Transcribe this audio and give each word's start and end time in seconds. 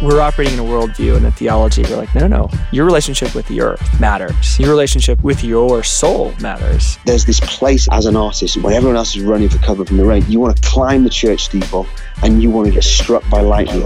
we're 0.00 0.20
operating 0.20 0.54
in 0.54 0.60
a 0.60 0.62
worldview 0.62 1.16
and 1.16 1.26
a 1.26 1.32
theology. 1.32 1.82
We're 1.82 1.96
like, 1.96 2.14
no, 2.14 2.26
no, 2.26 2.48
no. 2.48 2.50
Your 2.72 2.84
relationship 2.84 3.34
with 3.34 3.46
the 3.48 3.60
earth 3.60 4.00
matters. 4.00 4.58
Your 4.58 4.70
relationship 4.70 5.22
with 5.22 5.42
your 5.42 5.82
soul 5.82 6.32
matters. 6.40 6.98
There's 7.04 7.24
this 7.24 7.40
place 7.40 7.88
as 7.90 8.06
an 8.06 8.16
artist 8.16 8.56
when 8.58 8.74
everyone 8.74 8.96
else 8.96 9.16
is 9.16 9.22
running 9.22 9.48
for 9.48 9.58
cover 9.58 9.84
from 9.84 9.96
the 9.96 10.04
rain. 10.04 10.24
You 10.28 10.40
want 10.40 10.56
to 10.56 10.68
climb 10.68 11.04
the 11.04 11.10
church 11.10 11.44
steeple 11.44 11.86
and 12.22 12.42
you 12.42 12.50
want 12.50 12.68
to 12.68 12.74
get 12.74 12.84
struck 12.84 13.28
by 13.28 13.40
lightning. 13.40 13.82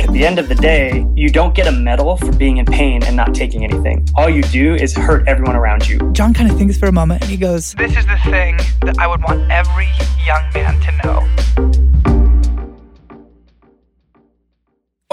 At 0.00 0.10
the 0.12 0.26
end 0.26 0.38
of 0.38 0.48
the 0.48 0.56
day, 0.56 1.06
you 1.14 1.28
don't 1.28 1.54
get 1.54 1.68
a 1.68 1.72
medal 1.72 2.16
for 2.16 2.32
being 2.32 2.56
in 2.56 2.66
pain 2.66 3.04
and 3.04 3.14
not 3.14 3.34
taking 3.34 3.62
anything. 3.62 4.06
All 4.16 4.28
you 4.28 4.42
do 4.42 4.74
is 4.74 4.94
hurt 4.94 5.28
everyone 5.28 5.54
around 5.54 5.88
you. 5.88 5.98
John 6.12 6.34
kind 6.34 6.50
of 6.50 6.58
thinks 6.58 6.76
for 6.76 6.86
a 6.86 6.92
moment 6.92 7.22
and 7.22 7.30
he 7.30 7.36
goes, 7.36 7.74
This 7.74 7.96
is 7.96 8.06
the 8.06 8.18
thing 8.24 8.56
that 8.80 8.98
I 8.98 9.06
would 9.06 9.22
want 9.22 9.48
every 9.50 9.88
young 10.26 10.52
man 10.52 10.80
to 10.80 10.92
know. 11.04 11.71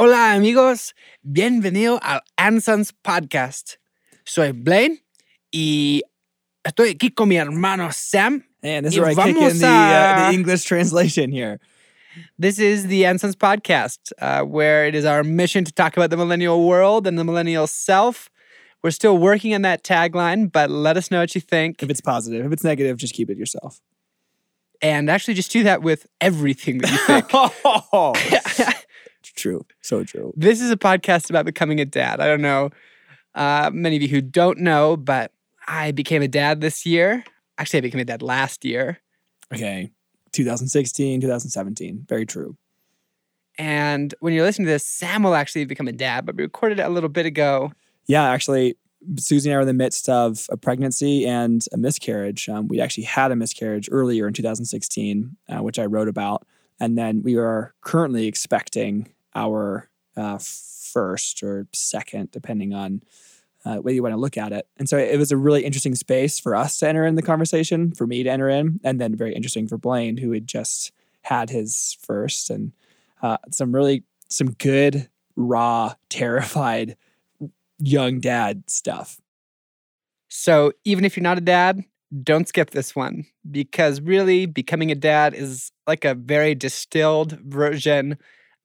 Hola 0.02 0.32
amigos, 0.32 0.96
bienvenido 1.24 2.00
al 2.02 2.22
Ansons 2.38 2.94
Podcast. 2.94 3.76
Soy 4.24 4.54
Blaine 4.54 5.04
y 5.52 6.04
estoy 6.64 6.92
aquí 6.92 7.14
con 7.14 7.28
mi 7.28 7.36
hermano 7.36 7.92
Sam. 7.92 8.46
And 8.64 8.86
this 8.86 8.94
is 8.94 9.00
where 9.02 9.10
I 9.10 9.14
kick 9.14 9.36
in 9.36 9.58
the, 9.60 9.68
uh, 9.68 10.30
the 10.30 10.38
English 10.38 10.64
translation 10.64 11.34
here. 11.34 11.60
This 12.38 12.60
is 12.60 12.88
the 12.88 13.04
Ansons 13.04 13.36
Podcast, 13.36 14.14
uh, 14.22 14.46
where 14.46 14.88
it 14.88 14.96
is 14.96 15.04
our 15.04 15.22
mission 15.22 15.66
to 15.66 15.72
talk 15.74 15.98
about 15.98 16.12
the 16.12 16.16
millennial 16.16 16.66
world 16.66 17.06
and 17.06 17.20
the 17.20 17.26
millennial 17.26 17.68
self. 17.68 18.30
We're 18.82 18.92
still 18.92 19.18
working 19.18 19.54
on 19.54 19.64
that 19.64 19.84
tagline, 19.84 20.50
but 20.50 20.70
let 20.70 20.96
us 20.96 21.12
know 21.12 21.20
what 21.20 21.36
you 21.36 21.42
think. 21.42 21.84
If 21.84 21.90
it's 21.90 22.00
positive, 22.00 22.46
if 22.46 22.54
it's 22.54 22.64
negative, 22.64 22.96
just 22.96 23.14
keep 23.14 23.30
it 23.30 23.38
yourself. 23.38 23.82
And 24.82 25.10
actually, 25.10 25.34
just 25.34 25.52
do 25.52 25.64
that 25.64 25.82
with 25.82 26.08
everything 26.22 26.78
that 26.78 26.90
you 26.90 28.38
think. 28.56 28.76
true. 29.40 29.66
So 29.82 30.04
true. 30.04 30.34
This 30.36 30.62
is 30.62 30.72
a 30.72 30.78
podcast 30.78 31.30
about 31.30 31.46
becoming 31.46 31.80
a 31.80 31.86
dad. 31.86 32.20
I 32.20 32.28
don't 32.28 32.42
know 32.42 32.70
uh, 33.36 33.70
many 33.74 33.96
of 33.96 34.02
you 34.02 34.08
who 34.08 34.22
don't 34.22 34.60
know, 34.60 34.98
but 34.98 35.32
I 35.68 35.92
became 35.92 36.22
a 36.22 36.28
dad 36.28 36.62
this 36.62 36.86
year. 36.86 37.24
Actually, 37.58 37.80
I 37.80 37.82
became 37.82 38.02
a 38.02 38.06
dad 38.06 38.22
last 38.22 38.66
year. 38.66 39.00
Okay. 39.54 39.92
2016, 40.32 41.22
2017. 41.22 42.06
Very 42.08 42.26
true. 42.26 42.56
And 43.58 44.14
when 44.20 44.34
you're 44.34 44.46
listening 44.46 44.68
to 44.68 44.72
this, 44.72 44.86
Sam 44.86 45.24
will 45.24 45.36
actually 45.36 45.66
become 45.66 45.88
a 45.88 45.92
dad, 45.92 46.26
but 46.26 46.36
we 46.36 46.44
recorded 46.44 46.80
it 46.80 46.84
a 46.84 46.90
little 46.90 47.10
bit 47.10 47.26
ago. 47.26 47.72
Yeah, 48.08 48.24
actually, 48.24 48.78
Susie 49.18 49.50
and 49.50 49.56
I 49.56 49.58
were 49.58 49.62
in 49.62 49.68
the 49.68 49.74
midst 49.74 50.08
of 50.08 50.48
a 50.50 50.58
pregnancy 50.58 51.26
and 51.26 51.66
a 51.74 51.78
miscarriage. 51.78 52.48
Um, 52.48 52.68
we 52.68 52.80
actually 52.80 53.04
had 53.04 53.32
a 53.32 53.36
miscarriage 53.36 53.90
earlier 53.92 54.28
in 54.28 54.34
2016, 54.34 55.36
uh, 55.50 55.58
which 55.58 55.78
I 55.78 55.86
wrote 55.86 56.08
about. 56.08 56.46
And 56.80 56.98
then 56.98 57.22
we 57.22 57.36
are 57.36 57.74
currently 57.82 58.28
expecting 58.28 59.10
our 59.40 59.90
uh, 60.18 60.38
first 60.38 61.44
or 61.44 61.68
second, 61.74 62.32
depending 62.32 62.74
on 62.74 63.02
uh, 63.66 63.78
whether 63.78 63.96
you 63.96 64.04
want 64.04 64.14
to 64.14 64.20
look 64.20 64.38
at 64.38 64.52
it. 64.52 64.68
And 64.78 64.90
so 64.90 64.98
it 64.98 65.18
was 65.18 65.32
a 65.32 65.38
really 65.38 65.64
interesting 65.64 65.96
space 65.96 66.40
for 66.40 66.56
us 66.56 66.78
to 66.80 66.88
enter 66.88 67.06
in 67.06 67.16
the 67.16 67.22
conversation, 67.22 67.94
for 67.94 68.06
me 68.06 68.24
to 68.24 68.30
enter 68.30 68.50
in, 68.50 68.80
and 68.84 69.00
then 69.00 69.16
very 69.16 69.34
interesting 69.34 69.68
for 69.68 69.78
Blaine, 69.78 70.18
who 70.18 70.32
had 70.32 70.48
just 70.48 70.92
had 71.22 71.50
his 71.50 71.98
first, 72.02 72.50
and 72.50 72.72
uh, 73.22 73.38
some 73.52 73.74
really 73.74 74.04
some 74.30 74.52
good, 74.52 75.10
raw, 75.36 75.94
terrified 76.10 76.98
young 77.80 78.20
dad 78.20 78.64
stuff. 78.68 79.20
So 80.28 80.74
even 80.86 81.06
if 81.06 81.16
you're 81.16 81.24
not 81.24 81.38
a 81.38 81.42
dad, 81.42 81.84
don't 82.24 82.48
skip 82.48 82.72
this 82.72 82.96
one 82.96 83.26
because 83.50 84.02
really 84.02 84.46
becoming 84.46 84.92
a 84.92 84.96
dad 84.96 85.34
is 85.34 85.72
like 85.88 86.06
a 86.06 86.16
very 86.16 86.56
distilled 86.56 87.34
version 87.40 88.18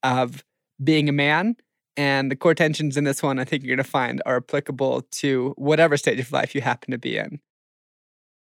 of 0.02 0.45
being 0.83 1.08
a 1.08 1.12
man. 1.12 1.56
And 1.97 2.30
the 2.30 2.36
core 2.36 2.55
tensions 2.55 2.97
in 2.97 3.05
this 3.05 3.22
one, 3.22 3.39
I 3.39 3.44
think 3.44 3.62
you're 3.62 3.77
going 3.77 3.84
to 3.84 3.91
find 3.91 4.20
are 4.27 4.36
applicable 4.36 5.03
to 5.03 5.55
whatever 5.56 5.97
stage 5.97 6.19
of 6.19 6.33
life 6.33 6.55
you 6.55 6.61
happen 6.61 6.90
to 6.90 6.98
be 6.98 7.17
in. 7.17 7.40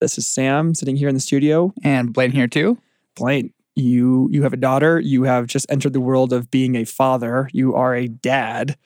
This 0.02 0.18
is 0.18 0.28
Sam 0.28 0.74
sitting 0.74 0.96
here 0.96 1.10
in 1.10 1.16
the 1.16 1.22
studio. 1.22 1.74
And 1.84 2.14
Blaine 2.14 2.32
here 2.32 2.48
too. 2.48 2.80
Blaine, 3.16 3.54
you 3.76 4.28
you 4.32 4.44
have 4.44 4.54
a 4.54 4.58
daughter. 4.58 5.00
You 5.00 5.24
have 5.24 5.48
just 5.48 5.68
entered 5.70 5.94
the 5.94 6.02
world 6.02 6.34
of 6.34 6.50
being 6.50 6.76
a 6.76 6.86
father. 6.86 7.50
You 7.54 7.76
are 7.76 7.94
a 7.96 8.08
dad. 8.08 8.78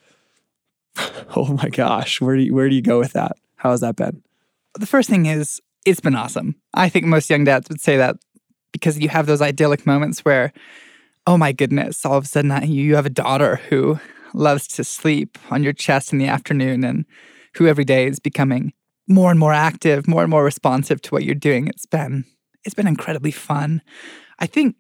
oh 1.36 1.58
my 1.62 1.70
gosh, 1.70 2.20
where 2.20 2.36
do 2.36 2.44
you, 2.44 2.54
where 2.54 2.68
do 2.68 2.76
you 2.76 2.82
go 2.82 3.00
with 3.00 3.14
that? 3.14 3.38
How 3.56 3.72
has 3.72 3.80
that 3.80 3.96
been? 3.96 4.22
the 4.80 4.86
first 4.86 5.10
thing 5.10 5.26
is 5.26 5.62
it's 5.86 6.00
been 6.00 6.16
awesome. 6.16 6.56
I 6.74 6.90
think 6.90 7.06
most 7.06 7.30
young 7.30 7.44
dads 7.44 7.70
would 7.70 7.82
say 7.82 7.98
that 7.98 8.18
because 8.72 9.00
you 9.00 9.10
have 9.10 9.26
those 9.26 9.42
idyllic 9.42 9.86
moments 9.86 10.24
where, 10.24 10.54
oh 11.28 11.38
my 11.38 11.52
goodness, 11.52 12.06
all 12.06 12.18
of 12.18 12.26
a 12.26 12.28
sudden 12.28 12.52
uh, 12.52 12.60
I- 12.62 12.66
you 12.66 12.96
have 12.96 13.06
a 13.06 13.10
daughter 13.10 13.58
who 13.70 14.00
loves 14.34 14.68
to 14.70 14.84
sleep 14.84 15.38
on 15.50 15.64
your 15.64 15.74
chest 15.74 16.14
in 16.14 16.20
the 16.20 16.28
afternoon 16.28 16.84
and 16.84 17.06
who 17.56 17.68
every 17.68 17.84
day 17.84 18.08
is 18.08 18.20
becoming 18.20 18.74
more 19.08 19.30
and 19.30 19.40
more 19.40 19.54
active, 19.54 20.08
more 20.08 20.22
and 20.22 20.30
more 20.32 20.44
responsive 20.44 21.02
to 21.02 21.10
what 21.12 21.24
you're 21.24 21.36
doing. 21.36 21.68
It's 21.68 21.86
been 21.86 22.26
it's 22.64 22.76
been 22.76 22.88
incredibly 22.88 23.32
fun. 23.32 23.82
I 24.40 24.46
think 24.46 24.76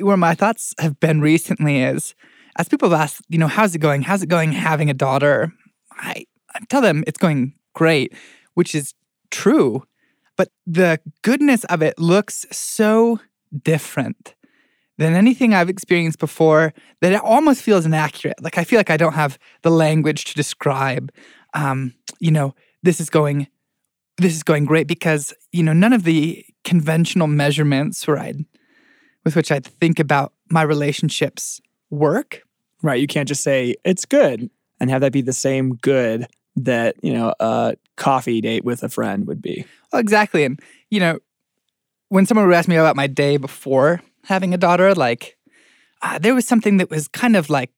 where 0.00 0.16
my 0.16 0.34
thoughts 0.34 0.74
have 0.80 1.00
been 1.00 1.20
recently 1.20 1.82
is 1.82 2.14
as 2.56 2.68
people 2.68 2.90
have 2.90 3.00
asked, 3.00 3.22
you 3.28 3.38
know, 3.38 3.46
how's 3.46 3.74
it 3.74 3.78
going? 3.78 4.02
How's 4.02 4.22
it 4.22 4.28
going 4.28 4.52
having 4.52 4.90
a 4.90 4.94
daughter? 4.94 5.52
I, 5.92 6.26
I 6.54 6.60
tell 6.68 6.82
them 6.82 7.04
it's 7.06 7.18
going 7.18 7.54
great, 7.74 8.12
which 8.54 8.74
is 8.74 8.94
true, 9.30 9.84
but 10.36 10.48
the 10.66 11.00
goodness 11.22 11.64
of 11.64 11.82
it 11.82 11.98
looks 11.98 12.44
so 12.50 13.20
different 13.62 14.34
than 14.98 15.14
anything 15.14 15.54
I've 15.54 15.70
experienced 15.70 16.18
before 16.18 16.74
that 17.00 17.12
it 17.12 17.22
almost 17.22 17.62
feels 17.62 17.86
inaccurate. 17.86 18.42
Like 18.42 18.58
I 18.58 18.64
feel 18.64 18.78
like 18.78 18.90
I 18.90 18.96
don't 18.96 19.14
have 19.14 19.38
the 19.62 19.70
language 19.70 20.24
to 20.26 20.34
describe, 20.34 21.12
um, 21.54 21.94
you 22.18 22.30
know, 22.30 22.54
this 22.82 23.00
is 23.00 23.08
going, 23.08 23.46
this 24.18 24.34
is 24.34 24.42
going 24.42 24.64
great 24.64 24.86
because 24.86 25.32
you 25.52 25.62
know 25.62 25.72
none 25.72 25.92
of 25.92 26.02
the 26.02 26.44
conventional 26.64 27.28
measurements 27.28 28.06
where 28.06 28.18
I'd, 28.18 28.44
with 29.24 29.36
which 29.36 29.50
I'd 29.50 29.66
think 29.66 29.98
about 29.98 30.32
my 30.50 30.62
relationships 30.62 31.60
work. 31.90 32.42
Right, 32.82 33.00
you 33.00 33.08
can't 33.08 33.26
just 33.26 33.42
say 33.42 33.74
it's 33.84 34.04
good 34.04 34.50
and 34.78 34.90
have 34.90 35.00
that 35.00 35.12
be 35.12 35.22
the 35.22 35.32
same 35.32 35.74
good 35.76 36.26
that 36.56 36.96
you 37.02 37.12
know 37.12 37.34
a 37.40 37.76
coffee 37.96 38.40
date 38.40 38.64
with 38.64 38.82
a 38.82 38.88
friend 38.88 39.26
would 39.26 39.42
be. 39.42 39.64
Well, 39.92 40.00
exactly. 40.00 40.44
And, 40.44 40.60
you 40.90 41.00
know, 41.00 41.18
when 42.08 42.26
someone 42.26 42.46
would 42.46 42.54
ask 42.54 42.68
me 42.68 42.76
about 42.76 42.96
my 42.96 43.06
day 43.06 43.36
before 43.36 44.00
having 44.28 44.54
a 44.54 44.58
daughter, 44.58 44.94
like, 44.94 45.36
uh, 46.02 46.18
there 46.18 46.34
was 46.34 46.46
something 46.46 46.76
that 46.76 46.90
was 46.90 47.08
kind 47.08 47.34
of 47.34 47.50
like 47.50 47.70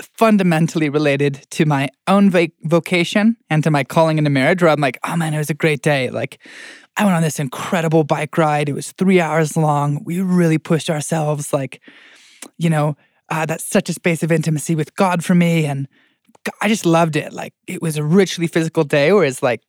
fundamentally 0.00 0.88
related 0.88 1.46
to 1.50 1.64
my 1.64 1.88
own 2.06 2.30
vocation 2.62 3.36
and 3.50 3.64
to 3.64 3.70
my 3.70 3.82
calling 3.82 4.18
into 4.18 4.30
marriage, 4.30 4.62
where 4.62 4.70
I'm 4.70 4.80
like, 4.80 4.98
oh 5.04 5.16
man, 5.16 5.34
it 5.34 5.38
was 5.38 5.50
a 5.50 5.54
great 5.54 5.82
day. 5.82 6.08
Like, 6.10 6.38
I 6.96 7.04
went 7.04 7.16
on 7.16 7.22
this 7.22 7.38
incredible 7.38 8.04
bike 8.04 8.38
ride. 8.38 8.68
It 8.68 8.74
was 8.74 8.92
three 8.92 9.20
hours 9.20 9.56
long. 9.56 10.02
We 10.04 10.20
really 10.20 10.58
pushed 10.58 10.88
ourselves. 10.88 11.52
Like, 11.52 11.80
you 12.58 12.70
know, 12.70 12.96
uh, 13.28 13.44
that's 13.44 13.66
such 13.66 13.88
a 13.88 13.92
space 13.92 14.22
of 14.22 14.32
intimacy 14.32 14.74
with 14.74 14.94
God 14.96 15.24
for 15.24 15.34
me. 15.34 15.66
And 15.66 15.88
I 16.62 16.68
just 16.68 16.86
loved 16.86 17.16
it. 17.16 17.32
Like, 17.32 17.54
it 17.66 17.82
was 17.82 17.96
a 17.96 18.04
richly 18.04 18.46
physical 18.46 18.84
day. 18.84 19.12
Whereas, 19.12 19.42
like, 19.42 19.62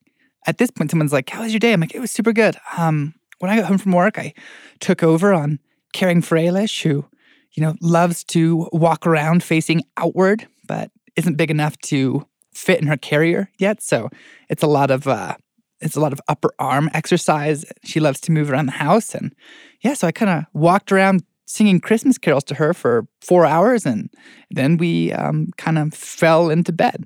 at 0.46 0.58
this 0.58 0.72
point, 0.72 0.92
someone's 0.92 1.12
like, 1.12 1.30
How 1.30 1.42
was 1.42 1.52
your 1.52 1.60
day? 1.60 1.74
I'm 1.74 1.82
like, 1.82 1.96
It 1.96 2.00
was 2.00 2.12
super 2.12 2.32
good. 2.32 2.56
Um, 2.78 3.16
when 3.40 3.52
I 3.52 3.58
got 3.58 3.66
home 3.66 3.78
from 3.78 3.92
work, 3.92 4.18
I 4.18 4.34
took 4.80 5.04
over 5.04 5.34
on 5.34 5.60
caring 5.94 6.22
for 6.22 6.38
Ailish, 6.38 6.84
who, 6.84 7.06
you 7.54 7.64
know, 7.64 7.76
loves 7.82 8.24
to 8.26 8.68
walk 8.72 9.08
around 9.08 9.44
facing 9.44 9.84
outward, 9.98 10.48
but 10.68 10.92
isn't 11.16 11.38
big 11.38 11.52
enough 11.52 11.78
to 11.80 12.26
fit 12.54 12.82
in 12.82 12.88
her 12.88 12.98
carrier 12.98 13.50
yet. 13.58 13.82
So 13.82 14.10
it's 14.50 14.64
a 14.64 14.68
lot 14.68 14.92
of 14.92 15.08
uh 15.08 15.36
it's 15.80 15.96
a 15.96 16.00
lot 16.00 16.14
of 16.14 16.20
upper 16.28 16.50
arm 16.58 16.90
exercise. 16.94 17.64
She 17.84 18.00
loves 18.00 18.20
to 18.22 18.32
move 18.32 18.50
around 18.50 18.66
the 18.66 18.72
house. 18.72 19.14
And 19.14 19.36
yeah, 19.82 19.94
so 19.94 20.08
I 20.08 20.12
kind 20.12 20.32
of 20.32 20.46
walked 20.54 20.92
around 20.92 21.24
singing 21.46 21.80
Christmas 21.80 22.18
carols 22.18 22.44
to 22.46 22.56
her 22.56 22.74
for 22.74 23.08
four 23.22 23.46
hours 23.46 23.86
and 23.86 24.10
then 24.50 24.78
we 24.78 25.14
um, 25.14 25.50
kind 25.58 25.78
of 25.78 25.94
fell 25.94 26.50
into 26.50 26.74
bed. 26.74 27.06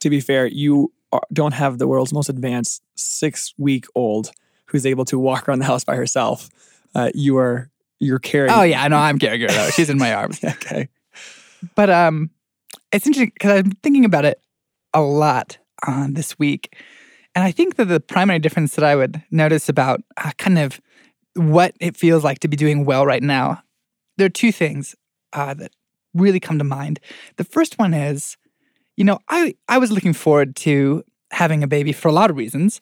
To 0.00 0.10
be 0.10 0.20
fair, 0.20 0.46
you 0.46 0.92
are, 1.12 1.22
don't 1.32 1.52
have 1.52 1.78
the 1.78 1.86
world's 1.86 2.12
most 2.12 2.28
advanced 2.28 2.82
six 2.96 3.52
week 3.58 3.86
old 3.94 4.30
who's 4.66 4.86
able 4.86 5.04
to 5.04 5.18
walk 5.18 5.48
around 5.48 5.60
the 5.60 5.66
house 5.66 5.84
by 5.84 5.96
herself. 5.96 6.48
Uh, 6.94 7.10
you 7.14 7.36
are 7.36 7.70
you're 7.98 8.18
carrying. 8.18 8.54
Oh 8.54 8.62
yeah, 8.62 8.82
I 8.82 8.88
know 8.88 8.98
I'm 8.98 9.18
carrying 9.18 9.42
her 9.42 9.48
though. 9.48 9.70
She's 9.70 9.90
in 9.90 9.98
my 9.98 10.14
arms. 10.14 10.42
okay. 10.42 10.88
But 11.74 11.90
um, 11.90 12.30
it's 12.92 13.06
interesting 13.06 13.32
because 13.34 13.58
I'm 13.58 13.70
thinking 13.82 14.04
about 14.04 14.24
it 14.24 14.40
a 14.94 15.00
lot 15.00 15.58
on 15.86 16.14
this 16.14 16.38
week, 16.38 16.76
and 17.34 17.44
I 17.44 17.50
think 17.50 17.76
that 17.76 17.86
the 17.86 18.00
primary 18.00 18.38
difference 18.38 18.74
that 18.76 18.84
I 18.84 18.96
would 18.96 19.22
notice 19.30 19.68
about 19.68 20.00
uh, 20.16 20.32
kind 20.38 20.58
of 20.58 20.80
what 21.34 21.74
it 21.80 21.96
feels 21.96 22.24
like 22.24 22.38
to 22.40 22.48
be 22.48 22.56
doing 22.56 22.84
well 22.84 23.04
right 23.04 23.22
now, 23.22 23.62
there 24.16 24.26
are 24.26 24.30
two 24.30 24.52
things 24.52 24.94
uh, 25.32 25.54
that 25.54 25.72
really 26.14 26.40
come 26.40 26.58
to 26.58 26.64
mind. 26.64 26.98
The 27.36 27.44
first 27.44 27.78
one 27.78 27.92
is, 27.94 28.36
you 28.96 29.04
know, 29.04 29.18
I 29.28 29.54
I 29.68 29.78
was 29.78 29.92
looking 29.92 30.12
forward 30.12 30.56
to 30.56 31.04
having 31.32 31.62
a 31.62 31.68
baby 31.68 31.92
for 31.92 32.08
a 32.08 32.12
lot 32.12 32.30
of 32.30 32.36
reasons, 32.36 32.80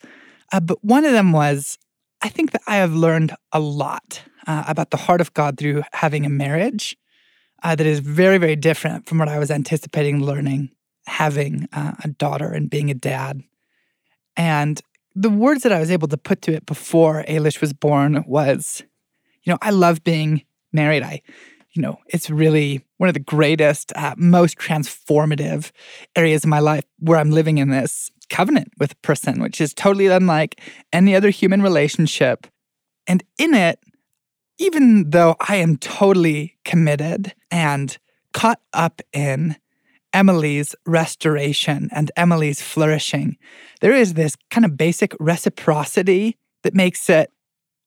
uh, 0.53 0.61
but 0.61 0.83
one 0.85 1.05
of 1.05 1.13
them 1.13 1.33
was 1.33 1.79
I 2.23 2.29
think 2.29 2.53
that 2.53 2.63
I 2.67 2.77
have 2.77 2.95
learned 2.95 3.35
a 3.53 3.61
lot 3.61 4.23
uh, 4.46 4.64
about 4.67 4.91
the 4.91 4.96
heart 4.96 5.20
of 5.20 5.35
God 5.35 5.58
through 5.58 5.82
having 5.93 6.26
a 6.26 6.31
marriage 6.31 6.96
uh, 7.62 7.75
that 7.75 7.87
is 7.87 8.00
very, 8.00 8.38
very 8.38 8.56
different 8.56 9.06
from 9.06 9.19
what 9.19 9.29
I 9.29 9.38
was 9.38 9.50
anticipating 9.50 10.23
learning, 10.23 10.70
having 11.06 11.69
uh, 11.73 11.93
a 12.05 12.08
daughter 12.08 12.49
and 12.49 12.69
being 12.69 12.91
a 12.91 12.94
dad. 12.94 13.43
And 14.37 14.81
the 15.14 15.31
words 15.31 15.62
that 15.62 15.73
I 15.73 15.81
was 15.81 15.91
able 15.91 16.08
to 16.08 16.17
put 16.17 16.43
to 16.43 16.52
it 16.52 16.67
before 16.67 17.25
Ailish 17.29 17.61
was 17.61 17.73
born 17.73 18.25
was, 18.26 18.82
you 19.44 19.52
know, 19.52 19.58
I 19.62 19.70
love 19.70 20.05
being 20.05 20.43
married. 20.73 21.02
I, 21.02 21.23
you 21.73 21.82
know, 21.82 21.99
it's 22.08 22.29
really 22.29 22.85
one 22.99 23.08
of 23.08 23.14
the 23.14 23.20
greatest, 23.20 23.93
uh, 23.96 24.14
most 24.17 24.58
transformative 24.58 25.70
areas 26.17 26.44
of 26.44 26.50
my 26.50 26.58
life 26.58 26.85
where 26.99 27.19
I'm 27.19 27.31
living 27.31 27.58
in 27.58 27.70
this 27.70 28.11
covenant 28.29 28.73
with 28.79 28.93
a 28.93 28.96
person, 28.96 29.41
which 29.41 29.61
is 29.61 29.73
totally 29.73 30.06
unlike 30.06 30.61
any 30.93 31.14
other 31.14 31.31
human 31.31 31.62
relationship. 31.62 32.46
And 33.06 33.23
in 33.38 33.55
it, 33.55 33.79
even 34.59 35.11
though 35.11 35.37
I 35.41 35.56
am 35.56 35.77
totally 35.77 36.56
committed 36.65 37.35
and 37.51 37.97
caught 38.33 38.61
up 38.73 39.01
in 39.12 39.56
Emily's 40.12 40.75
restoration 40.87 41.89
and 41.93 42.11
Emily's 42.17 42.62
flourishing, 42.62 43.37
there 43.81 43.95
is 43.95 44.15
this 44.15 44.37
kind 44.51 44.65
of 44.65 44.77
basic 44.77 45.15
reciprocity 45.19 46.37
that 46.62 46.75
makes 46.75 47.11
it, 47.11 47.31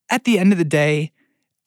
at 0.10 0.25
the 0.25 0.40
end 0.40 0.52
of 0.52 0.58
the 0.58 0.66
day, 0.66 1.12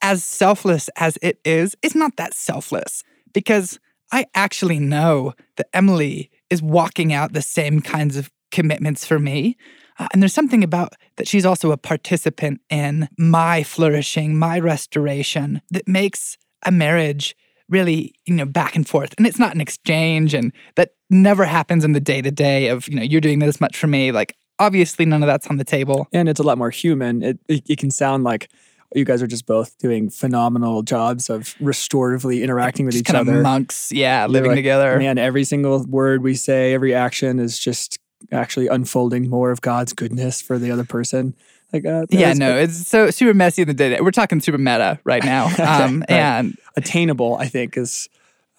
as 0.02 0.24
selfless 0.24 0.88
as 0.96 1.18
it 1.22 1.38
is, 1.44 1.76
it's 1.82 1.94
not 1.94 2.16
that 2.16 2.34
selfless 2.34 3.02
because 3.32 3.78
I 4.12 4.26
actually 4.34 4.78
know 4.78 5.34
that 5.56 5.68
Emily 5.72 6.30
is 6.48 6.62
walking 6.62 7.12
out 7.12 7.32
the 7.32 7.42
same 7.42 7.80
kinds 7.80 8.16
of 8.16 8.30
commitments 8.50 9.04
for 9.04 9.18
me. 9.18 9.56
Uh, 10.00 10.08
and 10.12 10.22
there's 10.22 10.32
something 10.32 10.64
about 10.64 10.94
that 11.16 11.28
she's 11.28 11.44
also 11.44 11.72
a 11.72 11.76
participant 11.76 12.60
in 12.70 13.06
my 13.18 13.62
flourishing, 13.62 14.36
my 14.36 14.58
restoration 14.58 15.60
that 15.70 15.86
makes 15.86 16.38
a 16.64 16.72
marriage 16.72 17.36
really, 17.68 18.14
you 18.24 18.34
know, 18.34 18.46
back 18.46 18.74
and 18.74 18.88
forth. 18.88 19.14
And 19.18 19.26
it's 19.26 19.38
not 19.38 19.54
an 19.54 19.60
exchange 19.60 20.32
and 20.32 20.52
that 20.76 20.94
never 21.10 21.44
happens 21.44 21.84
in 21.84 21.92
the 21.92 22.00
day 22.00 22.22
to 22.22 22.30
day 22.30 22.68
of, 22.68 22.88
you 22.88 22.96
know, 22.96 23.02
you're 23.02 23.20
doing 23.20 23.40
this 23.40 23.60
much 23.60 23.76
for 23.76 23.86
me. 23.86 24.10
Like 24.10 24.34
obviously 24.58 25.04
none 25.04 25.22
of 25.22 25.26
that's 25.26 25.46
on 25.48 25.58
the 25.58 25.64
table. 25.64 26.08
And 26.14 26.30
it's 26.30 26.40
a 26.40 26.44
lot 26.44 26.56
more 26.56 26.70
human. 26.70 27.22
It, 27.22 27.38
it, 27.46 27.62
it 27.68 27.78
can 27.78 27.90
sound 27.90 28.24
like 28.24 28.50
you 28.94 29.04
guys 29.04 29.22
are 29.22 29.26
just 29.26 29.46
both 29.46 29.76
doing 29.78 30.10
phenomenal 30.10 30.82
jobs 30.82 31.30
of 31.30 31.54
restoratively 31.60 32.42
interacting 32.42 32.86
with 32.86 32.94
Just 32.94 33.02
each 33.02 33.06
kind 33.06 33.28
other. 33.28 33.38
of 33.38 33.42
monks, 33.44 33.92
yeah, 33.92 34.26
living 34.26 34.50
like, 34.50 34.56
together. 34.56 34.98
Man, 34.98 35.16
every 35.16 35.44
single 35.44 35.84
word 35.84 36.22
we 36.22 36.34
say, 36.34 36.74
every 36.74 36.92
action 36.92 37.38
is 37.38 37.58
just 37.58 37.99
actually 38.32 38.66
unfolding 38.66 39.28
more 39.28 39.50
of 39.50 39.60
God's 39.60 39.92
goodness 39.92 40.40
for 40.40 40.58
the 40.58 40.70
other 40.70 40.84
person. 40.84 41.34
Like, 41.72 41.84
uh, 41.84 42.06
yeah, 42.10 42.32
no, 42.32 42.56
it's 42.56 42.88
so 42.88 43.10
super 43.10 43.34
messy 43.34 43.62
in 43.62 43.68
the 43.68 43.74
day. 43.74 44.00
We're 44.00 44.10
talking 44.10 44.40
super 44.40 44.58
meta 44.58 44.98
right 45.04 45.24
now. 45.24 45.50
Um, 45.60 46.00
right. 46.00 46.10
And 46.10 46.58
attainable. 46.76 47.36
I 47.36 47.46
think 47.46 47.76
is 47.76 48.08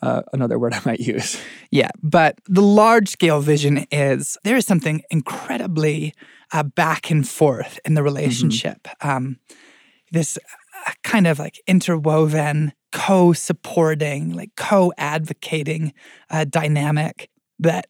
uh, 0.02 0.22
another 0.34 0.58
word 0.58 0.74
I 0.74 0.82
might 0.86 1.00
use. 1.00 1.40
Yeah, 1.74 1.92
but 2.04 2.38
the 2.50 2.62
large 2.62 3.08
scale 3.08 3.40
vision 3.40 3.86
is 3.92 4.38
there 4.44 4.58
is 4.58 4.66
something 4.66 5.04
incredibly 5.10 6.14
uh, 6.52 6.64
back 6.64 7.10
and 7.10 7.26
forth 7.26 7.80
in 7.86 7.94
the 7.94 8.04
relationship. 8.04 8.90
Um, 9.00 9.40
this 10.12 10.38
uh, 10.86 10.92
kind 11.04 11.28
of 11.28 11.40
like 11.40 11.62
interwoven, 11.68 12.74
co 12.92 13.32
supporting, 13.32 14.34
like 14.34 14.50
co 14.58 14.92
advocating 14.98 15.94
uh, 16.30 16.44
dynamic 16.44 17.30
that 17.60 17.88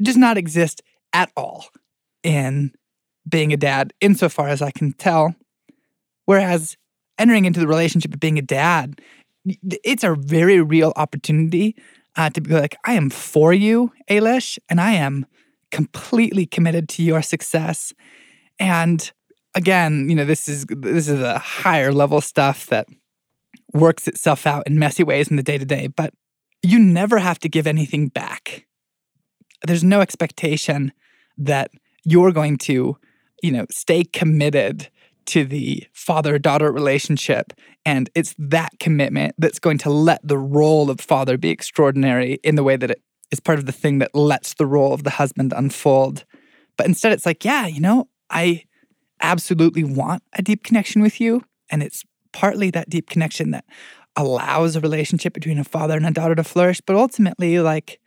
does 0.00 0.16
not 0.16 0.38
exist 0.38 0.80
at 1.12 1.30
all 1.36 1.66
in 2.22 2.72
being 3.28 3.52
a 3.52 3.56
dad, 3.56 3.92
insofar 4.00 4.48
as 4.48 4.62
I 4.62 4.70
can 4.70 4.92
tell. 4.92 5.34
Whereas 6.24 6.76
entering 7.18 7.44
into 7.44 7.60
the 7.60 7.66
relationship 7.66 8.14
of 8.14 8.20
being 8.20 8.38
a 8.38 8.42
dad, 8.42 9.00
it's 9.60 10.04
a 10.04 10.14
very 10.14 10.60
real 10.60 10.92
opportunity 10.96 11.76
uh, 12.16 12.30
to 12.30 12.40
be 12.40 12.54
like, 12.54 12.76
I 12.84 12.94
am 12.94 13.10
for 13.10 13.52
you, 13.52 13.92
Ailish, 14.10 14.58
and 14.68 14.80
I 14.80 14.92
am 14.92 15.26
completely 15.70 16.46
committed 16.46 16.88
to 16.90 17.02
your 17.02 17.22
success. 17.22 17.92
And 18.58 19.10
again, 19.54 20.08
you 20.08 20.14
know, 20.14 20.24
this 20.24 20.48
is 20.48 20.66
this 20.68 21.08
is 21.08 21.20
a 21.20 21.38
higher 21.38 21.92
level 21.92 22.20
stuff 22.20 22.66
that 22.66 22.86
works 23.72 24.06
itself 24.06 24.46
out 24.46 24.66
in 24.66 24.78
messy 24.78 25.02
ways 25.02 25.28
in 25.28 25.36
the 25.36 25.42
day 25.42 25.58
to 25.58 25.64
day, 25.64 25.86
but 25.86 26.12
you 26.62 26.78
never 26.78 27.18
have 27.18 27.38
to 27.40 27.48
give 27.48 27.66
anything 27.66 28.08
back. 28.08 28.66
There's 29.66 29.82
no 29.82 30.00
expectation 30.00 30.92
that 31.46 31.70
you're 32.04 32.32
going 32.32 32.58
to, 32.58 32.96
you 33.42 33.52
know, 33.52 33.66
stay 33.70 34.04
committed 34.04 34.88
to 35.26 35.44
the 35.44 35.86
father 35.92 36.38
daughter 36.38 36.72
relationship. 36.72 37.52
And 37.84 38.10
it's 38.14 38.34
that 38.38 38.72
commitment 38.80 39.34
that's 39.38 39.58
going 39.58 39.78
to 39.78 39.90
let 39.90 40.26
the 40.26 40.38
role 40.38 40.90
of 40.90 41.00
father 41.00 41.38
be 41.38 41.50
extraordinary 41.50 42.34
in 42.42 42.56
the 42.56 42.64
way 42.64 42.76
that 42.76 42.90
it 42.90 43.02
is 43.30 43.40
part 43.40 43.58
of 43.58 43.66
the 43.66 43.72
thing 43.72 43.98
that 43.98 44.14
lets 44.14 44.54
the 44.54 44.66
role 44.66 44.92
of 44.92 45.04
the 45.04 45.10
husband 45.10 45.52
unfold. 45.56 46.24
But 46.76 46.86
instead, 46.86 47.12
it's 47.12 47.26
like, 47.26 47.44
yeah, 47.44 47.66
you 47.66 47.80
know, 47.80 48.08
I 48.30 48.64
absolutely 49.20 49.84
want 49.84 50.22
a 50.32 50.42
deep 50.42 50.64
connection 50.64 51.02
with 51.02 51.20
you. 51.20 51.42
And 51.70 51.82
it's 51.82 52.04
partly 52.32 52.70
that 52.70 52.90
deep 52.90 53.08
connection 53.08 53.52
that 53.52 53.64
allows 54.16 54.76
a 54.76 54.80
relationship 54.80 55.32
between 55.32 55.58
a 55.58 55.64
father 55.64 55.96
and 55.96 56.06
a 56.06 56.10
daughter 56.10 56.34
to 56.34 56.44
flourish. 56.44 56.80
But 56.80 56.96
ultimately, 56.96 57.60
like, 57.60 58.00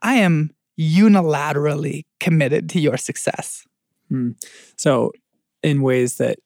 I 0.00 0.14
am 0.14 0.54
unilaterally 0.78 2.04
committed 2.20 2.68
to 2.70 2.80
your 2.80 2.96
success. 2.96 3.66
Hmm. 4.08 4.32
So, 4.76 5.12
in 5.62 5.82
ways 5.82 6.18
that 6.18 6.38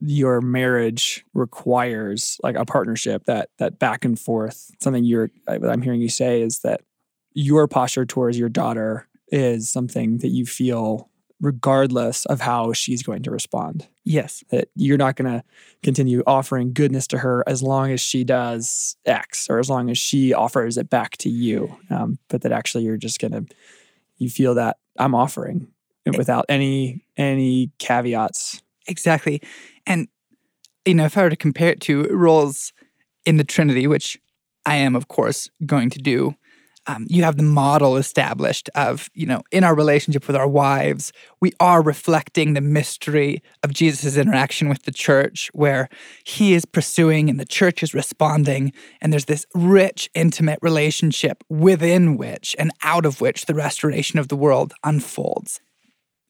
your 0.00 0.40
marriage 0.40 1.24
requires, 1.34 2.38
like 2.42 2.56
a 2.56 2.64
partnership, 2.64 3.24
that 3.24 3.50
that 3.58 3.78
back 3.78 4.04
and 4.04 4.18
forth, 4.18 4.70
something 4.80 5.04
you're, 5.04 5.30
I'm 5.46 5.82
hearing 5.82 6.00
you 6.00 6.08
say 6.08 6.42
is 6.42 6.60
that 6.60 6.82
your 7.32 7.68
posture 7.68 8.06
towards 8.06 8.38
your 8.38 8.48
daughter 8.48 9.06
is 9.28 9.70
something 9.70 10.18
that 10.18 10.28
you 10.28 10.46
feel 10.46 11.09
regardless 11.40 12.26
of 12.26 12.40
how 12.40 12.72
she's 12.72 13.02
going 13.02 13.22
to 13.22 13.30
respond. 13.30 13.88
Yes. 14.04 14.44
That 14.50 14.68
you're 14.74 14.98
not 14.98 15.16
going 15.16 15.30
to 15.32 15.42
continue 15.82 16.22
offering 16.26 16.72
goodness 16.72 17.06
to 17.08 17.18
her 17.18 17.42
as 17.46 17.62
long 17.62 17.90
as 17.90 18.00
she 18.00 18.24
does 18.24 18.96
X 19.06 19.48
or 19.48 19.58
as 19.58 19.70
long 19.70 19.88
as 19.88 19.98
she 19.98 20.34
offers 20.34 20.76
it 20.76 20.90
back 20.90 21.16
to 21.18 21.30
you. 21.30 21.76
Um, 21.88 22.18
but 22.28 22.42
that 22.42 22.52
actually 22.52 22.84
you're 22.84 22.96
just 22.96 23.20
going 23.20 23.32
to, 23.32 23.46
you 24.18 24.28
feel 24.28 24.54
that 24.54 24.76
I'm 24.98 25.14
offering 25.14 25.68
it 26.04 26.16
without 26.16 26.44
any 26.48 27.04
any 27.16 27.70
caveats. 27.78 28.62
Exactly. 28.86 29.40
And, 29.86 30.08
you 30.84 30.94
know, 30.94 31.04
if 31.04 31.16
I 31.16 31.22
were 31.22 31.30
to 31.30 31.36
compare 31.36 31.70
it 31.70 31.80
to 31.82 32.04
roles 32.08 32.72
in 33.24 33.36
the 33.36 33.44
Trinity, 33.44 33.86
which 33.86 34.18
I 34.66 34.76
am, 34.76 34.96
of 34.96 35.08
course, 35.08 35.50
going 35.64 35.90
to 35.90 35.98
do, 35.98 36.34
um, 36.86 37.06
you 37.08 37.22
have 37.24 37.36
the 37.36 37.42
model 37.42 37.96
established 37.96 38.68
of, 38.74 39.08
you 39.14 39.26
know, 39.26 39.42
in 39.52 39.64
our 39.64 39.74
relationship 39.74 40.26
with 40.26 40.36
our 40.36 40.48
wives, 40.48 41.12
we 41.40 41.52
are 41.60 41.82
reflecting 41.82 42.54
the 42.54 42.60
mystery 42.60 43.42
of 43.62 43.72
Jesus' 43.72 44.16
interaction 44.16 44.68
with 44.68 44.84
the 44.84 44.92
church, 44.92 45.50
where 45.52 45.88
he 46.24 46.54
is 46.54 46.64
pursuing 46.64 47.28
and 47.28 47.38
the 47.38 47.44
church 47.44 47.82
is 47.82 47.94
responding. 47.94 48.72
And 49.00 49.12
there's 49.12 49.26
this 49.26 49.46
rich, 49.54 50.08
intimate 50.14 50.58
relationship 50.62 51.44
within 51.48 52.16
which 52.16 52.56
and 52.58 52.72
out 52.82 53.06
of 53.06 53.20
which 53.20 53.46
the 53.46 53.54
restoration 53.54 54.18
of 54.18 54.28
the 54.28 54.36
world 54.36 54.72
unfolds 54.84 55.60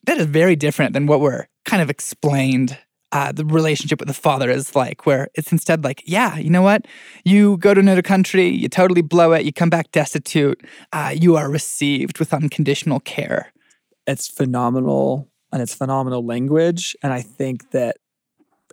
that 0.06 0.18
is 0.18 0.26
very 0.26 0.56
different 0.56 0.92
than 0.92 1.06
what 1.06 1.20
we're 1.20 1.46
kind 1.64 1.82
of 1.82 1.90
explained 1.90 2.78
uh, 3.12 3.32
the 3.32 3.44
relationship 3.44 3.98
with 3.98 4.08
the 4.08 4.14
father 4.14 4.50
is 4.50 4.74
like, 4.74 5.06
where 5.06 5.28
it's 5.34 5.52
instead 5.52 5.84
like, 5.84 6.02
yeah, 6.06 6.36
you 6.36 6.50
know 6.50 6.62
what? 6.62 6.86
You 7.24 7.56
go 7.58 7.74
to 7.74 7.80
another 7.80 8.02
country, 8.02 8.48
you 8.48 8.68
totally 8.68 9.02
blow 9.02 9.32
it, 9.32 9.44
you 9.44 9.52
come 9.52 9.70
back 9.70 9.90
destitute, 9.92 10.62
uh, 10.92 11.14
you 11.14 11.36
are 11.36 11.50
received 11.50 12.18
with 12.18 12.32
unconditional 12.32 13.00
care. 13.00 13.52
It's 14.06 14.28
phenomenal 14.28 15.28
and 15.52 15.60
it's 15.60 15.74
phenomenal 15.74 16.24
language. 16.24 16.96
And 17.02 17.12
I 17.12 17.22
think 17.22 17.70
that 17.72 17.96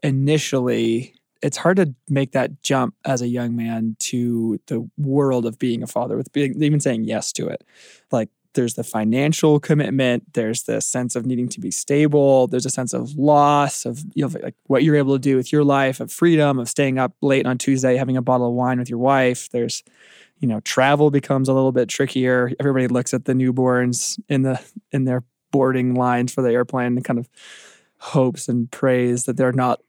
initially 0.04 1.14
it's 1.42 1.58
hard 1.58 1.78
to 1.78 1.94
make 2.10 2.32
that 2.32 2.62
jump 2.64 2.96
as 3.06 3.22
a 3.22 3.28
young 3.28 3.56
man 3.56 3.96
to 4.00 4.60
the 4.68 4.90
world 4.98 5.46
of 5.46 5.60
being 5.60 5.84
a 5.84 5.88
father 5.88 6.18
with 6.18 6.32
being, 6.34 6.62
even 6.62 6.80
saying 6.80 7.04
yes 7.04 7.32
to 7.34 7.48
it. 7.48 7.64
Like 8.12 8.30
there's 8.58 8.74
the 8.74 8.84
financial 8.84 9.62
commitment, 9.62 10.34
there's 10.34 10.64
the 10.64 10.82
sense 10.82 11.16
of 11.16 11.26
needing 11.26 11.48
to 11.48 11.62
be 11.62 11.72
stable, 11.72 12.48
there's 12.48 12.66
a 12.66 12.70
sense 12.70 12.92
of 12.94 13.16
loss 13.16 13.86
of 13.86 14.04
you 14.14 14.28
know 14.28 14.40
like 14.44 14.56
what 14.66 14.84
you're 14.84 14.98
able 14.98 15.16
to 15.16 15.20
do 15.20 15.38
with 15.38 15.54
your 15.54 15.64
life, 15.64 16.02
of 16.02 16.12
freedom, 16.12 16.60
of 16.60 16.68
staying 16.68 17.00
up 17.00 17.14
late 17.22 17.46
on 17.46 17.58
Tuesday 17.58 17.96
having 17.96 18.18
a 18.18 18.22
bottle 18.22 18.50
of 18.50 18.54
wine 18.54 18.80
with 18.80 18.90
your 18.90 19.00
wife. 19.00 19.50
There's 19.52 19.84
you 20.40 20.48
know, 20.48 20.60
travel 20.62 21.10
becomes 21.10 21.50
a 21.50 21.54
little 21.54 21.72
bit 21.72 21.90
trickier. 21.90 22.52
Everybody 22.60 22.88
looks 22.88 23.14
at 23.14 23.26
the 23.26 23.34
newborns 23.34 24.20
in 24.30 24.44
the 24.44 24.62
in 24.92 25.06
their 25.06 25.24
boarding 25.52 25.96
lines 25.96 26.34
for 26.34 26.42
the 26.42 26.52
airplane 26.52 26.98
and 26.98 27.06
kind 27.06 27.20
of 27.20 27.30
hopes 28.00 28.48
and 28.48 28.70
prays 28.70 29.26
that 29.26 29.38
they're 29.38 29.52
not 29.52 29.82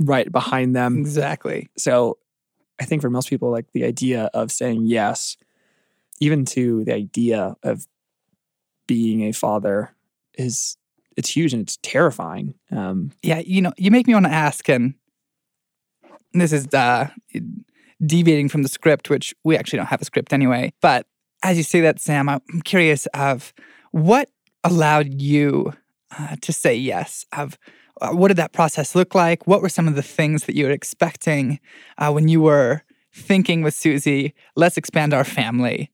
right 0.00 0.30
behind 0.30 0.76
them. 0.76 0.98
Exactly. 0.98 1.70
So 1.78 2.18
I 2.80 2.84
think 2.84 3.00
for 3.00 3.10
most 3.10 3.28
people, 3.28 3.50
like 3.50 3.70
the 3.72 3.84
idea 3.84 4.30
of 4.34 4.50
saying 4.50 4.86
yes, 4.86 5.36
even 6.20 6.44
to 6.46 6.84
the 6.84 6.94
idea 6.94 7.56
of 7.62 7.86
being 8.86 9.22
a 9.22 9.32
father 9.32 9.94
is 10.34 10.76
it's 11.16 11.34
huge 11.34 11.52
and 11.52 11.62
it's 11.62 11.78
terrifying. 11.82 12.54
Um, 12.70 13.12
Yeah, 13.22 13.38
you 13.38 13.62
know, 13.62 13.72
you 13.76 13.90
make 13.90 14.06
me 14.06 14.14
want 14.14 14.26
to 14.26 14.32
ask, 14.32 14.68
and 14.68 14.94
this 16.32 16.52
is 16.52 16.66
uh, 16.74 17.08
deviating 18.04 18.48
from 18.48 18.62
the 18.62 18.68
script, 18.68 19.10
which 19.10 19.34
we 19.44 19.56
actually 19.56 19.78
don't 19.78 19.86
have 19.86 20.02
a 20.02 20.04
script 20.04 20.32
anyway. 20.32 20.72
But 20.80 21.06
as 21.42 21.56
you 21.56 21.62
say 21.62 21.80
that, 21.82 22.00
Sam, 22.00 22.28
I'm 22.28 22.40
curious 22.64 23.06
of 23.06 23.52
what 23.92 24.30
allowed 24.64 25.20
you 25.20 25.74
uh, 26.18 26.36
to 26.40 26.52
say 26.52 26.74
yes. 26.74 27.26
Of 27.32 27.58
uh, 28.00 28.10
what 28.10 28.28
did 28.28 28.38
that 28.38 28.52
process 28.52 28.94
look 28.94 29.14
like? 29.14 29.46
What 29.46 29.62
were 29.62 29.68
some 29.68 29.86
of 29.86 29.94
the 29.94 30.02
things 30.02 30.44
that 30.44 30.56
you 30.56 30.64
were 30.64 30.72
expecting 30.72 31.60
uh, 31.98 32.10
when 32.10 32.26
you 32.28 32.40
were 32.40 32.82
thinking 33.14 33.62
with 33.62 33.74
Susie, 33.74 34.34
let's 34.56 34.76
expand 34.76 35.14
our 35.14 35.22
family, 35.22 35.92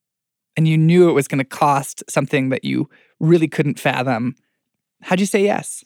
and 0.57 0.67
you 0.67 0.77
knew 0.77 1.09
it 1.09 1.13
was 1.13 1.29
going 1.29 1.39
to 1.39 1.45
cost 1.45 2.03
something 2.09 2.49
that 2.51 2.65
you 2.65 2.89
really 3.19 3.49
couldn't 3.49 3.79
fathom? 3.79 4.35
How'd 5.03 5.21
you 5.21 5.27
say 5.27 5.45
yes? 5.45 5.85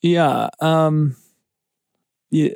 Yeah. 0.00 0.48
Um, 0.60 1.16
yeah. 2.30 2.54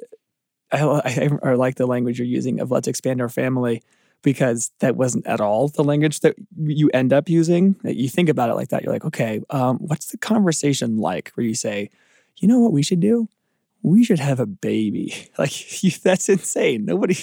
I, 0.73 0.83
I, 0.83 1.31
I 1.51 1.55
like 1.55 1.77
the 1.77 1.87
language 1.87 2.19
you're 2.19 2.27
using 2.27 2.61
of 2.61 2.71
let's 2.71 2.89
expand 2.89 3.21
our 3.21 3.29
family 3.29 3.83
because 4.23 4.73
that 4.81 4.97
wasn't 4.97 5.27
at 5.27 5.41
all 5.41 5.69
the 5.69 5.85
language 5.85 6.21
that 6.21 6.35
you 6.59 6.91
end 6.93 7.13
up 7.13 7.29
using. 7.29 7.77
You 7.85 8.09
think 8.09 8.29
about 8.29 8.51
it 8.51 8.55
like 8.55 8.69
that. 8.71 8.83
You're 8.83 8.93
like, 8.93 9.05
okay, 9.05 9.41
um, 9.51 9.79
what's 9.79 10.07
the 10.07 10.19
conversation 10.19 10.99
like 10.99 11.31
where 11.35 11.47
you 11.47 11.55
say, 11.55 11.91
you 12.39 12.49
know 12.49 12.59
what 12.59 12.73
we 12.73 12.83
should 12.83 13.01
do? 13.01 13.29
We 13.83 14.03
should 14.03 14.19
have 14.19 14.41
a 14.41 14.47
baby. 14.47 15.31
Like 15.39 15.85
you, 15.85 15.91
that's 16.03 16.29
insane. 16.29 16.85
Nobody, 16.85 17.17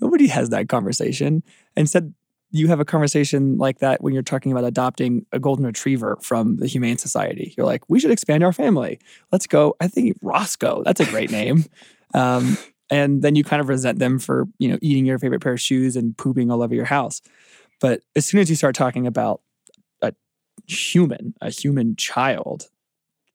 nobody 0.00 0.28
has 0.28 0.50
that 0.50 0.68
conversation. 0.68 1.42
Instead, 1.76 2.14
you 2.50 2.68
have 2.68 2.80
a 2.80 2.84
conversation 2.84 3.58
like 3.58 3.78
that 3.78 4.02
when 4.02 4.12
you're 4.12 4.22
talking 4.22 4.50
about 4.52 4.64
adopting 4.64 5.24
a 5.32 5.38
golden 5.38 5.64
retriever 5.64 6.18
from 6.20 6.56
the 6.56 6.66
Humane 6.66 6.98
Society. 6.98 7.54
You're 7.56 7.66
like, 7.66 7.88
we 7.88 8.00
should 8.00 8.10
expand 8.10 8.42
our 8.42 8.52
family. 8.52 8.98
Let's 9.30 9.46
go. 9.46 9.76
I 9.80 9.88
think 9.88 10.16
Roscoe. 10.20 10.82
That's 10.84 11.00
a 11.00 11.06
great 11.06 11.30
name. 11.30 11.64
Um, 12.12 12.58
and 12.90 13.22
then 13.22 13.36
you 13.36 13.44
kind 13.44 13.60
of 13.60 13.68
resent 13.68 14.00
them 14.00 14.18
for 14.18 14.48
you 14.58 14.68
know 14.68 14.78
eating 14.82 15.06
your 15.06 15.20
favorite 15.20 15.40
pair 15.40 15.52
of 15.52 15.60
shoes 15.60 15.94
and 15.94 16.18
pooping 16.18 16.50
all 16.50 16.60
over 16.60 16.74
your 16.74 16.86
house. 16.86 17.22
But 17.80 18.02
as 18.16 18.26
soon 18.26 18.40
as 18.40 18.50
you 18.50 18.56
start 18.56 18.74
talking 18.74 19.06
about 19.06 19.42
a 20.02 20.12
human, 20.66 21.34
a 21.40 21.50
human 21.50 21.94
child, 21.94 22.68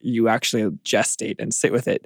you 0.02 0.28
actually 0.28 0.70
gestate 0.84 1.40
and 1.40 1.54
sit 1.54 1.72
with 1.72 1.88
it. 1.88 2.06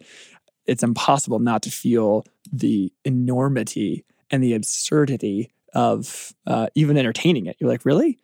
It's 0.68 0.84
impossible 0.84 1.40
not 1.40 1.64
to 1.64 1.72
feel 1.72 2.24
the 2.54 2.94
enormity 3.04 4.06
and 4.30 4.44
the 4.44 4.54
absurdity 4.54 5.52
of 5.74 6.34
uh, 6.48 6.68
even 6.76 6.98
entertaining 6.98 7.46
it. 7.46 7.58
You're 7.60 7.70
like, 7.70 7.86
really? 7.86 8.20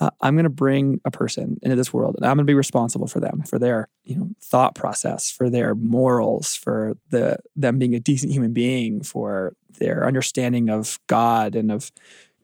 Uh, 0.00 0.10
I'm 0.20 0.34
going 0.34 0.44
to 0.44 0.50
bring 0.50 1.00
a 1.04 1.10
person 1.10 1.58
into 1.62 1.76
this 1.76 1.92
world, 1.92 2.16
and 2.16 2.26
I'm 2.26 2.36
going 2.36 2.46
to 2.46 2.50
be 2.50 2.54
responsible 2.54 3.06
for 3.06 3.20
them, 3.20 3.42
for 3.42 3.58
their 3.58 3.88
you 4.04 4.16
know 4.16 4.30
thought 4.42 4.74
process, 4.74 5.30
for 5.30 5.48
their 5.48 5.74
morals, 5.74 6.56
for 6.56 6.96
the 7.10 7.38
them 7.54 7.78
being 7.78 7.94
a 7.94 8.00
decent 8.00 8.32
human 8.32 8.52
being, 8.52 9.02
for 9.02 9.54
their 9.78 10.06
understanding 10.06 10.68
of 10.68 10.98
God 11.06 11.54
and 11.54 11.70
of 11.70 11.92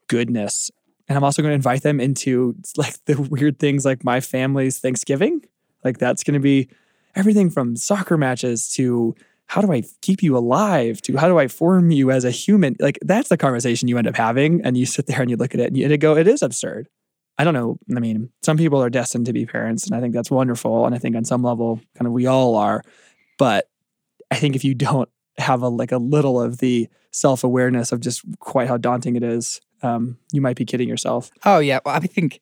goodness. 0.06 0.70
And 1.08 1.16
I'm 1.16 1.24
also 1.24 1.42
going 1.42 1.50
to 1.50 1.56
invite 1.56 1.82
them 1.82 1.98
into 2.00 2.54
like 2.76 3.04
the 3.06 3.20
weird 3.20 3.58
things 3.58 3.84
like 3.84 4.04
my 4.04 4.20
family's 4.20 4.78
Thanksgiving. 4.78 5.42
Like 5.84 5.98
that's 5.98 6.22
going 6.22 6.34
to 6.34 6.40
be 6.40 6.68
everything 7.16 7.50
from 7.50 7.74
soccer 7.74 8.16
matches 8.16 8.68
to 8.74 9.14
how 9.50 9.60
do 9.60 9.72
I 9.72 9.82
keep 10.00 10.22
you 10.22 10.36
alive 10.36 11.02
to 11.02 11.16
how 11.16 11.26
do 11.26 11.36
I 11.36 11.48
form 11.48 11.90
you 11.90 12.12
as 12.12 12.24
a 12.24 12.30
human? 12.30 12.76
Like 12.78 13.00
that's 13.02 13.30
the 13.30 13.36
conversation 13.36 13.88
you 13.88 13.98
end 13.98 14.06
up 14.06 14.14
having. 14.14 14.64
And 14.64 14.76
you 14.76 14.86
sit 14.86 15.06
there 15.06 15.20
and 15.20 15.28
you 15.28 15.36
look 15.36 15.54
at 15.54 15.60
it 15.60 15.66
and 15.66 15.76
you 15.76 15.98
go, 15.98 16.16
it 16.16 16.28
is 16.28 16.40
absurd. 16.40 16.88
I 17.36 17.42
don't 17.42 17.54
know. 17.54 17.76
I 17.96 17.98
mean, 17.98 18.30
some 18.42 18.56
people 18.56 18.80
are 18.80 18.88
destined 18.88 19.26
to 19.26 19.32
be 19.32 19.46
parents, 19.46 19.86
and 19.86 19.96
I 19.96 20.00
think 20.00 20.14
that's 20.14 20.30
wonderful. 20.30 20.86
And 20.86 20.94
I 20.94 20.98
think 20.98 21.16
on 21.16 21.24
some 21.24 21.42
level, 21.42 21.80
kind 21.96 22.06
of 22.06 22.12
we 22.12 22.26
all 22.26 22.54
are. 22.54 22.84
But 23.38 23.68
I 24.30 24.36
think 24.36 24.54
if 24.54 24.62
you 24.62 24.72
don't 24.72 25.08
have 25.38 25.62
a 25.62 25.68
like 25.68 25.90
a 25.90 25.98
little 25.98 26.40
of 26.40 26.58
the 26.58 26.88
self 27.10 27.42
awareness 27.42 27.90
of 27.90 27.98
just 27.98 28.22
quite 28.38 28.68
how 28.68 28.76
daunting 28.76 29.16
it 29.16 29.24
is, 29.24 29.60
um, 29.82 30.16
you 30.32 30.40
might 30.40 30.56
be 30.56 30.64
kidding 30.64 30.88
yourself. 30.88 31.32
Oh 31.44 31.58
yeah, 31.58 31.80
well, 31.84 31.96
I 31.96 32.00
think 32.00 32.40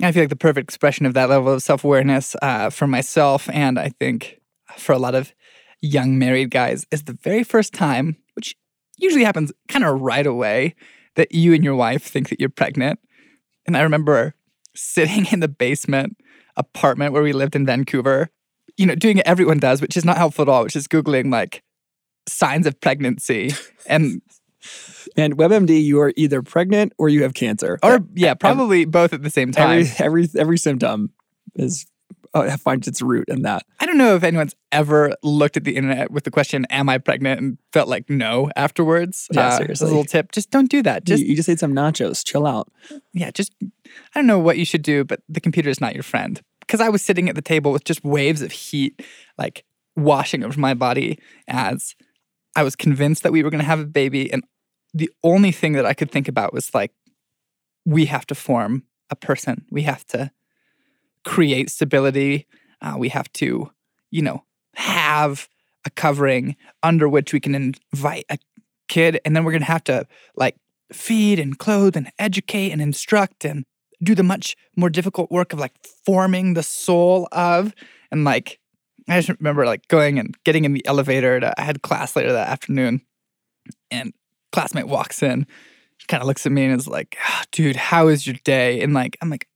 I 0.00 0.12
feel 0.12 0.22
like 0.22 0.30
the 0.30 0.36
perfect 0.36 0.68
expression 0.68 1.06
of 1.06 1.14
that 1.14 1.28
level 1.28 1.54
of 1.54 1.62
self 1.62 1.82
awareness 1.82 2.36
uh, 2.40 2.70
for 2.70 2.86
myself, 2.86 3.50
and 3.52 3.80
I 3.80 3.88
think 3.88 4.40
for 4.76 4.92
a 4.92 4.98
lot 4.98 5.16
of 5.16 5.32
young 5.80 6.18
married 6.18 6.50
guys 6.50 6.86
is 6.90 7.04
the 7.04 7.18
very 7.22 7.44
first 7.44 7.72
time, 7.72 8.16
which 8.34 8.56
usually 8.96 9.24
happens 9.24 9.52
kind 9.68 9.84
of 9.84 10.00
right 10.00 10.26
away, 10.26 10.74
that 11.14 11.32
you 11.32 11.54
and 11.54 11.64
your 11.64 11.74
wife 11.74 12.04
think 12.04 12.28
that 12.28 12.40
you're 12.40 12.48
pregnant. 12.48 13.00
And 13.66 13.76
I 13.76 13.82
remember 13.82 14.34
sitting 14.74 15.26
in 15.32 15.40
the 15.40 15.48
basement 15.48 16.16
apartment 16.56 17.12
where 17.12 17.22
we 17.22 17.32
lived 17.32 17.56
in 17.56 17.66
Vancouver, 17.66 18.30
you 18.76 18.86
know, 18.86 18.94
doing 18.94 19.16
what 19.16 19.26
everyone 19.26 19.58
does, 19.58 19.80
which 19.80 19.96
is 19.96 20.04
not 20.04 20.16
helpful 20.16 20.42
at 20.42 20.48
all, 20.48 20.64
which 20.64 20.76
is 20.76 20.88
Googling 20.88 21.30
like 21.32 21.62
signs 22.28 22.66
of 22.66 22.80
pregnancy. 22.80 23.52
And 23.90 24.20
and 25.16 25.38
WebMD, 25.38 25.82
you 25.82 25.98
are 26.00 26.12
either 26.14 26.42
pregnant 26.42 26.92
or 26.98 27.08
you 27.08 27.22
have 27.22 27.32
cancer. 27.32 27.78
Or 27.82 28.00
yeah, 28.14 28.34
probably 28.34 28.84
both 28.84 29.14
at 29.14 29.22
the 29.22 29.30
same 29.30 29.50
time. 29.50 29.80
Every 29.80 29.92
every 29.98 30.28
every 30.38 30.58
symptom 30.58 31.10
is 31.54 31.86
uh, 32.34 32.56
finds 32.58 32.88
its 32.88 33.02
root 33.02 33.28
in 33.28 33.42
that. 33.42 33.64
I 33.80 33.86
don't 33.86 33.98
know 33.98 34.14
if 34.14 34.22
anyone's 34.22 34.54
ever 34.72 35.14
looked 35.22 35.56
at 35.56 35.64
the 35.64 35.76
internet 35.76 36.10
with 36.10 36.24
the 36.24 36.30
question, 36.30 36.66
"Am 36.70 36.88
I 36.88 36.98
pregnant?" 36.98 37.40
and 37.40 37.58
felt 37.72 37.88
like 37.88 38.08
no 38.08 38.50
afterwards. 38.56 39.28
Yeah, 39.32 39.48
uh, 39.48 39.58
seriously. 39.58 39.86
a 39.86 39.88
little 39.88 40.04
tip: 40.04 40.32
just 40.32 40.50
don't 40.50 40.70
do 40.70 40.82
that. 40.82 41.04
Just 41.04 41.22
you, 41.22 41.30
you 41.30 41.36
just 41.36 41.48
ate 41.48 41.58
some 41.58 41.74
nachos. 41.74 42.24
Chill 42.24 42.46
out. 42.46 42.70
Yeah, 43.12 43.30
just 43.30 43.54
I 43.62 43.70
don't 44.14 44.26
know 44.26 44.38
what 44.38 44.58
you 44.58 44.64
should 44.64 44.82
do, 44.82 45.04
but 45.04 45.20
the 45.28 45.40
computer 45.40 45.70
is 45.70 45.80
not 45.80 45.94
your 45.94 46.02
friend. 46.02 46.40
Because 46.60 46.80
I 46.80 46.90
was 46.90 47.00
sitting 47.02 47.28
at 47.28 47.34
the 47.34 47.42
table 47.42 47.72
with 47.72 47.84
just 47.84 48.04
waves 48.04 48.42
of 48.42 48.52
heat, 48.52 49.02
like 49.38 49.64
washing 49.96 50.44
over 50.44 50.60
my 50.60 50.74
body 50.74 51.18
as 51.48 51.94
I 52.54 52.62
was 52.62 52.76
convinced 52.76 53.22
that 53.22 53.32
we 53.32 53.42
were 53.42 53.50
going 53.50 53.60
to 53.60 53.66
have 53.66 53.80
a 53.80 53.86
baby, 53.86 54.32
and 54.32 54.44
the 54.94 55.10
only 55.22 55.52
thing 55.52 55.74
that 55.74 55.86
I 55.86 55.94
could 55.94 56.10
think 56.10 56.28
about 56.28 56.52
was 56.52 56.74
like, 56.74 56.92
we 57.84 58.06
have 58.06 58.26
to 58.26 58.34
form 58.34 58.84
a 59.10 59.16
person. 59.16 59.64
We 59.70 59.82
have 59.82 60.04
to 60.08 60.30
create 61.28 61.68
stability. 61.68 62.46
Uh, 62.80 62.94
we 62.96 63.10
have 63.10 63.30
to, 63.34 63.70
you 64.10 64.22
know, 64.22 64.42
have 64.76 65.46
a 65.84 65.90
covering 65.90 66.56
under 66.82 67.06
which 67.06 67.34
we 67.34 67.38
can 67.38 67.54
invite 67.54 68.24
a 68.30 68.38
kid. 68.88 69.20
And 69.26 69.36
then 69.36 69.44
we're 69.44 69.52
going 69.52 69.60
to 69.60 69.66
have 69.66 69.84
to 69.84 70.06
like 70.36 70.56
feed 70.90 71.38
and 71.38 71.58
clothe 71.58 71.98
and 71.98 72.10
educate 72.18 72.70
and 72.70 72.80
instruct 72.80 73.44
and 73.44 73.66
do 74.02 74.14
the 74.14 74.22
much 74.22 74.56
more 74.74 74.88
difficult 74.88 75.30
work 75.30 75.52
of 75.52 75.58
like 75.58 75.74
forming 76.06 76.54
the 76.54 76.62
soul 76.62 77.28
of. 77.30 77.74
And 78.10 78.24
like, 78.24 78.58
I 79.06 79.20
just 79.20 79.38
remember 79.38 79.66
like 79.66 79.86
going 79.88 80.18
and 80.18 80.34
getting 80.44 80.64
in 80.64 80.72
the 80.72 80.86
elevator. 80.86 81.40
To, 81.40 81.60
I 81.60 81.62
had 81.62 81.82
class 81.82 82.16
later 82.16 82.32
that 82.32 82.48
afternoon 82.48 83.02
and 83.90 84.14
classmate 84.50 84.88
walks 84.88 85.22
in, 85.22 85.46
kind 86.08 86.22
of 86.22 86.26
looks 86.26 86.46
at 86.46 86.52
me 86.52 86.64
and 86.64 86.80
is 86.80 86.88
like, 86.88 87.18
oh, 87.28 87.42
dude, 87.52 87.76
how 87.76 88.08
is 88.08 88.26
your 88.26 88.36
day? 88.44 88.80
And 88.80 88.94
like, 88.94 89.18
I'm 89.20 89.28
like, 89.28 89.47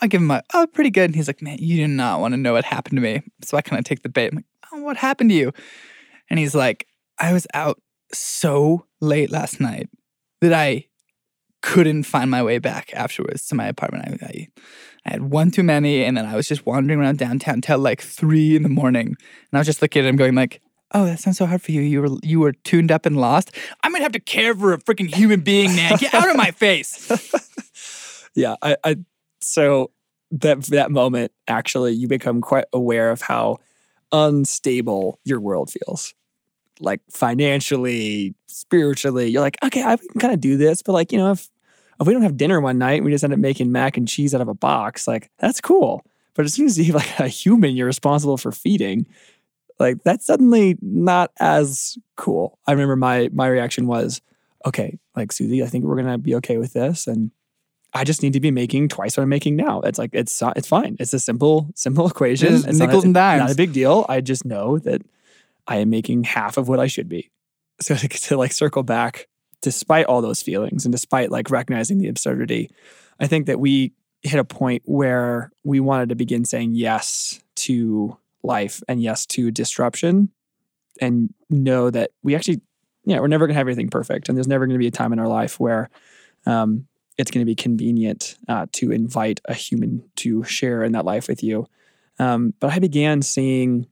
I 0.00 0.06
give 0.06 0.20
him 0.20 0.30
a, 0.30 0.42
oh, 0.54 0.66
pretty 0.72 0.90
good. 0.90 1.04
And 1.04 1.14
he's 1.14 1.26
like, 1.26 1.42
man, 1.42 1.58
you 1.60 1.76
do 1.76 1.88
not 1.88 2.20
want 2.20 2.32
to 2.32 2.38
know 2.38 2.52
what 2.52 2.64
happened 2.64 2.96
to 2.96 3.02
me. 3.02 3.22
So 3.42 3.56
I 3.56 3.62
kind 3.62 3.78
of 3.78 3.84
take 3.84 4.02
the 4.02 4.08
bait. 4.08 4.28
I'm 4.32 4.36
like, 4.36 4.44
oh, 4.72 4.82
what 4.82 4.96
happened 4.96 5.30
to 5.30 5.36
you? 5.36 5.52
And 6.28 6.38
he's 6.38 6.54
like, 6.54 6.86
I 7.18 7.32
was 7.32 7.46
out 7.54 7.80
so 8.12 8.86
late 9.00 9.30
last 9.30 9.60
night 9.60 9.88
that 10.40 10.52
I 10.52 10.86
couldn't 11.62 12.04
find 12.04 12.30
my 12.30 12.42
way 12.42 12.58
back 12.58 12.92
afterwards 12.94 13.46
to 13.48 13.54
my 13.54 13.66
apartment. 13.66 14.22
I, 14.22 14.26
I, 14.26 14.48
I, 15.06 15.10
had 15.10 15.22
one 15.22 15.50
too 15.50 15.62
many, 15.62 16.04
and 16.04 16.16
then 16.16 16.26
I 16.26 16.36
was 16.36 16.48
just 16.48 16.64
wandering 16.64 17.00
around 17.00 17.18
downtown 17.18 17.60
till 17.60 17.78
like 17.78 18.00
three 18.00 18.56
in 18.56 18.62
the 18.62 18.68
morning. 18.68 19.08
And 19.08 19.16
I 19.52 19.58
was 19.58 19.66
just 19.66 19.82
looking 19.82 20.04
at 20.04 20.08
him, 20.08 20.16
going 20.16 20.34
like, 20.34 20.62
"Oh, 20.92 21.04
that 21.04 21.20
sounds 21.20 21.38
so 21.38 21.46
hard 21.46 21.62
for 21.62 21.72
you. 21.72 21.82
You 21.82 22.02
were 22.02 22.16
you 22.22 22.40
were 22.40 22.52
tuned 22.52 22.90
up 22.90 23.04
and 23.06 23.16
lost. 23.16 23.54
I'm 23.82 23.92
gonna 23.92 24.04
have 24.04 24.12
to 24.12 24.20
care 24.20 24.54
for 24.54 24.72
a 24.72 24.78
freaking 24.78 25.14
human 25.14 25.40
being, 25.40 25.74
man. 25.76 25.96
Get 25.98 26.14
out 26.14 26.30
of 26.30 26.36
my 26.36 26.50
face." 26.50 27.10
yeah, 28.34 28.56
I, 28.62 28.76
I 28.84 28.96
so 29.40 29.90
that 30.30 30.62
that 30.64 30.90
moment 30.90 31.32
actually 31.48 31.92
you 31.92 32.08
become 32.08 32.40
quite 32.40 32.66
aware 32.72 33.10
of 33.10 33.20
how 33.20 33.58
unstable 34.12 35.18
your 35.24 35.40
world 35.40 35.70
feels. 35.70 36.14
Like 36.80 37.00
financially 37.10 38.34
spiritually 38.46 39.28
you're 39.28 39.42
like 39.42 39.56
okay 39.62 39.82
i 39.82 39.96
can 39.96 40.20
kind 40.20 40.34
of 40.34 40.40
do 40.40 40.56
this 40.56 40.82
but 40.82 40.92
like 40.92 41.12
you 41.12 41.18
know 41.18 41.30
if 41.30 41.48
if 42.00 42.06
we 42.06 42.12
don't 42.12 42.22
have 42.22 42.36
dinner 42.36 42.60
one 42.60 42.78
night 42.78 43.04
we 43.04 43.10
just 43.10 43.22
end 43.22 43.32
up 43.32 43.38
making 43.38 43.70
mac 43.70 43.96
and 43.96 44.08
cheese 44.08 44.34
out 44.34 44.40
of 44.40 44.48
a 44.48 44.54
box 44.54 45.06
like 45.06 45.30
that's 45.38 45.60
cool. 45.60 46.04
But 46.34 46.46
as 46.46 46.54
soon 46.54 46.66
as 46.66 46.78
you 46.78 46.92
have 46.92 46.94
like 46.94 47.20
a 47.20 47.28
human 47.28 47.76
you're 47.76 47.86
responsible 47.86 48.38
for 48.38 48.50
feeding 48.50 49.06
like 49.78 50.02
that's 50.04 50.26
suddenly 50.26 50.78
not 50.80 51.30
as 51.38 51.96
cool. 52.16 52.58
I 52.66 52.72
remember 52.72 52.96
my 52.96 53.28
my 53.32 53.46
reaction 53.46 53.86
was 53.86 54.20
okay 54.66 54.98
like 55.16 55.32
susie 55.32 55.62
i 55.62 55.66
think 55.66 55.84
we're 55.84 55.96
gonna 55.96 56.18
be 56.18 56.34
okay 56.34 56.58
with 56.58 56.72
this 56.72 57.06
and 57.06 57.30
I 57.92 58.04
just 58.04 58.22
need 58.22 58.34
to 58.34 58.40
be 58.40 58.50
making 58.50 58.88
twice 58.88 59.16
what 59.16 59.24
I'm 59.24 59.28
making 59.28 59.56
now. 59.56 59.80
It's 59.80 59.98
like 59.98 60.10
it's 60.12 60.42
it's 60.56 60.68
fine. 60.68 60.96
It's 61.00 61.12
a 61.12 61.18
simple 61.18 61.70
simple 61.74 62.08
equation. 62.08 62.54
It's 62.54 62.78
nickels 62.78 63.04
not, 63.04 63.04
and 63.04 63.14
dimes. 63.14 63.40
Not 63.40 63.52
a 63.52 63.56
big 63.56 63.72
deal. 63.72 64.06
I 64.08 64.20
just 64.20 64.44
know 64.44 64.78
that 64.80 65.02
I 65.66 65.76
am 65.76 65.90
making 65.90 66.24
half 66.24 66.56
of 66.56 66.68
what 66.68 66.80
I 66.80 66.86
should 66.86 67.08
be. 67.08 67.30
So 67.82 67.94
to, 67.94 68.08
to 68.08 68.36
like 68.36 68.52
circle 68.52 68.82
back, 68.82 69.26
despite 69.62 70.04
all 70.04 70.20
those 70.20 70.42
feelings 70.42 70.84
and 70.84 70.92
despite 70.92 71.30
like 71.30 71.48
recognizing 71.48 71.96
the 71.96 72.08
absurdity, 72.08 72.70
I 73.18 73.26
think 73.26 73.46
that 73.46 73.58
we 73.58 73.94
hit 74.20 74.38
a 74.38 74.44
point 74.44 74.82
where 74.84 75.50
we 75.64 75.80
wanted 75.80 76.10
to 76.10 76.14
begin 76.14 76.44
saying 76.44 76.74
yes 76.74 77.40
to 77.56 78.18
life 78.42 78.82
and 78.86 79.00
yes 79.00 79.24
to 79.28 79.50
disruption, 79.50 80.28
and 81.00 81.32
know 81.48 81.88
that 81.88 82.10
we 82.22 82.34
actually 82.34 82.60
yeah, 83.04 83.18
we're 83.18 83.28
never 83.28 83.46
going 83.46 83.54
to 83.54 83.58
have 83.58 83.62
everything 83.62 83.88
perfect. 83.88 84.28
And 84.28 84.36
there's 84.36 84.46
never 84.46 84.66
going 84.66 84.74
to 84.74 84.78
be 84.78 84.86
a 84.86 84.90
time 84.90 85.12
in 85.12 85.18
our 85.18 85.28
life 85.28 85.58
where 85.58 85.88
um, 86.46 86.86
it's 87.20 87.30
going 87.30 87.42
to 87.42 87.50
be 87.50 87.54
convenient 87.54 88.36
uh, 88.48 88.66
to 88.72 88.90
invite 88.90 89.40
a 89.44 89.54
human 89.54 90.02
to 90.16 90.42
share 90.44 90.82
in 90.82 90.92
that 90.92 91.04
life 91.04 91.28
with 91.28 91.42
you. 91.42 91.66
Um, 92.18 92.54
but 92.60 92.72
I 92.72 92.78
began 92.78 93.20
seeing 93.22 93.86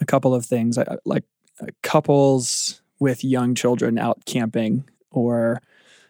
a 0.00 0.06
couple 0.06 0.34
of 0.34 0.46
things 0.46 0.78
I, 0.78 0.96
like 1.04 1.24
uh, 1.60 1.66
couples 1.82 2.80
with 2.98 3.22
young 3.22 3.54
children 3.54 3.98
out 3.98 4.24
camping 4.24 4.88
or 5.10 5.60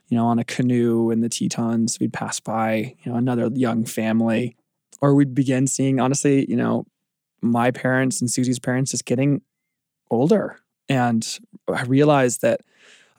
you 0.08 0.16
know 0.16 0.26
on 0.26 0.38
a 0.38 0.44
canoe 0.44 1.10
in 1.10 1.20
the 1.20 1.28
tetons 1.28 1.99
we'd 2.00 2.12
pass 2.12 2.40
by 2.40 2.94
you 3.02 3.10
know 3.10 3.18
another 3.18 3.50
young 3.54 3.84
family 3.84 4.56
or 5.00 5.14
we'd 5.14 5.34
begin 5.34 5.66
seeing 5.66 6.00
honestly 6.00 6.49
you 6.49 6.56
know 6.56 6.84
my 7.40 7.70
parents 7.70 8.20
and 8.20 8.30
susie's 8.30 8.58
parents 8.58 8.90
just 8.90 9.04
getting 9.04 9.40
older 10.10 10.58
and 10.88 11.38
i 11.72 11.82
realized 11.84 12.42
that 12.42 12.60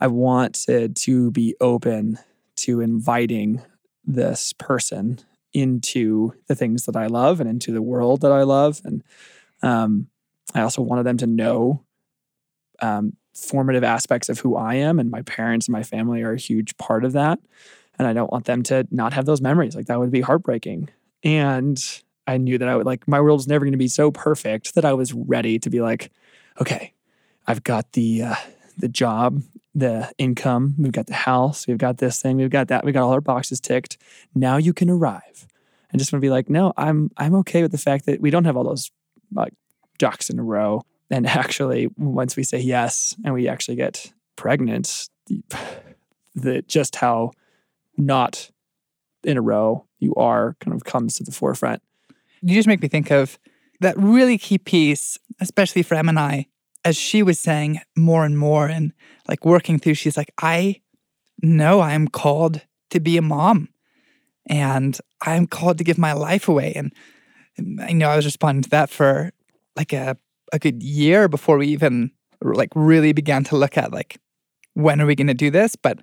i 0.02 0.08
wanted 0.08 0.96
to 0.96 1.32
be 1.32 1.56
open 1.62 2.18
to 2.62 2.82
inviting 2.82 3.62
this 4.06 4.54
person 4.54 5.20
into 5.54 6.34
the 6.48 6.56
things 6.56 6.86
that 6.86 6.96
i 6.96 7.08
love 7.08 7.40
and 7.40 7.50
into 7.50 7.72
the 7.72 7.82
world 7.82 8.22
that 8.22 8.32
i 8.32 8.44
love 8.44 8.82
and 8.84 9.04
um, 9.62 10.08
i 10.56 10.62
also 10.62 10.82
wanted 10.82 11.04
them 11.04 11.18
to 11.18 11.28
know 11.28 11.84
um, 12.82 13.14
formative 13.34 13.84
aspects 13.84 14.30
of 14.30 14.40
who 14.40 14.56
I 14.56 14.76
am, 14.76 15.00
and 15.00 15.10
my 15.10 15.22
parents 15.22 15.68
and 15.68 15.74
my 15.74 15.84
family 15.84 16.22
are 16.22 16.34
a 16.34 16.38
huge 16.38 16.78
part 16.78 17.06
of 17.06 17.14
that. 17.14 17.40
And 17.98 18.08
I 18.08 18.14
don't 18.14 18.32
want 18.32 18.46
them 18.46 18.64
to 18.64 18.88
not 18.92 19.14
have 19.14 19.26
those 19.26 19.42
memories. 19.42 19.76
Like 19.76 19.86
that 19.86 20.00
would 20.00 20.12
be 20.12 20.22
heartbreaking. 20.22 20.90
And 21.24 21.78
I 22.26 22.38
knew 22.38 22.58
that 22.58 22.68
I 22.68 22.76
would 22.76 22.86
like 22.86 23.08
my 23.08 23.22
world 23.22 23.40
was 23.40 23.48
never 23.48 23.66
going 23.66 23.74
to 23.74 23.78
be 23.78 23.88
so 23.88 24.12
perfect 24.12 24.76
that 24.76 24.86
I 24.86 24.94
was 24.94 25.14
ready 25.14 25.60
to 25.60 25.70
be 25.70 25.82
like, 25.82 26.12
okay, 26.60 26.94
I've 27.46 27.64
got 27.64 27.92
the 27.94 28.24
uh, 28.24 28.36
the 28.78 28.88
job, 28.88 29.42
the 29.74 30.12
income, 30.18 30.76
we've 30.78 30.92
got 30.92 31.08
the 31.08 31.14
house, 31.14 31.68
we've 31.68 31.78
got 31.78 31.98
this 31.98 32.22
thing, 32.22 32.38
we've 32.38 32.50
got 32.50 32.68
that, 32.68 32.84
we 32.84 32.92
got 32.92 33.04
all 33.04 33.14
our 33.14 33.22
boxes 33.22 33.60
ticked. 33.60 33.98
Now 34.36 34.58
you 34.58 34.74
can 34.74 34.90
arrive. 34.90 35.48
And 35.92 36.00
just 36.00 36.12
want 36.12 36.22
to 36.22 36.26
be 36.26 36.30
like, 36.30 36.50
no, 36.50 36.74
I'm 36.78 37.12
I'm 37.18 37.36
okay 37.36 37.62
with 37.62 37.72
the 37.72 37.78
fact 37.78 38.06
that 38.06 38.22
we 38.22 38.30
don't 38.30 38.46
have 38.46 38.56
all 38.56 38.64
those 38.64 38.92
like 39.34 39.54
ducks 39.98 40.30
in 40.30 40.40
a 40.40 40.44
row 40.44 40.84
and 41.12 41.28
actually 41.28 41.88
once 41.98 42.36
we 42.36 42.44
say 42.44 42.60
yes 42.60 43.16
and 43.24 43.34
we 43.34 43.48
actually 43.48 43.76
get 43.76 44.12
pregnant 44.36 45.10
the 46.36 46.64
just 46.68 46.96
how 46.96 47.32
not 47.98 48.50
in 49.24 49.38
a 49.38 49.42
row 49.42 49.86
you 50.00 50.16
are 50.16 50.56
kind 50.60 50.74
of 50.74 50.84
comes 50.84 51.16
to 51.16 51.24
the 51.24 51.32
forefront 51.32 51.82
you 52.42 52.56
just 52.56 52.68
make 52.68 52.82
me 52.82 52.88
think 52.88 53.12
of 53.12 53.38
that 53.82 53.96
really 53.98 54.38
key 54.38 54.58
piece 54.58 55.18
especially 55.40 55.84
for 55.84 55.96
em 55.96 56.10
and 56.10 56.20
i 56.20 56.48
as 56.84 56.98
she 56.98 57.24
was 57.24 57.40
saying 57.40 57.80
more 57.96 58.26
and 58.26 58.38
more 58.38 58.68
and 58.68 58.94
like 59.28 59.46
working 59.46 59.80
through 59.80 59.94
she's 59.94 60.18
like 60.18 60.32
i 60.42 60.82
know 61.42 61.82
i'm 61.82 62.08
called 62.08 62.62
to 62.90 63.00
be 63.00 63.18
a 63.18 63.22
mom 63.22 63.70
and 64.48 65.00
i'm 65.22 65.48
called 65.48 65.78
to 65.78 65.84
give 65.84 65.98
my 65.98 66.14
life 66.14 66.48
away. 66.48 66.74
And 66.76 66.92
i 67.82 67.92
know 67.94 68.10
i 68.10 68.16
was 68.16 68.26
responding 68.26 68.64
to 68.64 68.70
that 68.70 68.90
for 68.90 69.32
like 69.76 69.94
a 69.94 70.18
a 70.54 70.60
good 70.60 70.84
year 70.84 71.28
before 71.28 71.58
we 71.58 71.68
even 71.68 72.12
like 72.42 72.70
really 72.76 73.14
began 73.14 73.44
to 73.46 73.56
look 73.56 73.78
at 73.78 73.92
like 73.92 74.18
when 74.74 75.00
are 75.02 75.06
we 75.06 75.16
going 75.16 75.28
to 75.28 75.34
do 75.34 75.50
this 75.52 75.76
but 75.76 76.00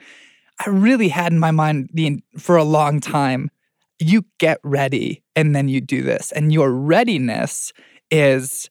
i 0.64 0.70
really 0.70 1.08
had 1.08 1.32
in 1.32 1.38
my 1.38 1.50
mind 1.50 1.90
the 1.92 2.22
for 2.38 2.56
a 2.56 2.64
long 2.64 3.00
time 3.00 3.50
you 3.98 4.24
get 4.38 4.58
ready 4.62 5.22
and 5.34 5.54
then 5.54 5.68
you 5.68 5.80
do 5.80 6.02
this 6.02 6.32
and 6.32 6.52
your 6.52 6.70
readiness 6.70 7.72
is 8.10 8.70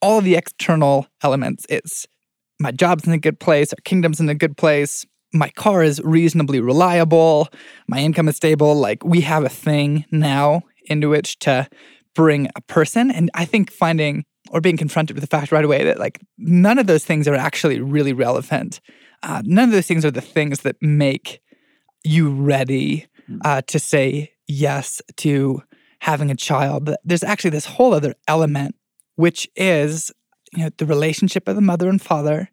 all 0.00 0.18
of 0.18 0.24
the 0.24 0.36
external 0.36 1.06
elements 1.22 1.64
it's 1.68 2.06
my 2.60 2.70
job's 2.70 3.06
in 3.06 3.12
a 3.12 3.18
good 3.18 3.38
place 3.38 3.72
our 3.72 3.80
kingdom's 3.84 4.20
in 4.20 4.28
a 4.28 4.34
good 4.34 4.56
place 4.56 5.04
my 5.32 5.50
car 5.50 5.82
is 5.82 6.00
reasonably 6.04 6.60
reliable 6.60 7.48
my 7.86 7.98
income 7.98 8.28
is 8.28 8.36
stable 8.36 8.74
like 8.74 9.04
we 9.04 9.20
have 9.20 9.44
a 9.44 9.48
thing 9.48 10.04
now 10.10 10.62
into 10.86 11.08
which 11.08 11.38
to 11.38 11.68
bring 12.14 12.48
a 12.56 12.60
person 12.62 13.10
and 13.10 13.30
i 13.34 13.44
think 13.44 13.70
finding 13.70 14.24
or 14.50 14.60
being 14.60 14.76
confronted 14.76 15.16
with 15.16 15.22
the 15.22 15.28
fact 15.28 15.52
right 15.52 15.64
away 15.64 15.84
that 15.84 15.98
like 15.98 16.20
none 16.36 16.78
of 16.78 16.86
those 16.86 17.04
things 17.04 17.28
are 17.28 17.34
actually 17.34 17.80
really 17.80 18.12
relevant. 18.12 18.80
Uh, 19.22 19.42
none 19.44 19.64
of 19.64 19.72
those 19.72 19.86
things 19.86 20.04
are 20.04 20.10
the 20.10 20.20
things 20.20 20.60
that 20.60 20.76
make 20.80 21.40
you 22.04 22.30
ready 22.30 23.06
hmm. 23.26 23.38
uh, 23.44 23.62
to 23.62 23.78
say 23.78 24.32
yes 24.46 25.02
to 25.16 25.62
having 26.00 26.30
a 26.30 26.36
child. 26.36 26.94
There's 27.04 27.24
actually 27.24 27.50
this 27.50 27.66
whole 27.66 27.92
other 27.92 28.14
element, 28.28 28.76
which 29.18 29.48
is 29.56 30.12
you 30.52 30.62
know 30.62 30.70
the 30.78 30.86
relationship 30.86 31.48
of 31.48 31.56
the 31.56 31.60
mother 31.60 31.88
and 31.88 32.00
father, 32.00 32.50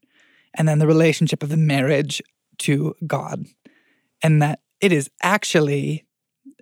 and 0.56 0.68
then 0.68 0.80
the 0.80 0.88
relationship 0.88 1.44
of 1.44 1.50
the 1.50 1.58
marriage 1.58 2.24
to 2.58 2.96
God, 3.06 3.46
and 4.24 4.42
that 4.42 4.62
it 4.82 4.92
is 4.92 5.08
actually 5.22 6.06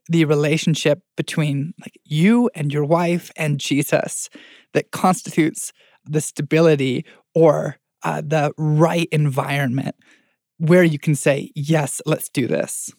the 0.09 0.25
relationship 0.25 1.01
between 1.15 1.73
like 1.79 1.97
you 2.03 2.49
and 2.53 2.73
your 2.73 2.83
wife 2.83 3.31
and 3.37 3.61
Jesus 3.61 4.29
that 4.73 4.91
constitutes 4.91 5.71
the 6.03 6.19
stability 6.19 7.05
or 7.33 7.77
uh, 8.03 8.21
the 8.21 8.51
right 8.57 9.07
environment 9.13 9.95
where 10.57 10.83
you 10.83 10.99
can 10.99 11.15
say, 11.15 11.49
yes, 11.55 12.01
let's 12.05 12.27
do 12.27 12.45
this. 12.45 12.91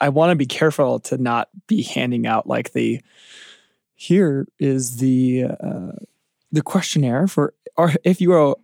I 0.00 0.08
want 0.08 0.30
to 0.30 0.36
be 0.36 0.46
careful 0.46 0.98
to 1.00 1.16
not 1.16 1.48
be 1.68 1.82
handing 1.82 2.26
out 2.26 2.48
like 2.48 2.72
the 2.72 3.00
here 3.94 4.48
is 4.58 4.96
the 4.96 5.44
uh, 5.44 5.92
the 6.54 6.62
questionnaire 6.62 7.26
for 7.26 7.52
or 7.76 7.92
if 8.04 8.20
you 8.20 8.32
are 8.32 8.56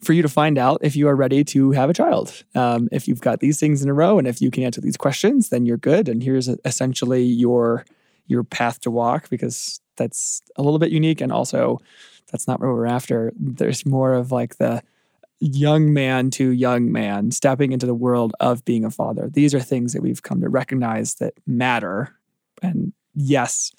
for 0.00 0.12
you 0.12 0.22
to 0.22 0.28
find 0.28 0.58
out 0.58 0.80
if 0.82 0.96
you 0.96 1.06
are 1.08 1.14
ready 1.14 1.44
to 1.44 1.70
have 1.70 1.88
a 1.88 1.94
child. 1.94 2.42
Um, 2.56 2.88
if 2.90 3.06
you've 3.06 3.20
got 3.20 3.38
these 3.38 3.60
things 3.60 3.82
in 3.82 3.88
a 3.88 3.94
row 3.94 4.18
and 4.18 4.26
if 4.26 4.42
you 4.42 4.50
can 4.50 4.64
answer 4.64 4.80
these 4.80 4.96
questions, 4.96 5.50
then 5.50 5.64
you're 5.64 5.76
good. 5.76 6.08
And 6.08 6.22
here's 6.22 6.48
essentially 6.64 7.22
your 7.22 7.84
your 8.26 8.44
path 8.44 8.80
to 8.80 8.90
walk 8.90 9.28
because 9.28 9.80
that's 9.96 10.42
a 10.56 10.62
little 10.62 10.78
bit 10.78 10.90
unique 10.90 11.20
and 11.20 11.32
also 11.32 11.80
that's 12.30 12.48
not 12.48 12.60
what 12.60 12.68
we're 12.68 12.86
after. 12.86 13.32
There's 13.36 13.84
more 13.84 14.14
of 14.14 14.32
like 14.32 14.56
the 14.56 14.82
young 15.40 15.92
man 15.92 16.30
to 16.30 16.50
young 16.50 16.92
man 16.92 17.32
stepping 17.32 17.72
into 17.72 17.86
the 17.86 17.94
world 17.94 18.32
of 18.38 18.64
being 18.64 18.84
a 18.84 18.90
father. 18.90 19.28
These 19.28 19.54
are 19.54 19.60
things 19.60 19.92
that 19.92 20.02
we've 20.02 20.22
come 20.22 20.40
to 20.40 20.48
recognize 20.48 21.16
that 21.16 21.34
matter. 21.46 22.16
And 22.62 22.92
yes, 23.14 23.72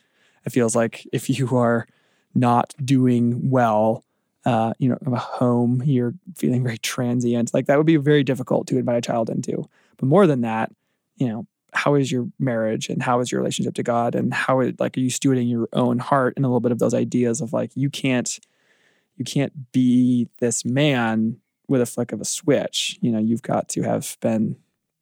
it 0.46 0.52
feels 0.52 0.76
like 0.76 1.08
if 1.14 1.30
you 1.30 1.58
are 1.58 1.88
not 2.36 2.74
doing 2.84 3.50
well, 3.50 4.04
uh, 4.46 4.74
you 4.80 4.90
know, 4.90 4.98
of 5.06 5.14
a 5.14 5.18
home, 5.18 5.82
you're 5.86 6.14
feeling 6.36 6.64
very 6.64 6.78
transient. 6.78 7.54
Like 7.54 7.68
that 7.68 7.78
would 7.78 7.86
be 7.86 7.98
very 7.98 8.24
difficult 8.24 8.68
to 8.68 8.78
invite 8.78 8.98
a 8.98 9.02
child 9.02 9.30
into. 9.30 9.70
But 9.98 10.08
more 10.08 10.28
than 10.28 10.42
that, 10.42 10.72
you 11.18 11.28
know, 11.28 11.48
how 11.74 11.96
is 11.96 12.12
your 12.12 12.28
marriage 12.40 12.90
and 12.90 13.02
how 13.02 13.20
is 13.20 13.32
your 13.32 13.42
relationship 13.42 13.74
to 13.76 13.84
God 13.84 14.16
and 14.16 14.34
how 14.34 14.62
like 14.80 14.98
are 14.98 15.00
you 15.00 15.10
stewarding 15.10 15.50
your 15.50 15.68
own 15.74 16.00
heart 16.00 16.34
and 16.36 16.46
a 16.46 16.48
little 16.48 16.60
bit 16.60 16.72
of 16.72 16.80
those 16.80 16.94
ideas 16.94 17.42
of 17.42 17.54
like 17.54 17.72
you 17.76 17.90
can't 17.90 18.40
you 19.18 19.26
can't 19.26 19.72
be 19.72 20.28
this 20.40 20.66
man 20.66 21.38
with 21.68 21.82
a 21.82 21.86
flick 21.86 22.12
of 22.12 22.22
a 22.22 22.26
switch. 22.26 22.98
You 23.02 23.12
know, 23.12 23.20
you've 23.20 23.42
got 23.42 23.70
to 23.70 23.84
have 23.84 24.18
been 24.22 24.56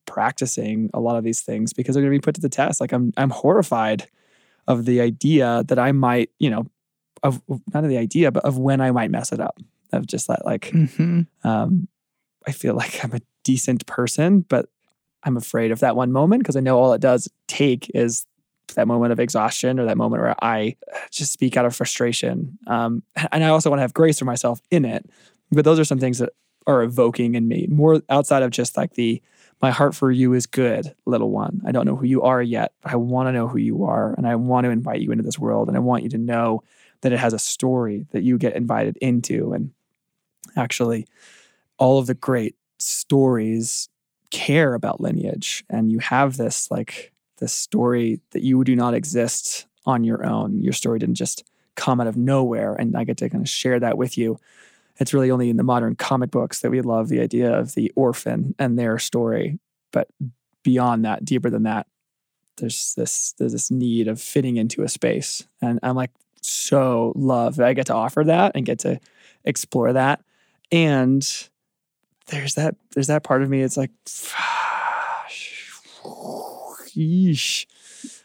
practicing 0.06 0.90
a 0.94 1.00
lot 1.00 1.18
of 1.18 1.24
these 1.24 1.42
things 1.42 1.74
because 1.74 1.96
they're 1.96 2.04
going 2.04 2.14
to 2.14 2.20
be 2.20 2.24
put 2.24 2.36
to 2.36 2.42
the 2.42 2.50
test. 2.50 2.82
Like 2.82 2.92
I'm 2.92 3.14
I'm 3.18 3.30
horrified 3.30 4.08
of 4.68 4.86
the 4.86 5.02
idea 5.02 5.64
that 5.68 5.80
I 5.80 5.92
might, 5.92 6.30
you 6.40 6.50
know, 6.50 6.68
of 7.24 7.42
not 7.74 7.84
of 7.84 7.90
the 7.90 7.98
idea, 7.98 8.32
but 8.32 8.46
of 8.46 8.58
when 8.58 8.82
I 8.82 8.92
might 8.92 9.12
mess 9.12 9.32
it 9.32 9.40
up. 9.40 9.60
Of 9.94 10.08
just 10.08 10.28
that 10.28 10.46
like 10.46 10.72
mm-hmm. 10.72 11.22
um 11.48 11.88
I 12.48 12.52
feel 12.52 12.76
like 12.82 13.04
I'm 13.04 13.14
a 13.14 13.22
decent 13.44 13.86
person, 13.86 14.42
but 14.42 14.68
I'm 15.24 15.38
afraid 15.38 15.72
of 15.72 15.80
that 15.80 15.96
one 15.96 16.12
moment 16.12 16.42
because 16.42 16.56
I 16.56 16.62
know 16.62 16.80
all 16.80 16.94
it 16.94 17.02
does 17.02 17.30
take 17.48 17.92
is 17.94 18.26
that 18.76 18.88
moment 18.88 19.12
of 19.12 19.20
exhaustion 19.20 19.80
or 19.80 19.86
that 19.86 19.98
moment 19.98 20.22
where 20.22 20.36
I 20.42 20.78
just 21.12 21.34
speak 21.34 21.58
out 21.58 21.66
of 21.66 21.76
frustration. 21.76 22.58
Um, 22.68 23.04
and 23.32 23.44
I 23.44 23.50
also 23.50 23.70
want 23.70 23.80
to 23.80 23.84
have 23.84 23.94
grace 23.94 24.20
for 24.20 24.26
myself 24.26 24.62
in 24.72 24.86
it. 24.86 25.10
But 25.52 25.66
those 25.66 25.80
are 25.80 25.86
some 25.86 26.00
things 26.00 26.20
that 26.20 26.30
are 26.68 26.84
evoking 26.84 27.36
in 27.36 27.48
me 27.48 27.68
more 27.70 28.02
outside 28.10 28.44
of 28.44 28.52
just 28.52 28.78
like 28.78 28.94
the 28.94 29.22
my 29.62 29.70
heart 29.70 29.94
for 29.94 30.10
you 30.12 30.34
is 30.34 30.48
good, 30.48 30.96
little 31.06 31.30
one. 31.30 31.62
I 31.66 31.72
don't 31.72 31.86
know 31.86 31.96
who 31.96 32.06
you 32.06 32.24
are 32.24 32.42
yet, 32.42 32.74
but 32.82 32.94
I 32.94 32.96
want 32.96 33.28
to 33.28 33.32
know 33.32 33.48
who 33.48 33.60
you 33.60 33.84
are. 33.84 34.14
And 34.14 34.28
I 34.28 34.36
want 34.36 34.66
to 34.66 34.72
invite 34.72 35.02
you 35.02 35.12
into 35.12 35.24
this 35.24 35.38
world. 35.38 35.68
And 35.68 35.78
I 35.78 35.80
want 35.80 36.02
you 36.02 36.10
to 36.10 36.18
know 36.18 36.64
that 37.02 37.12
it 37.12 37.20
has 37.20 37.34
a 37.34 37.40
story 37.40 38.06
that 38.12 38.24
you 38.24 38.38
get 38.38 38.56
invited 38.56 38.98
into. 38.98 39.54
And 39.54 39.72
actually, 40.56 41.08
all 41.78 42.00
of 42.00 42.08
the 42.08 42.14
great 42.14 42.56
stories 42.80 43.90
care 44.30 44.74
about 44.74 45.02
lineage. 45.02 45.64
And 45.70 45.92
you 45.92 46.00
have 46.00 46.38
this 46.38 46.72
like 46.72 47.12
this 47.38 47.54
story 47.54 48.22
that 48.32 48.44
you 48.44 48.64
do 48.64 48.76
not 48.76 48.94
exist 48.94 49.68
on 49.86 50.04
your 50.04 50.26
own. 50.26 50.62
Your 50.62 50.74
story 50.74 51.00
didn't 51.00 51.16
just 51.16 51.44
come 51.76 52.00
out 52.02 52.08
of 52.08 52.18
nowhere 52.18 52.76
and 52.76 52.96
i 52.98 53.04
get 53.04 53.18
to 53.18 53.30
kind 53.30 53.42
of 53.42 53.50
share 53.50 53.80
that 53.80 53.98
with 53.98 54.18
you. 54.18 54.38
It's 55.00 55.14
really 55.14 55.32
only 55.32 55.50
in 55.50 55.58
the 55.58 55.64
modern 55.64 55.96
comic 55.96 56.30
books 56.30 56.60
that 56.62 56.70
we 56.70 56.82
love 56.82 57.08
the 57.08 57.22
idea 57.22 57.52
of 57.52 57.74
the 57.76 57.92
orphan 57.96 58.54
and 58.60 58.78
their 58.78 59.00
story. 59.00 59.58
But 59.92 60.08
beyond 60.64 61.06
that 61.06 61.26
deeper 61.26 61.50
than 61.50 61.64
that 61.64 61.88
there's 62.58 62.94
this 62.96 63.34
there's 63.40 63.54
this 63.54 63.72
need 63.72 64.08
of 64.08 64.22
fitting 64.22 64.58
into 64.58 64.84
a 64.84 64.90
space. 64.90 65.48
And 65.62 65.80
i'm 65.84 65.96
like 65.96 66.12
so 66.42 67.14
love 67.16 67.56
that 67.56 67.68
i 67.68 67.74
get 67.74 67.86
to 67.86 67.94
offer 67.94 68.24
that 68.24 68.52
and 68.56 68.66
get 68.66 68.80
to 68.80 69.00
explore 69.46 69.94
that 69.94 70.24
and 70.72 71.50
there's 72.28 72.56
that 72.56 72.76
there's 72.94 73.08
that 73.08 73.24
part 73.24 73.44
of 73.44 73.50
me. 73.50 73.62
It's 73.62 73.78
like. 73.78 73.92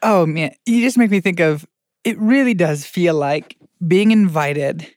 Oh 0.02 0.26
man, 0.26 0.52
you 0.64 0.80
just 0.80 0.98
make 0.98 1.10
me 1.10 1.20
think 1.20 1.40
of 1.40 1.66
it 2.04 2.18
really 2.18 2.54
does 2.54 2.84
feel 2.84 3.14
like 3.14 3.56
being 3.86 4.10
invited 4.10 4.94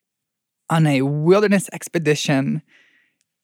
on 0.70 0.86
a 0.88 1.02
wilderness 1.02 1.70
expedition 1.74 2.62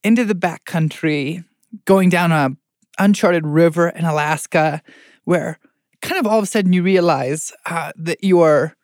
into 0.03 0.23
the 0.23 0.35
backcountry, 0.35 1.43
going 1.85 2.09
down 2.09 2.31
a 2.31 2.51
uncharted 2.99 3.45
river 3.45 3.89
in 3.89 4.05
Alaska, 4.05 4.81
where 5.23 5.59
kind 6.01 6.19
of 6.19 6.27
all 6.27 6.37
of 6.37 6.43
a 6.43 6.47
sudden 6.47 6.71
you 6.73 6.83
realize 6.83 7.51
uh, 7.65 7.91
that 7.97 8.23
your 8.23 8.75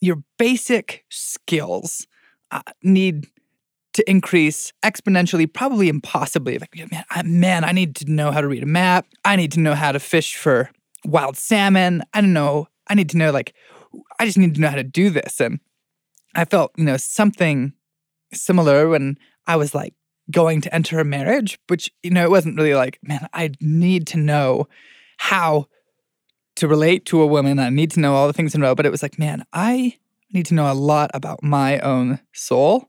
your 0.00 0.22
basic 0.38 1.04
skills 1.08 2.06
uh, 2.50 2.62
need 2.82 3.26
to 3.94 4.08
increase 4.08 4.72
exponentially, 4.84 5.52
probably 5.52 5.88
impossibly. 5.88 6.58
Like, 6.58 6.76
man, 6.90 7.04
I, 7.10 7.22
man, 7.22 7.64
I 7.64 7.72
need 7.72 7.96
to 7.96 8.10
know 8.10 8.30
how 8.30 8.40
to 8.40 8.48
read 8.48 8.62
a 8.62 8.66
map. 8.66 9.06
I 9.24 9.36
need 9.36 9.52
to 9.52 9.60
know 9.60 9.74
how 9.74 9.92
to 9.92 9.98
fish 9.98 10.36
for 10.36 10.70
wild 11.04 11.36
salmon. 11.36 12.02
I 12.14 12.20
don't 12.20 12.32
know. 12.32 12.68
I 12.86 12.94
need 12.94 13.10
to 13.10 13.16
know 13.16 13.32
like 13.32 13.54
I 14.18 14.26
just 14.26 14.38
need 14.38 14.54
to 14.54 14.60
know 14.60 14.68
how 14.68 14.76
to 14.76 14.84
do 14.84 15.10
this. 15.10 15.40
And 15.40 15.60
I 16.34 16.44
felt, 16.44 16.72
you 16.76 16.84
know, 16.84 16.96
something 16.96 17.72
similar 18.32 18.88
when 18.88 19.18
I 19.46 19.56
was 19.56 19.74
like 19.74 19.94
going 20.30 20.60
to 20.60 20.74
enter 20.74 20.98
a 20.98 21.04
marriage, 21.04 21.58
which, 21.68 21.90
you 22.02 22.10
know, 22.10 22.24
it 22.24 22.30
wasn't 22.30 22.56
really 22.56 22.74
like, 22.74 22.98
man, 23.02 23.26
I 23.32 23.50
need 23.60 24.06
to 24.08 24.18
know 24.18 24.68
how 25.16 25.66
to 26.58 26.68
relate 26.68 27.04
to 27.06 27.20
a 27.22 27.26
woman. 27.26 27.58
I 27.58 27.70
need 27.70 27.90
to 27.92 28.00
know 28.00 28.14
all 28.14 28.26
the 28.26 28.32
things 28.32 28.54
in 28.54 28.62
a 28.62 28.66
row. 28.66 28.74
But 28.74 28.86
it 28.86 28.92
was 28.92 29.02
like, 29.02 29.18
man, 29.18 29.44
I 29.52 29.98
need 30.32 30.46
to 30.46 30.54
know 30.54 30.70
a 30.70 30.74
lot 30.74 31.10
about 31.14 31.42
my 31.42 31.78
own 31.80 32.20
soul. 32.32 32.88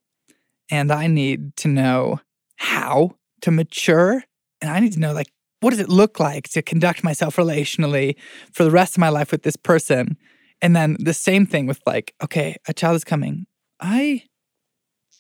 And 0.69 0.91
I 0.91 1.07
need 1.07 1.55
to 1.57 1.67
know 1.67 2.19
how 2.57 3.15
to 3.41 3.51
mature. 3.51 4.23
And 4.61 4.69
I 4.69 4.79
need 4.79 4.93
to 4.93 4.99
know, 4.99 5.13
like, 5.13 5.31
what 5.61 5.71
does 5.71 5.79
it 5.79 5.89
look 5.89 6.19
like 6.19 6.49
to 6.49 6.61
conduct 6.61 7.03
myself 7.03 7.35
relationally 7.35 8.15
for 8.51 8.63
the 8.63 8.71
rest 8.71 8.95
of 8.95 8.99
my 8.99 9.09
life 9.09 9.31
with 9.31 9.43
this 9.43 9.55
person? 9.55 10.17
And 10.61 10.75
then 10.75 10.97
the 10.99 11.13
same 11.13 11.45
thing 11.45 11.65
with 11.65 11.81
like, 11.85 12.13
okay, 12.23 12.55
a 12.67 12.73
child 12.73 12.95
is 12.95 13.03
coming. 13.03 13.45
I 13.79 14.23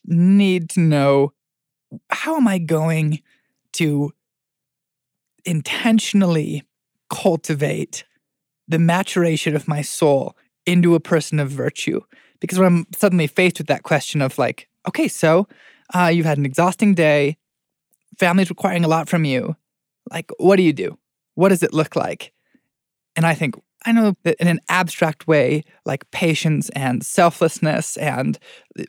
need 0.05 0.69
to 0.71 0.81
know 0.81 1.33
how 2.09 2.35
am 2.35 2.47
I 2.47 2.59
going 2.59 3.21
to 3.73 4.11
intentionally 5.45 6.63
cultivate 7.09 8.03
the 8.69 8.79
maturation 8.79 9.55
of 9.55 9.67
my 9.67 9.81
soul 9.81 10.35
into 10.65 10.95
a 10.95 10.99
person 10.99 11.39
of 11.39 11.49
virtue? 11.49 12.01
Because 12.39 12.57
when 12.57 12.67
I'm 12.67 12.87
suddenly 12.95 13.27
faced 13.27 13.57
with 13.57 13.67
that 13.67 13.83
question 13.83 14.21
of 14.21 14.37
like, 14.37 14.69
okay, 14.87 15.07
so 15.07 15.47
uh, 15.93 16.07
you've 16.13 16.25
had 16.25 16.37
an 16.37 16.45
exhausting 16.45 16.93
day, 16.93 17.37
family's 18.17 18.49
requiring 18.49 18.85
a 18.85 18.87
lot 18.87 19.09
from 19.09 19.25
you. 19.25 19.55
Like, 20.09 20.31
what 20.37 20.55
do 20.55 20.63
you 20.63 20.73
do? 20.73 20.97
What 21.35 21.49
does 21.49 21.63
it 21.63 21.73
look 21.73 21.95
like? 21.95 22.31
And 23.15 23.25
I 23.25 23.33
think, 23.33 23.55
I 23.85 23.91
know 23.91 24.13
that 24.23 24.35
in 24.39 24.47
an 24.47 24.59
abstract 24.69 25.27
way, 25.27 25.63
like 25.85 26.09
patience 26.11 26.69
and 26.69 27.03
selflessness 27.03 27.97
and 27.97 28.37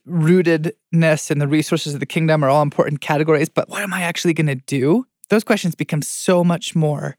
rootedness 0.07 1.31
and 1.31 1.41
the 1.41 1.49
resources 1.49 1.95
of 1.95 2.01
the 2.01 2.07
kingdom 2.07 2.45
are 2.45 2.49
all 2.49 2.63
important 2.63 3.01
categories, 3.01 3.49
but 3.49 3.69
what 3.69 3.83
am 3.83 3.95
I 3.95 4.03
actually 4.03 4.35
going 4.35 4.47
to 4.47 4.55
do? 4.57 5.07
Those 5.29 5.45
questions 5.45 5.75
become 5.75 6.03
so 6.03 6.43
much 6.43 6.75
more 6.75 7.17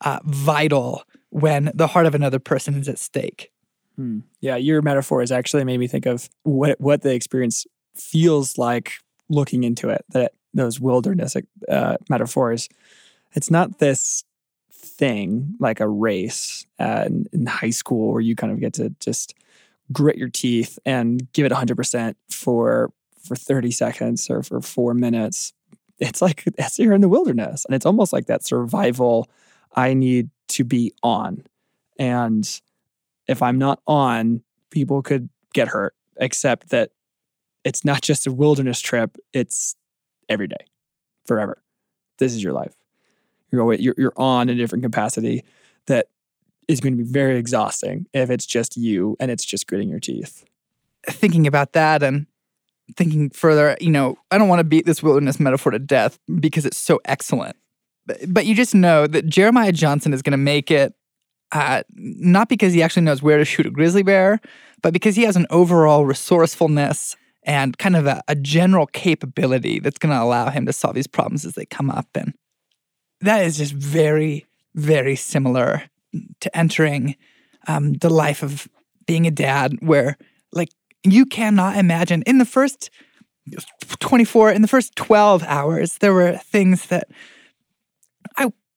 uh, 0.00 0.20
vital 0.24 1.04
when 1.30 1.70
the 1.74 1.86
heart 1.86 2.06
of 2.06 2.14
another 2.14 2.38
person 2.38 2.74
is 2.74 2.88
at 2.88 2.98
stake. 2.98 3.50
Hmm. 3.96 4.20
Yeah, 4.40 4.56
your 4.56 4.82
metaphor 4.82 5.20
has 5.20 5.32
actually 5.32 5.64
made 5.64 5.78
me 5.78 5.86
think 5.86 6.06
of 6.06 6.28
what 6.42 6.80
what 6.80 7.02
the 7.02 7.14
experience 7.14 7.66
feels 7.94 8.58
like 8.58 8.92
looking 9.28 9.64
into 9.64 9.88
it. 9.88 10.04
That 10.10 10.32
those 10.54 10.80
wilderness 10.80 11.36
uh, 11.68 11.96
metaphors, 12.08 12.68
it's 13.32 13.50
not 13.50 13.78
this 13.78 14.24
thing 14.72 15.54
like 15.58 15.80
a 15.80 15.88
race 15.88 16.66
uh, 16.78 17.08
in, 17.32 17.46
high 17.46 17.70
school 17.70 18.12
where 18.12 18.20
you 18.20 18.34
kind 18.34 18.52
of 18.52 18.60
get 18.60 18.74
to 18.74 18.94
just 19.00 19.34
grit 19.92 20.16
your 20.16 20.28
teeth 20.28 20.78
and 20.84 21.30
give 21.32 21.46
it 21.46 21.52
100% 21.52 22.14
for 22.28 22.92
for 23.22 23.36
30 23.36 23.70
seconds 23.70 24.30
or 24.30 24.42
for 24.42 24.62
4 24.62 24.94
minutes 24.94 25.52
it's 25.98 26.22
like 26.22 26.44
it's 26.58 26.78
you're 26.78 26.94
in 26.94 27.02
the 27.02 27.08
wilderness 27.08 27.64
and 27.64 27.74
it's 27.74 27.84
almost 27.84 28.12
like 28.12 28.26
that 28.26 28.44
survival 28.44 29.28
i 29.76 29.92
need 29.92 30.30
to 30.50 30.64
be 30.64 30.92
on 31.02 31.42
and 31.98 32.60
if 33.26 33.42
i'm 33.42 33.58
not 33.58 33.80
on 33.86 34.42
people 34.70 35.02
could 35.02 35.28
get 35.52 35.68
hurt 35.68 35.94
except 36.16 36.70
that 36.70 36.90
it's 37.64 37.84
not 37.84 38.02
just 38.02 38.26
a 38.26 38.32
wilderness 38.32 38.80
trip 38.80 39.16
it's 39.32 39.76
every 40.28 40.46
day 40.46 40.64
forever 41.26 41.62
this 42.18 42.34
is 42.34 42.42
your 42.42 42.52
life 42.52 42.74
you're, 43.50 43.74
you're, 43.74 43.94
you're 43.96 44.12
on 44.16 44.48
in 44.48 44.56
a 44.56 44.58
different 44.58 44.84
capacity 44.84 45.44
that 45.86 46.06
is 46.68 46.80
going 46.80 46.96
to 46.96 47.02
be 47.02 47.10
very 47.10 47.36
exhausting 47.36 48.06
if 48.12 48.30
it's 48.30 48.46
just 48.46 48.76
you 48.76 49.16
and 49.18 49.30
it's 49.30 49.44
just 49.44 49.66
gritting 49.66 49.88
your 49.88 50.00
teeth. 50.00 50.44
Thinking 51.06 51.46
about 51.46 51.72
that 51.72 52.02
and 52.02 52.26
thinking 52.96 53.30
further, 53.30 53.76
you 53.80 53.90
know, 53.90 54.16
I 54.30 54.38
don't 54.38 54.48
want 54.48 54.60
to 54.60 54.64
beat 54.64 54.86
this 54.86 55.02
wilderness 55.02 55.40
metaphor 55.40 55.72
to 55.72 55.78
death 55.78 56.18
because 56.38 56.66
it's 56.66 56.76
so 56.76 57.00
excellent. 57.04 57.56
But, 58.28 58.46
you 58.46 58.54
just 58.54 58.74
know 58.74 59.06
that 59.06 59.26
Jeremiah 59.26 59.72
Johnson 59.72 60.12
is 60.12 60.22
going 60.22 60.32
to 60.32 60.36
make 60.36 60.70
it 60.70 60.94
uh, 61.52 61.82
not 61.94 62.48
because 62.48 62.72
he 62.72 62.82
actually 62.82 63.02
knows 63.02 63.22
where 63.22 63.38
to 63.38 63.44
shoot 63.44 63.66
a 63.66 63.70
grizzly 63.70 64.02
bear, 64.02 64.40
but 64.82 64.92
because 64.92 65.16
he 65.16 65.22
has 65.22 65.36
an 65.36 65.46
overall 65.50 66.06
resourcefulness 66.06 67.16
and 67.42 67.76
kind 67.78 67.96
of 67.96 68.06
a, 68.06 68.22
a 68.28 68.34
general 68.34 68.86
capability 68.86 69.80
that's 69.80 69.98
going 69.98 70.14
to 70.14 70.22
allow 70.22 70.50
him 70.50 70.66
to 70.66 70.72
solve 70.72 70.94
these 70.94 71.06
problems 71.06 71.44
as 71.44 71.54
they 71.54 71.66
come 71.66 71.90
up. 71.90 72.06
And 72.14 72.34
that 73.20 73.44
is 73.44 73.58
just 73.58 73.72
very, 73.72 74.46
very 74.74 75.16
similar 75.16 75.82
to 76.40 76.56
entering 76.56 77.16
um, 77.66 77.94
the 77.94 78.10
life 78.10 78.42
of 78.42 78.68
being 79.06 79.26
a 79.26 79.30
dad, 79.30 79.76
where 79.80 80.16
like 80.52 80.70
you 81.02 81.26
cannot 81.26 81.76
imagine 81.76 82.22
in 82.26 82.38
the 82.38 82.44
first 82.44 82.90
24, 83.98 84.52
in 84.52 84.62
the 84.62 84.68
first 84.68 84.94
12 84.96 85.42
hours, 85.44 85.98
there 85.98 86.14
were 86.14 86.36
things 86.36 86.86
that 86.86 87.08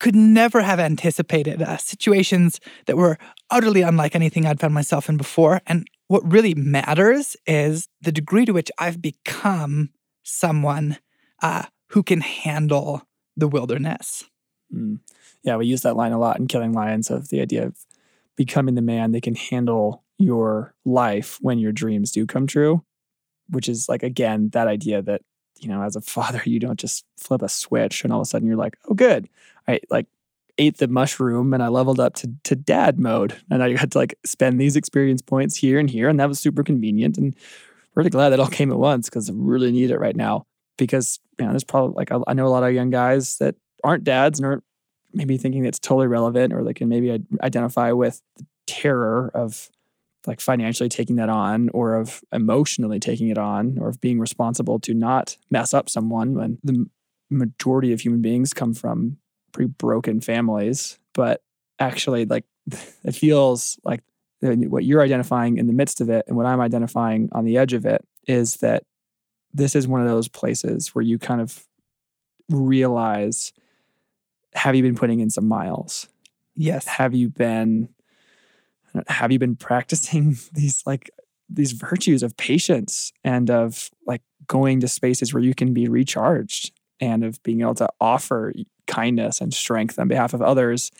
could 0.04 0.14
never 0.14 0.60
have 0.60 0.78
anticipated, 0.78 1.62
uh, 1.62 1.78
situations 1.78 2.60
that 2.84 2.98
were 2.98 3.16
utterly 3.48 3.80
unlike 3.80 4.14
anything 4.14 4.44
I'd 4.44 4.60
found 4.60 4.74
myself 4.74 5.08
in 5.08 5.16
before. 5.16 5.62
And 5.66 5.88
what 6.08 6.30
really 6.30 6.54
matters 6.54 7.38
is 7.46 7.88
the 8.02 8.12
degree 8.12 8.44
to 8.44 8.52
which 8.52 8.70
I've 8.78 9.00
become 9.00 9.88
someone 10.22 10.98
uh, 11.42 11.62
who 11.88 12.02
can 12.02 12.20
handle 12.20 13.08
the 13.34 13.48
wilderness. 13.48 14.24
Mm. 14.70 14.98
Yeah, 15.42 15.56
we 15.56 15.64
use 15.64 15.80
that 15.80 15.96
line 15.96 16.12
a 16.12 16.18
lot 16.18 16.38
in 16.38 16.48
Killing 16.48 16.74
Lions 16.74 17.10
of 17.10 17.30
the 17.30 17.40
idea 17.40 17.66
of 17.66 17.78
becoming 18.36 18.74
the 18.74 18.82
man 18.82 19.12
that 19.12 19.22
can 19.22 19.34
handle 19.34 20.04
your 20.18 20.74
life 20.84 21.38
when 21.40 21.58
your 21.58 21.72
dreams 21.72 22.12
do 22.12 22.26
come 22.26 22.46
true, 22.46 22.84
which 23.48 23.70
is 23.70 23.88
like, 23.88 24.02
again, 24.02 24.50
that 24.50 24.68
idea 24.68 25.00
that, 25.00 25.22
you 25.60 25.68
know, 25.70 25.80
as 25.80 25.96
a 25.96 26.00
father, 26.14 26.42
you 26.44 26.60
don't 26.60 26.78
just 26.78 27.06
flip 27.16 27.40
a 27.40 27.48
switch 27.48 28.04
and 28.04 28.12
all 28.12 28.20
of 28.20 28.26
a 28.26 28.28
sudden 28.28 28.46
you're 28.46 28.58
like, 28.58 28.76
oh, 28.86 28.92
good. 28.92 29.30
I 29.66 29.80
like 29.90 30.06
ate 30.58 30.78
the 30.78 30.88
mushroom 30.88 31.52
and 31.52 31.62
I 31.62 31.68
leveled 31.68 32.00
up 32.00 32.14
to, 32.16 32.30
to 32.44 32.54
dad 32.54 32.98
mode. 32.98 33.36
And 33.50 33.62
I 33.62 33.76
had 33.76 33.92
to 33.92 33.98
like 33.98 34.14
spend 34.24 34.60
these 34.60 34.76
experience 34.76 35.22
points 35.22 35.56
here 35.56 35.78
and 35.78 35.90
here. 35.90 36.08
And 36.08 36.20
that 36.20 36.28
was 36.28 36.38
super 36.38 36.62
convenient. 36.62 37.18
And 37.18 37.34
really 37.94 38.10
glad 38.10 38.30
that 38.30 38.40
all 38.40 38.46
came 38.48 38.70
at 38.70 38.78
once 38.78 39.08
because 39.08 39.30
I 39.30 39.32
really 39.34 39.72
need 39.72 39.90
it 39.90 39.98
right 39.98 40.16
now. 40.16 40.46
Because, 40.76 41.20
you 41.38 41.44
know, 41.44 41.52
there's 41.52 41.64
probably 41.64 41.94
like, 41.94 42.12
I, 42.12 42.18
I 42.26 42.34
know 42.34 42.46
a 42.46 42.48
lot 42.48 42.64
of 42.64 42.72
young 42.72 42.90
guys 42.90 43.36
that 43.38 43.54
aren't 43.82 44.04
dads 44.04 44.38
and 44.38 44.46
aren't 44.46 44.64
maybe 45.12 45.36
thinking 45.36 45.64
it's 45.64 45.78
totally 45.78 46.08
relevant 46.08 46.52
or 46.52 46.64
they 46.64 46.74
can 46.74 46.88
maybe 46.88 47.22
identify 47.42 47.92
with 47.92 48.20
the 48.36 48.46
terror 48.66 49.30
of 49.34 49.70
like 50.26 50.40
financially 50.40 50.88
taking 50.88 51.16
that 51.16 51.28
on 51.28 51.68
or 51.70 51.94
of 51.94 52.22
emotionally 52.32 52.98
taking 52.98 53.28
it 53.28 53.38
on 53.38 53.78
or 53.78 53.88
of 53.90 54.00
being 54.00 54.18
responsible 54.18 54.80
to 54.80 54.94
not 54.94 55.36
mess 55.50 55.74
up 55.74 55.88
someone 55.88 56.34
when 56.34 56.58
the 56.64 56.86
majority 57.30 57.92
of 57.92 58.00
human 58.00 58.22
beings 58.22 58.52
come 58.52 58.74
from 58.74 59.18
pretty 59.54 59.72
broken 59.78 60.20
families 60.20 60.98
but 61.14 61.42
actually 61.78 62.26
like 62.26 62.44
it 63.04 63.14
feels 63.14 63.78
like 63.84 64.02
what 64.42 64.84
you're 64.84 65.02
identifying 65.02 65.56
in 65.56 65.66
the 65.66 65.72
midst 65.72 66.02
of 66.02 66.10
it 66.10 66.24
and 66.28 66.36
what 66.36 66.44
I'm 66.44 66.60
identifying 66.60 67.30
on 67.32 67.46
the 67.46 67.56
edge 67.56 67.72
of 67.72 67.86
it 67.86 68.04
is 68.26 68.56
that 68.56 68.82
this 69.54 69.74
is 69.74 69.88
one 69.88 70.02
of 70.02 70.08
those 70.08 70.28
places 70.28 70.94
where 70.94 71.02
you 71.02 71.18
kind 71.18 71.40
of 71.40 71.64
realize 72.50 73.52
have 74.54 74.74
you 74.74 74.82
been 74.82 74.94
putting 74.94 75.20
in 75.20 75.30
some 75.30 75.48
miles? 75.48 76.08
Yes. 76.54 76.86
Have 76.86 77.14
you 77.14 77.28
been 77.28 77.88
have 79.08 79.32
you 79.32 79.38
been 79.38 79.56
practicing 79.56 80.36
these 80.52 80.82
like 80.86 81.10
these 81.48 81.72
virtues 81.72 82.22
of 82.22 82.36
patience 82.36 83.12
and 83.22 83.50
of 83.50 83.90
like 84.06 84.22
going 84.46 84.80
to 84.80 84.88
spaces 84.88 85.32
where 85.32 85.42
you 85.42 85.54
can 85.54 85.72
be 85.72 85.88
recharged 85.88 86.72
and 87.00 87.24
of 87.24 87.42
being 87.42 87.60
able 87.60 87.74
to 87.74 87.88
offer 88.00 88.52
kindness 88.86 89.40
and 89.40 89.52
strength 89.52 89.98
on 89.98 90.08
behalf 90.08 90.34
of 90.34 90.42
others 90.42 90.90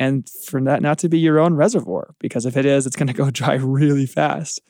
and 0.00 0.28
for 0.28 0.60
that 0.62 0.82
not 0.82 0.98
to 0.98 1.08
be 1.08 1.18
your 1.18 1.38
own 1.38 1.54
reservoir 1.54 2.14
because 2.18 2.46
if 2.46 2.56
it 2.56 2.66
is 2.66 2.86
it's 2.86 2.96
going 2.96 3.06
to 3.06 3.12
go 3.12 3.30
dry 3.32 3.54
really 3.54 4.06
fast 4.06 4.60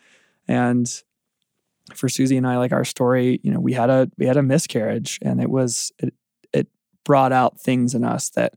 and 0.46 1.02
for 1.94 2.08
Susie 2.08 2.36
and 2.36 2.46
I 2.46 2.58
like 2.58 2.72
our 2.72 2.84
story 2.84 3.40
you 3.42 3.50
know 3.50 3.60
we 3.60 3.72
had 3.72 3.90
a 3.90 4.10
we 4.18 4.26
had 4.26 4.36
a 4.36 4.42
miscarriage 4.42 5.18
and 5.22 5.40
it 5.40 5.50
was 5.50 5.92
it, 5.98 6.14
it 6.52 6.68
brought 7.04 7.32
out 7.32 7.60
things 7.60 7.94
in 7.94 8.04
us 8.04 8.30
that 8.30 8.54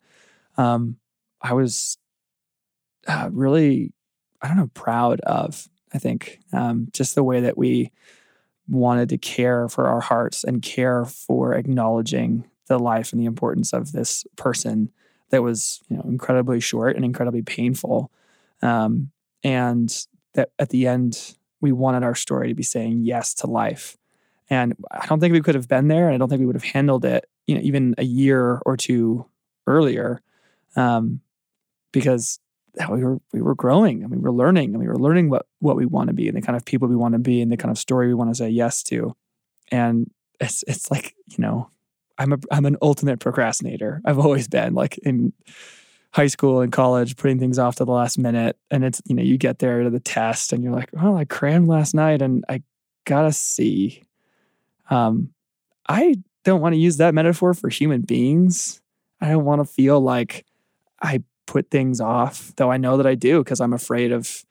um, 0.57 0.97
I 1.41 1.53
was 1.53 1.97
uh, 3.07 3.29
really, 3.31 3.93
I 4.41 4.47
don't 4.47 4.57
know, 4.57 4.69
proud 4.73 5.19
of. 5.21 5.67
I 5.93 5.97
think 5.97 6.39
um, 6.53 6.87
just 6.93 7.15
the 7.15 7.23
way 7.23 7.41
that 7.41 7.57
we 7.57 7.91
wanted 8.69 9.09
to 9.09 9.17
care 9.17 9.67
for 9.67 9.87
our 9.87 9.99
hearts 9.99 10.43
and 10.43 10.61
care 10.61 11.05
for 11.05 11.53
acknowledging 11.53 12.45
the 12.71 12.79
life 12.79 13.11
and 13.11 13.21
the 13.21 13.25
importance 13.25 13.73
of 13.73 13.91
this 13.91 14.25
person 14.35 14.91
that 15.29 15.43
was 15.43 15.81
you 15.89 15.97
know 15.97 16.03
incredibly 16.03 16.59
short 16.59 16.95
and 16.95 17.05
incredibly 17.05 17.41
painful. 17.41 18.11
Um, 18.61 19.11
and 19.43 20.05
that 20.33 20.51
at 20.59 20.69
the 20.69 20.87
end 20.87 21.35
we 21.61 21.71
wanted 21.71 22.03
our 22.03 22.15
story 22.15 22.47
to 22.49 22.55
be 22.55 22.63
saying 22.63 23.01
yes 23.03 23.33
to 23.35 23.47
life. 23.47 23.97
And 24.49 24.75
i 24.91 25.05
don't 25.05 25.19
think 25.19 25.33
we 25.33 25.41
could 25.41 25.55
have 25.55 25.69
been 25.69 25.87
there 25.87 26.07
and 26.07 26.15
i 26.15 26.17
don't 26.17 26.27
think 26.27 26.41
we 26.41 26.45
would 26.45 26.55
have 26.55 26.73
handled 26.75 27.05
it 27.05 27.23
you 27.47 27.55
know 27.55 27.61
even 27.61 27.95
a 27.97 28.03
year 28.03 28.61
or 28.65 28.75
two 28.75 29.25
earlier 29.65 30.21
um, 30.75 31.21
because 31.91 32.39
we 32.89 33.03
were 33.03 33.19
we 33.33 33.41
were 33.41 33.55
growing 33.55 34.03
and 34.03 34.11
we 34.11 34.17
were 34.17 34.31
learning 34.31 34.69
and 34.73 34.79
we 34.79 34.87
were 34.87 34.97
learning 34.97 35.29
what 35.29 35.45
what 35.59 35.75
we 35.75 35.85
want 35.85 36.07
to 36.07 36.13
be 36.13 36.27
and 36.27 36.37
the 36.37 36.41
kind 36.41 36.55
of 36.55 36.65
people 36.65 36.87
we 36.87 36.95
want 36.95 37.13
to 37.13 37.19
be 37.19 37.41
and 37.41 37.51
the 37.51 37.57
kind 37.57 37.71
of 37.71 37.77
story 37.77 38.07
we 38.07 38.13
want 38.13 38.29
to 38.29 38.35
say 38.35 38.49
yes 38.49 38.83
to. 38.83 39.15
And 39.71 40.09
it's 40.39 40.63
it's 40.67 40.89
like 40.89 41.15
you 41.27 41.37
know 41.39 41.69
I'm 42.21 42.33
a 42.33 42.37
I'm 42.51 42.65
an 42.65 42.77
ultimate 42.83 43.19
procrastinator. 43.19 43.99
I've 44.05 44.19
always 44.19 44.47
been 44.47 44.75
like 44.75 44.99
in 44.99 45.33
high 46.13 46.27
school 46.27 46.61
and 46.61 46.71
college, 46.71 47.17
putting 47.17 47.39
things 47.39 47.57
off 47.57 47.77
to 47.77 47.85
the 47.85 47.91
last 47.91 48.19
minute. 48.19 48.57
And 48.69 48.83
it's, 48.83 49.01
you 49.05 49.15
know, 49.15 49.23
you 49.23 49.37
get 49.37 49.59
there 49.59 49.81
to 49.83 49.89
the 49.89 49.99
test 49.99 50.53
and 50.53 50.63
you're 50.63 50.73
like, 50.73 50.89
well, 50.93 51.15
I 51.15 51.25
crammed 51.25 51.67
last 51.67 51.95
night 51.95 52.21
and 52.21 52.43
I 52.49 52.61
got 53.05 53.25
a 53.25 53.31
C. 53.31 54.03
Um, 54.89 55.29
I 55.87 56.17
don't 56.43 56.61
want 56.61 56.73
to 56.73 56.79
use 56.79 56.97
that 56.97 57.13
metaphor 57.13 57.53
for 57.53 57.69
human 57.69 58.01
beings. 58.01 58.81
I 59.21 59.29
don't 59.29 59.45
want 59.45 59.65
to 59.65 59.73
feel 59.73 59.99
like 59.99 60.45
I 61.01 61.23
put 61.47 61.71
things 61.71 62.01
off, 62.01 62.53
though 62.57 62.71
I 62.71 62.77
know 62.77 62.97
that 62.97 63.07
I 63.07 63.15
do 63.15 63.39
because 63.39 63.61
I'm 63.61 63.73
afraid 63.73 64.11
of 64.11 64.45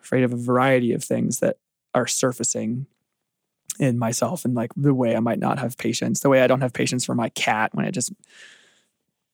afraid 0.00 0.22
of 0.22 0.32
a 0.32 0.36
variety 0.36 0.92
of 0.92 1.02
things 1.02 1.40
that 1.40 1.56
are 1.94 2.06
surfacing 2.06 2.86
in 3.78 3.98
myself 3.98 4.44
and 4.44 4.54
like 4.54 4.72
the 4.76 4.94
way 4.94 5.16
I 5.16 5.20
might 5.20 5.38
not 5.38 5.58
have 5.58 5.78
patience, 5.78 6.20
the 6.20 6.28
way 6.28 6.42
I 6.42 6.46
don't 6.46 6.60
have 6.60 6.72
patience 6.72 7.04
for 7.04 7.14
my 7.14 7.28
cat 7.30 7.74
when 7.74 7.84
it 7.84 7.92
just 7.92 8.12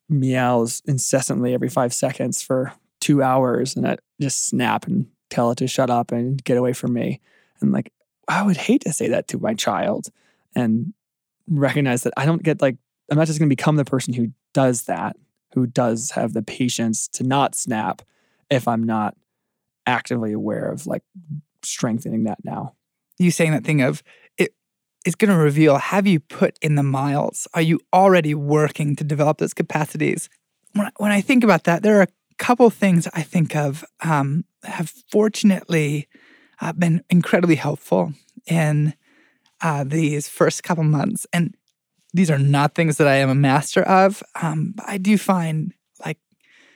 meows 0.09 0.83
incessantly 0.87 1.55
every 1.55 1.69
five 1.69 1.95
seconds 1.95 2.43
for 2.43 2.73
two 3.01 3.23
hours 3.23 3.75
and 3.75 3.87
I 3.87 3.97
just 4.21 4.47
snap 4.47 4.87
and 4.87 5.07
tell 5.31 5.51
it 5.51 5.59
to 5.59 5.67
shut 5.67 5.91
up 5.91 6.13
and 6.13 6.43
get 6.45 6.57
away 6.57 6.73
from 6.73 6.93
me. 6.93 7.21
And 7.61 7.73
like, 7.73 7.93
I 8.29 8.43
would 8.43 8.57
hate 8.57 8.83
to 8.83 8.93
say 8.93 9.09
that 9.09 9.29
to 9.29 9.39
my 9.39 9.55
child 9.55 10.09
and 10.55 10.93
recognize 11.49 12.03
that 12.03 12.15
I 12.17 12.27
don't 12.27 12.43
get 12.43 12.63
like, 12.63 12.77
I'm 13.11 13.19
not 13.19 13.27
just 13.27 13.39
going 13.39 13.49
to 13.49 13.57
become 13.57 13.77
the 13.77 13.85
person 13.85 14.15
who 14.15 14.33
does 14.53 14.83
that, 14.83 15.17
who 15.55 15.67
does 15.67 16.13
have 16.13 16.33
the 16.33 16.43
patience 16.43 17.09
to 17.09 17.25
not 17.25 17.55
snap 17.55 18.03
if 18.51 18.67
I'm 18.69 18.83
not 18.83 19.17
actively 19.87 20.33
aware 20.33 20.71
of 20.71 20.87
like 20.87 21.03
strengthening 21.63 22.25
that 22.25 22.39
now. 22.45 22.75
You 23.19 23.31
saying 23.31 23.53
that 23.53 23.65
thing 23.65 23.83
of 23.83 24.03
is 25.05 25.15
going 25.15 25.31
to 25.31 25.37
reveal 25.37 25.77
have 25.77 26.07
you 26.07 26.21
put 26.21 26.59
in 26.63 26.75
the 26.75 26.83
miles? 26.83 27.47
Are 27.55 27.63
you 27.63 27.81
already 27.93 28.35
working 28.35 28.97
to 28.97 29.05
develop 29.05 29.39
those 29.39 29.55
capacities? 29.55 30.29
When 30.73 30.87
I, 30.87 30.91
when 30.97 31.13
I 31.13 31.21
think 31.21 31.45
about 31.45 31.65
that, 31.65 31.83
there 31.83 31.99
are 31.99 32.03
a 32.03 32.09
couple 32.39 32.69
things 32.71 33.07
I 33.15 33.23
think 33.23 33.55
of 33.55 33.85
um, 34.01 34.45
have 34.65 34.93
fortunately 35.11 36.09
uh, 36.61 36.73
been 36.73 37.03
incredibly 37.11 37.57
helpful 37.57 38.13
in 38.47 38.95
uh, 39.61 39.85
these 39.85 40.29
first 40.29 40.63
couple 40.63 40.85
months. 40.85 41.27
And 41.33 41.55
these 42.13 42.31
are 42.31 42.39
not 42.39 42.75
things 42.75 42.97
that 42.99 43.09
I 43.09 43.17
am 43.17 43.31
a 43.31 43.35
master 43.35 43.83
of. 43.83 44.23
Um, 44.41 44.75
but 44.77 44.89
I 44.89 44.99
do 44.99 45.19
find 45.19 45.73
like 46.05 46.19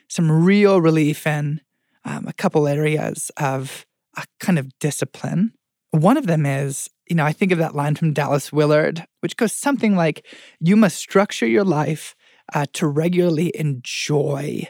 some 0.09 0.31
real 0.31 0.81
relief 0.81 1.27
in 1.27 1.61
um, 2.05 2.27
a 2.27 2.33
couple 2.33 2.67
areas 2.67 3.31
of 3.37 3.87
a 4.17 4.25
kind 4.41 4.59
of 4.59 4.77
discipline. 4.79 5.53
One 5.91 6.17
of 6.17 6.27
them 6.27 6.45
is 6.45 6.91
you 7.09 7.17
know, 7.17 7.25
I 7.25 7.33
think 7.33 7.53
of 7.53 7.59
that 7.59 7.75
line 7.75 7.95
from 7.95 8.13
Dallas 8.13 8.53
Willard, 8.53 9.07
which 9.21 9.37
goes 9.37 9.53
something 9.53 9.97
like, 9.97 10.27
You 10.61 10.77
must 10.77 10.97
structure 10.97 11.47
your 11.47 11.65
life 11.65 12.15
uh, 12.53 12.67
to 12.75 12.87
regularly 12.87 13.53
enjoy 13.55 14.69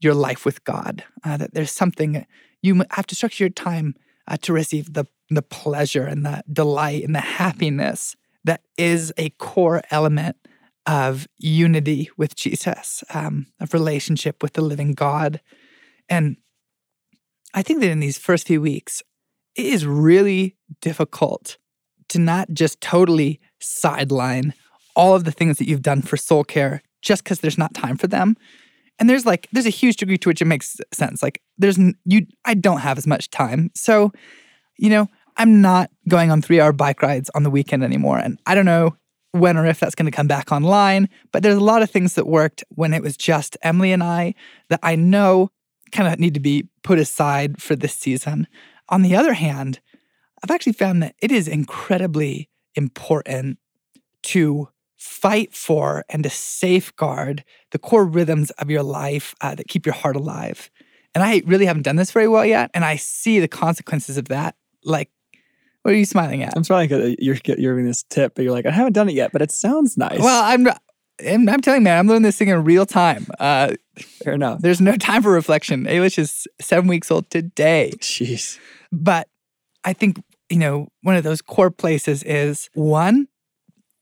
your 0.00 0.14
life 0.14 0.44
with 0.44 0.64
God. 0.64 1.04
Uh, 1.24 1.36
that 1.36 1.54
there's 1.54 1.72
something 1.72 2.26
you 2.62 2.84
have 2.90 3.06
to 3.08 3.14
structure 3.14 3.44
your 3.44 3.50
time 3.50 3.94
uh, 4.28 4.36
to 4.42 4.52
receive 4.52 4.92
the, 4.92 5.06
the 5.30 5.42
pleasure 5.42 6.04
and 6.04 6.24
the 6.24 6.42
delight 6.52 7.04
and 7.04 7.14
the 7.14 7.20
happiness 7.20 8.16
that 8.44 8.62
is 8.76 9.12
a 9.16 9.30
core 9.30 9.82
element 9.90 10.36
of 10.86 11.28
unity 11.38 12.10
with 12.16 12.34
Jesus, 12.34 13.04
um, 13.14 13.46
of 13.60 13.72
relationship 13.72 14.42
with 14.42 14.54
the 14.54 14.62
living 14.62 14.94
God. 14.94 15.40
And 16.08 16.36
I 17.54 17.62
think 17.62 17.80
that 17.80 17.90
in 17.90 18.00
these 18.00 18.18
first 18.18 18.48
few 18.48 18.60
weeks, 18.60 19.02
it 19.54 19.66
is 19.66 19.86
really 19.86 20.56
difficult 20.80 21.58
to 22.08 22.18
not 22.18 22.48
just 22.52 22.80
totally 22.80 23.40
sideline 23.60 24.54
all 24.94 25.14
of 25.14 25.24
the 25.24 25.32
things 25.32 25.58
that 25.58 25.66
you've 25.66 25.82
done 25.82 26.02
for 26.02 26.16
soul 26.16 26.44
care 26.44 26.82
just 27.00 27.24
because 27.24 27.40
there's 27.40 27.58
not 27.58 27.74
time 27.74 27.96
for 27.96 28.06
them. 28.06 28.36
And 28.98 29.08
there's 29.08 29.26
like 29.26 29.48
there's 29.52 29.66
a 29.66 29.70
huge 29.70 29.96
degree 29.96 30.18
to 30.18 30.28
which 30.28 30.42
it 30.42 30.46
makes 30.46 30.76
sense. 30.92 31.22
Like 31.22 31.42
there's 31.58 31.78
you 32.04 32.26
I 32.44 32.54
don't 32.54 32.80
have 32.80 32.98
as 32.98 33.06
much 33.06 33.30
time. 33.30 33.70
So, 33.74 34.12
you 34.78 34.90
know, 34.90 35.08
I'm 35.36 35.60
not 35.62 35.90
going 36.08 36.30
on 36.30 36.42
3-hour 36.42 36.72
bike 36.72 37.02
rides 37.02 37.30
on 37.34 37.42
the 37.42 37.50
weekend 37.50 37.82
anymore 37.82 38.18
and 38.18 38.38
I 38.46 38.54
don't 38.54 38.66
know 38.66 38.96
when 39.32 39.56
or 39.56 39.64
if 39.64 39.80
that's 39.80 39.94
going 39.94 40.10
to 40.10 40.14
come 40.14 40.26
back 40.26 40.52
online, 40.52 41.08
but 41.32 41.42
there's 41.42 41.56
a 41.56 41.64
lot 41.64 41.80
of 41.80 41.90
things 41.90 42.14
that 42.14 42.26
worked 42.26 42.62
when 42.68 42.92
it 42.92 43.02
was 43.02 43.16
just 43.16 43.56
Emily 43.62 43.90
and 43.90 44.02
I 44.02 44.34
that 44.68 44.80
I 44.82 44.94
know 44.94 45.50
kind 45.90 46.12
of 46.12 46.18
need 46.18 46.34
to 46.34 46.40
be 46.40 46.68
put 46.82 46.98
aside 46.98 47.60
for 47.60 47.74
this 47.74 47.94
season. 47.94 48.46
On 48.92 49.02
the 49.02 49.16
other 49.16 49.32
hand, 49.32 49.80
I've 50.44 50.50
actually 50.50 50.74
found 50.74 51.02
that 51.02 51.16
it 51.20 51.32
is 51.32 51.48
incredibly 51.48 52.50
important 52.74 53.58
to 54.24 54.68
fight 54.96 55.52
for 55.52 56.04
and 56.08 56.22
to 56.22 56.30
safeguard 56.30 57.42
the 57.70 57.78
core 57.78 58.04
rhythms 58.04 58.50
of 58.52 58.70
your 58.70 58.82
life 58.84 59.34
uh, 59.40 59.54
that 59.54 59.66
keep 59.66 59.86
your 59.86 59.94
heart 59.94 60.14
alive. 60.14 60.70
And 61.14 61.24
I 61.24 61.42
really 61.46 61.66
haven't 61.66 61.82
done 61.82 61.96
this 61.96 62.12
very 62.12 62.28
well 62.28 62.44
yet. 62.44 62.70
And 62.74 62.84
I 62.84 62.96
see 62.96 63.40
the 63.40 63.48
consequences 63.48 64.16
of 64.16 64.28
that. 64.28 64.54
Like, 64.84 65.10
what 65.82 65.94
are 65.94 65.96
you 65.96 66.04
smiling 66.04 66.42
at? 66.42 66.52
I'm 66.54 66.62
smiling 66.62 66.88
because 66.88 67.16
you're, 67.18 67.36
you're 67.46 67.74
giving 67.74 67.86
this 67.86 68.04
tip, 68.04 68.34
but 68.34 68.44
you're 68.44 68.52
like, 68.52 68.66
I 68.66 68.70
haven't 68.70 68.92
done 68.92 69.08
it 69.08 69.14
yet, 69.14 69.32
but 69.32 69.42
it 69.42 69.50
sounds 69.50 69.96
nice. 69.96 70.20
Well, 70.20 70.44
I'm, 70.44 70.68
I'm, 71.26 71.48
I'm 71.48 71.60
telling 71.60 71.80
you, 71.80 71.84
man, 71.84 71.98
I'm 71.98 72.06
learning 72.06 72.22
this 72.22 72.36
thing 72.36 72.48
in 72.48 72.62
real 72.62 72.86
time. 72.86 73.26
Uh, 73.40 73.74
Fair 74.22 74.34
enough. 74.34 74.60
There's 74.60 74.80
no 74.80 74.96
time 74.96 75.22
for 75.22 75.32
reflection. 75.32 75.84
Ailish 75.84 76.18
is 76.18 76.46
seven 76.60 76.88
weeks 76.88 77.10
old 77.10 77.28
today. 77.30 77.92
Jeez. 77.98 78.58
But 78.92 79.28
I 79.84 79.94
think 79.94 80.18
you 80.52 80.58
know, 80.58 80.88
one 81.00 81.16
of 81.16 81.24
those 81.24 81.40
core 81.40 81.70
places 81.70 82.22
is 82.24 82.68
one, 82.74 83.26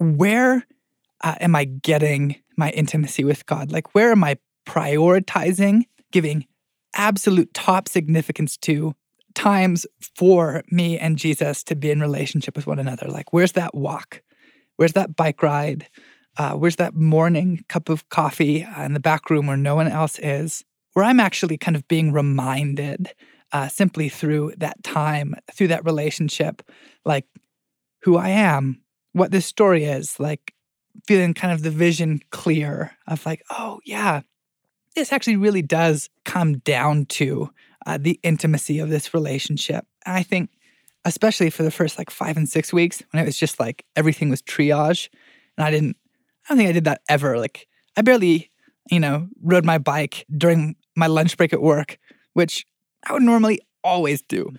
where 0.00 0.66
uh, 1.22 1.36
am 1.40 1.54
I 1.54 1.64
getting 1.64 2.42
my 2.56 2.70
intimacy 2.70 3.22
with 3.22 3.46
God? 3.46 3.70
Like, 3.70 3.94
where 3.94 4.10
am 4.10 4.24
I 4.24 4.36
prioritizing, 4.66 5.84
giving 6.10 6.46
absolute 6.92 7.54
top 7.54 7.88
significance 7.88 8.56
to 8.58 8.96
times 9.36 9.86
for 10.16 10.64
me 10.72 10.98
and 10.98 11.18
Jesus 11.18 11.62
to 11.64 11.76
be 11.76 11.92
in 11.92 12.00
relationship 12.00 12.56
with 12.56 12.66
one 12.66 12.80
another? 12.80 13.06
Like, 13.06 13.32
where's 13.32 13.52
that 13.52 13.72
walk? 13.72 14.20
Where's 14.74 14.94
that 14.94 15.14
bike 15.14 15.44
ride? 15.44 15.86
Uh, 16.36 16.54
where's 16.54 16.76
that 16.76 16.96
morning 16.96 17.64
cup 17.68 17.88
of 17.88 18.08
coffee 18.08 18.66
in 18.76 18.94
the 18.94 18.98
back 19.00 19.30
room 19.30 19.46
where 19.46 19.56
no 19.56 19.76
one 19.76 19.88
else 19.88 20.18
is? 20.18 20.64
Where 20.94 21.04
I'm 21.04 21.20
actually 21.20 21.58
kind 21.58 21.76
of 21.76 21.86
being 21.86 22.10
reminded 22.10 23.12
uh, 23.52 23.68
simply 23.68 24.08
through 24.08 24.54
that 24.58 24.82
time, 24.82 25.34
through 25.52 25.68
that 25.68 25.84
relationship, 25.84 26.62
like 27.04 27.26
who 28.02 28.16
I 28.16 28.30
am, 28.30 28.82
what 29.12 29.30
this 29.30 29.46
story 29.46 29.84
is, 29.84 30.18
like 30.20 30.54
feeling 31.06 31.34
kind 31.34 31.52
of 31.52 31.62
the 31.62 31.70
vision 31.70 32.20
clear 32.30 32.92
of 33.06 33.24
like, 33.26 33.42
oh, 33.50 33.80
yeah, 33.84 34.20
this 34.94 35.12
actually 35.12 35.36
really 35.36 35.62
does 35.62 36.10
come 36.24 36.58
down 36.58 37.06
to 37.06 37.50
uh, 37.86 37.98
the 38.00 38.18
intimacy 38.22 38.78
of 38.78 38.90
this 38.90 39.14
relationship. 39.14 39.86
And 40.04 40.16
I 40.16 40.22
think, 40.22 40.50
especially 41.04 41.50
for 41.50 41.62
the 41.62 41.70
first 41.70 41.98
like 41.98 42.10
five 42.10 42.36
and 42.36 42.48
six 42.48 42.72
weeks, 42.72 43.02
when 43.10 43.22
it 43.22 43.26
was 43.26 43.38
just 43.38 43.58
like 43.58 43.84
everything 43.96 44.30
was 44.30 44.42
triage, 44.42 45.08
and 45.56 45.64
I 45.64 45.70
didn't, 45.70 45.96
I 46.44 46.48
don't 46.48 46.58
think 46.58 46.68
I 46.68 46.72
did 46.72 46.84
that 46.84 47.02
ever. 47.08 47.38
Like, 47.38 47.66
I 47.96 48.02
barely, 48.02 48.50
you 48.90 49.00
know, 49.00 49.28
rode 49.42 49.64
my 49.64 49.78
bike 49.78 50.26
during 50.36 50.76
my 50.96 51.06
lunch 51.06 51.36
break 51.36 51.52
at 51.52 51.62
work, 51.62 51.98
which 52.34 52.66
I 53.04 53.12
would 53.12 53.22
normally 53.22 53.60
always 53.82 54.22
do. 54.22 54.52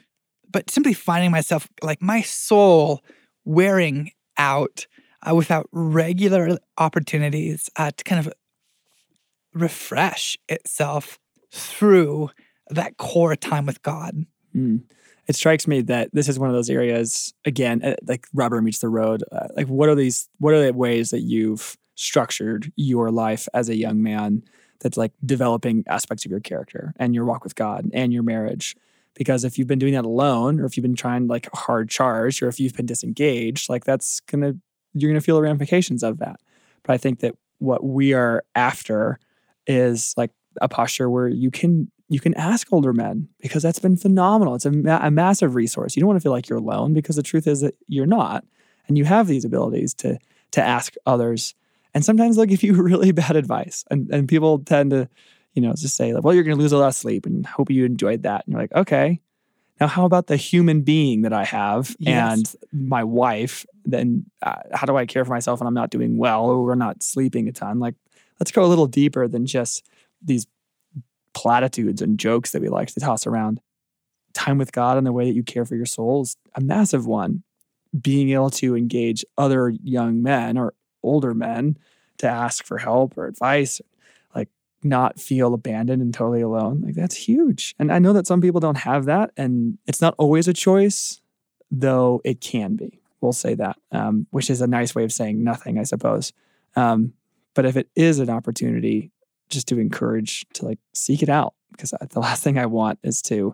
But 0.50 0.70
simply 0.70 0.94
finding 0.94 1.32
myself 1.32 1.68
like 1.82 2.02
my 2.02 2.22
soul 2.22 3.02
wearing 3.46 4.12
out 4.38 4.86
uh, 5.28 5.36
without 5.36 5.68
regular 5.72 6.58
opportunities 6.78 7.70
uh, 7.76 7.92
to 7.96 8.04
kind 8.04 8.26
of 8.26 8.34
refresh 9.54 10.38
itself 10.50 11.20
through 11.52 12.30
that 12.70 12.98
core 12.98 13.36
time 13.36 13.66
with 13.66 13.82
God. 13.82 14.26
Mm. 14.56 14.84
It 15.28 15.36
strikes 15.36 15.68
me 15.68 15.82
that 15.82 16.10
this 16.14 16.28
is 16.28 16.40
one 16.40 16.50
of 16.50 16.56
those 16.56 16.70
areas 16.70 17.34
again, 17.46 17.84
uh, 17.84 17.96
like 18.06 18.28
rubber 18.34 18.62
meets 18.62 18.80
the 18.80 18.90
road. 18.90 19.24
Uh, 19.32 19.48
like, 19.56 19.68
what 19.68 19.88
are 19.88 19.96
these? 19.96 20.28
What 20.40 20.54
are 20.54 20.66
the 20.66 20.74
ways 20.74 21.12
that 21.12 21.22
you've 21.22 21.78
structured 21.96 22.72
your 22.76 23.12
life 23.12 23.48
as 23.54 23.70
a 23.70 23.76
young 23.76 24.02
man 24.02 24.44
that's 24.82 24.98
like 24.98 25.14
developing 25.26 25.84
aspects 25.88 26.26
of 26.26 26.32
your 26.32 26.40
character 26.40 26.94
and 26.98 27.16
your 27.16 27.26
walk 27.26 27.44
with 27.44 27.56
God 27.56 27.90
and 27.94 28.12
your 28.12 28.24
marriage. 28.24 28.76
Because 29.14 29.44
if 29.44 29.58
you've 29.58 29.68
been 29.68 29.80
doing 29.80 29.94
that 29.94 30.06
alone, 30.06 30.60
or 30.60 30.66
if 30.66 30.78
you've 30.78 30.84
been 30.84 30.96
trying 30.96 31.28
like 31.28 31.50
hard 31.54 31.90
charge, 31.90 32.42
or 32.42 32.48
if 32.48 32.60
you've 32.60 32.74
been 32.74 32.86
disengaged, 32.86 33.70
like 33.70 33.84
that's 33.84 34.22
gonna 34.22 34.54
you're 34.94 35.12
gonna 35.12 35.22
feel 35.22 35.36
the 35.36 35.42
ramifications 35.42 36.04
of 36.04 36.20
that. 36.20 36.40
But 36.84 36.94
I 36.94 36.98
think 36.98 37.20
that 37.20 37.36
what 37.60 37.84
we 37.84 38.14
are 38.14 38.44
after 38.56 39.20
is 39.68 40.14
like 40.18 40.32
a 40.62 40.68
posture 40.68 41.10
where 41.10 41.28
you 41.28 41.52
can 41.52 41.92
you 42.10 42.20
can 42.20 42.34
ask 42.34 42.72
older 42.74 42.92
men 42.92 43.30
because 43.40 43.64
that's 43.64 43.80
been 43.80 43.96
phenomenal. 43.96 44.56
It's 44.56 44.66
a, 44.66 44.72
ma- 44.72 45.00
a 45.02 45.10
massive 45.10 45.56
resource. 45.56 45.96
You 45.96 46.02
don't 46.02 46.10
want 46.10 46.20
to 46.20 46.24
feel 46.24 46.34
like 46.34 46.50
you're 46.50 46.60
alone 46.60 46.94
because 46.94 47.16
the 47.16 47.24
truth 47.24 47.48
is 47.48 47.62
that 47.62 47.76
you're 47.88 48.06
not, 48.06 48.44
and 48.88 48.98
you 48.98 49.06
have 49.06 49.28
these 49.28 49.46
abilities 49.46 49.94
to 49.96 50.20
to 50.52 50.62
ask 50.62 50.94
others. 51.06 51.56
And 51.94 52.06
sometimes 52.06 52.36
they'll 52.36 52.46
give 52.46 52.64
you 52.64 52.74
really 52.82 53.12
bad 53.12 53.36
advice, 53.36 53.84
and 53.92 54.10
and 54.12 54.28
people 54.28 54.60
tend 54.60 54.92
to, 54.92 55.10
you 55.54 55.62
know, 55.62 55.74
just 55.74 55.96
say 55.96 56.14
like, 56.14 56.24
"Well, 56.24 56.34
you're 56.34 56.44
going 56.44 56.56
to 56.58 56.62
lose 56.62 56.72
a 56.72 56.78
lot 56.78 56.88
of 56.88 56.96
sleep," 56.96 57.26
and 57.26 57.46
hope 57.46 57.70
you 57.70 57.86
enjoyed 57.86 58.24
that. 58.24 58.46
And 58.46 58.54
you're 58.54 58.62
like, 58.62 58.74
okay. 58.74 59.20
Now, 59.80 59.88
how 59.88 60.06
about 60.06 60.28
the 60.28 60.38
human 60.38 60.82
being 60.84 61.24
that 61.24 61.34
I 61.34 61.44
have 61.44 61.96
Yes. 61.98 62.38
and 62.38 62.56
my 62.72 63.04
wife? 63.04 63.66
Then, 63.84 64.26
uh, 64.44 64.54
how 64.74 64.86
do 64.86 64.96
I 64.96 65.08
care 65.08 65.26
for 65.26 65.32
myself 65.32 65.60
when 65.60 65.66
I'm 65.66 65.74
not 65.74 65.90
doing 65.90 66.18
well 66.18 66.46
or 66.46 66.64
we're 66.64 66.76
not 66.76 67.02
sleeping 67.02 67.48
a 67.48 67.52
ton? 67.52 67.80
Like, 67.80 67.96
let's 68.40 68.52
go 68.52 68.64
a 68.64 68.68
little 68.68 68.86
deeper 68.86 69.28
than 69.28 69.48
just 69.48 69.84
these 70.22 70.46
platitudes 71.34 72.02
and 72.02 72.20
jokes 72.20 72.52
that 72.52 72.62
we 72.62 72.70
like 72.70 72.90
to 72.90 73.00
toss 73.00 73.26
around. 73.26 73.60
Time 74.34 74.58
with 74.58 74.72
God 74.72 74.98
and 74.98 75.08
the 75.08 75.12
way 75.12 75.26
that 75.26 75.34
you 75.34 75.44
care 75.44 75.66
for 75.66 75.76
your 75.76 75.86
soul 75.88 76.22
is 76.22 76.38
a 76.56 76.62
massive 76.62 77.06
one. 77.08 77.44
Being 78.00 78.30
able 78.30 78.52
to 78.52 78.76
engage 78.76 79.26
other 79.38 79.70
young 79.84 80.22
men 80.22 80.58
or 80.58 80.74
older 81.04 81.34
men 81.34 81.78
to 82.18 82.28
ask 82.28 82.66
for 82.66 82.78
help 82.78 83.18
or 83.18 83.26
advice, 83.26 83.82
like 84.36 84.50
not 84.84 85.20
feel 85.20 85.54
abandoned 85.54 86.02
and 86.02 86.14
totally 86.14 86.42
alone, 86.42 86.82
like 86.82 86.96
that's 86.96 87.16
huge. 87.16 87.76
And 87.80 87.92
I 87.92 88.00
know 88.00 88.14
that 88.14 88.28
some 88.28 88.42
people 88.42 88.60
don't 88.60 88.78
have 88.78 89.06
that, 89.06 89.32
and 89.38 89.78
it's 89.88 90.02
not 90.02 90.16
always 90.18 90.48
a 90.48 90.54
choice, 90.54 91.22
though 91.70 92.22
it 92.24 92.42
can 92.42 92.76
be. 92.76 93.02
We'll 93.22 93.34
say 93.34 93.54
that, 93.56 93.78
um, 93.92 94.28
which 94.32 94.50
is 94.50 94.62
a 94.62 94.68
nice 94.68 94.96
way 94.96 95.04
of 95.04 95.14
saying 95.14 95.44
nothing, 95.44 95.78
I 95.78 95.84
suppose. 95.84 96.34
Um, 96.76 97.14
but 97.54 97.66
if 97.66 97.78
it 97.78 97.90
is 97.96 98.20
an 98.20 98.30
opportunity, 98.30 99.12
just 99.50 99.68
to 99.68 99.80
encourage 99.80 100.46
to 100.54 100.66
like 100.66 100.80
seek 100.94 101.22
it 101.22 101.30
out, 101.30 101.54
because 101.72 101.94
the 102.10 102.20
last 102.20 102.44
thing 102.44 102.58
I 102.58 102.66
want 102.66 103.00
is 103.04 103.22
to 103.24 103.54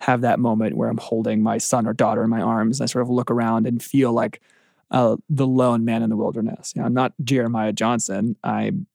have 0.00 0.20
that 0.20 0.38
moment 0.38 0.76
where 0.76 0.88
I'm 0.88 0.98
holding 0.98 1.42
my 1.42 1.58
son 1.58 1.86
or 1.86 1.94
daughter 1.94 2.22
in 2.22 2.30
my 2.30 2.40
arms 2.40 2.80
and 2.80 2.84
I 2.84 2.86
sort 2.86 3.02
of 3.02 3.10
look 3.10 3.30
around 3.30 3.66
and 3.66 3.82
feel 3.82 4.12
like 4.12 4.42
uh, 4.90 5.16
the 5.28 5.46
lone 5.46 5.84
man 5.84 6.02
in 6.02 6.10
the 6.10 6.16
wilderness. 6.16 6.72
You 6.74 6.80
know, 6.82 6.86
I'm 6.86 6.94
not 6.94 7.12
Jeremiah 7.22 7.72
Johnson. 7.72 8.36
I'm 8.44 8.86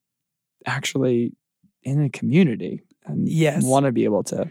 actually 0.65 1.33
in 1.83 2.03
a 2.03 2.09
community 2.09 2.81
and 3.05 3.27
Yes. 3.27 3.63
want 3.63 3.85
to 3.85 3.91
be 3.91 4.03
able 4.03 4.23
to. 4.23 4.49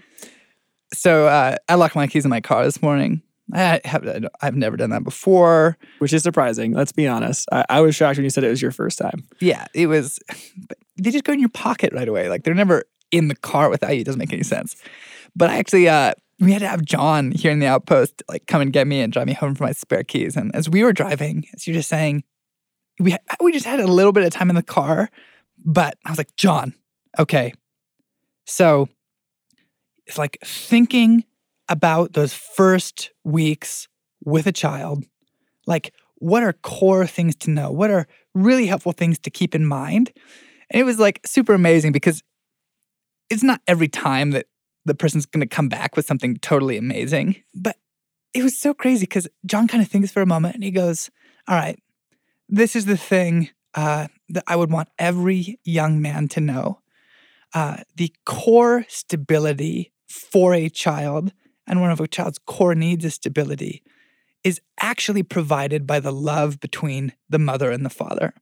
So 0.93 1.27
uh, 1.29 1.57
I 1.69 1.75
locked 1.77 1.95
my 1.95 2.07
keys 2.07 2.25
in 2.25 2.31
my 2.31 2.41
car 2.41 2.65
this 2.65 2.83
morning. 2.83 3.23
I 3.53 3.81
have 3.85 4.07
I've 4.43 4.55
never 4.57 4.77
done 4.77 4.91
that 4.91 5.03
before. 5.03 5.77
Which 5.99 6.13
is 6.13 6.23
surprising. 6.23 6.73
Let's 6.73 6.93
be 6.93 7.07
honest. 7.09 7.49
I, 7.51 7.65
I 7.69 7.81
was 7.81 7.97
shocked 7.97 8.17
when 8.19 8.25
you 8.25 8.31
said 8.31 8.45
it 8.45 8.49
was 8.49 8.63
your 8.63 8.71
first 8.71 8.99
time. 8.99 9.25
Yeah, 9.41 9.67
it 9.75 9.87
was. 9.89 10.21
But 10.69 10.79
they 11.03 11.11
just 11.11 11.25
go 11.25 11.33
in 11.33 11.41
your 11.41 11.49
pocket 11.49 11.93
right 11.93 12.09
away. 12.09 12.29
Like 12.29 12.45
they're 12.45 12.55
never 12.55 12.85
in 13.11 13.29
the 13.29 13.35
car 13.35 13.69
without 13.71 13.95
you. 13.95 14.03
It 14.03 14.05
doesn't 14.05 14.19
make 14.21 14.33
any 14.33 14.45
sense. 14.45 14.77
But 15.35 15.51
I 15.51 15.57
actually, 15.59 15.89
uh, 15.89 16.13
we 16.41 16.53
had 16.53 16.61
to 16.61 16.69
have 16.69 16.85
John 16.85 17.33
here 17.33 17.53
in 17.53 17.59
the 17.59 17.67
outpost 17.67 18.23
like 18.29 18.47
come 18.47 18.63
and 18.63 18.73
get 18.73 18.87
me 18.87 19.01
and 19.01 19.13
drive 19.13 19.27
me 19.27 19.35
home 19.35 19.55
for 19.55 19.65
my 19.65 19.73
spare 19.73 20.03
keys. 20.03 20.37
And 20.37 20.55
as 20.55 20.69
we 20.69 20.83
were 20.83 20.93
driving, 20.93 21.45
as 21.55 21.67
you're 21.67 21.75
just 21.75 21.89
saying, 21.89 22.25
we 22.99 23.17
we 23.41 23.53
just 23.53 23.67
had 23.67 23.81
a 23.81 23.87
little 23.87 24.13
bit 24.13 24.25
of 24.25 24.33
time 24.33 24.49
in 24.49 24.57
the 24.57 24.63
car. 24.63 25.11
But 25.63 25.99
I 26.07 26.11
was 26.11 26.19
like, 26.19 26.35
John, 26.37 26.75
okay, 27.19 27.53
so 28.47 28.89
it's 30.07 30.19
like 30.19 30.39
thinking 30.43 31.25
about 31.69 32.15
those 32.15 32.33
first 32.33 33.11
weeks 33.23 33.87
with 34.25 34.47
a 34.47 34.53
child, 34.53 35.05
like 35.67 35.93
what 36.17 36.43
are 36.43 36.53
core 36.53 37.07
things 37.07 37.37
to 37.37 37.51
know? 37.51 37.71
What 37.71 37.91
are 37.91 38.07
really 38.35 38.67
helpful 38.67 38.93
things 38.93 39.19
to 39.21 39.31
keep 39.31 39.55
in 39.55 39.65
mind? 39.65 40.13
And 40.71 40.81
it 40.81 40.85
was 40.85 40.99
like 40.99 41.21
super 41.27 41.55
amazing 41.55 41.93
because 41.93 42.23
it's 43.31 43.43
not 43.43 43.61
every 43.67 43.89
time 43.89 44.33
that 44.33 44.47
the 44.85 44.95
person's 44.95 45.27
going 45.27 45.41
to 45.41 45.55
come 45.55 45.69
back 45.69 45.97
with 45.97 46.07
something 46.07 46.37
totally 46.37 46.77
amazing, 46.77 47.37
but 47.55 47.77
it 48.33 48.43
was 48.43 48.59
so 48.59 48.73
crazy 48.73 49.03
because 49.03 49.29
John 49.45 49.69
kind 49.69 49.83
of 49.83 49.89
thinks 49.89 50.13
for 50.13 50.23
a 50.23 50.27
moment 50.27 50.55
and 50.55 50.65
he 50.65 50.71
goes, 50.71 51.11
All 51.49 51.57
right, 51.57 51.79
this 52.49 52.77
is 52.77 52.87
the 52.87 52.97
thing 52.97 53.51
uh, 53.75 54.09
that 54.29 54.45
I 54.47 54.57
would 54.57 54.71
want 54.71 54.89
every 54.99 55.59
young 55.65 56.01
man 56.01 56.29
to 56.29 56.41
know. 56.41 56.81
Uh, 57.55 57.79
the 57.97 58.13
core 58.25 58.85
stability 58.89 59.93
for 60.09 60.55
a 60.55 60.69
child, 60.69 61.33
and 61.67 61.81
one 61.81 61.91
of 61.91 62.01
a 62.01 62.09
child's 62.09 62.39
core 62.39 62.75
needs 62.75 63.05
is 63.05 63.15
stability, 63.15 63.83
is 64.45 64.61
actually 64.81 65.23
provided 65.23 65.87
by 65.87 66.01
the 66.01 66.13
love 66.13 66.61
between 66.61 67.13
the 67.29 67.39
mother 67.39 67.71
and 67.71 67.85
the 67.85 67.91
father. 67.91 68.33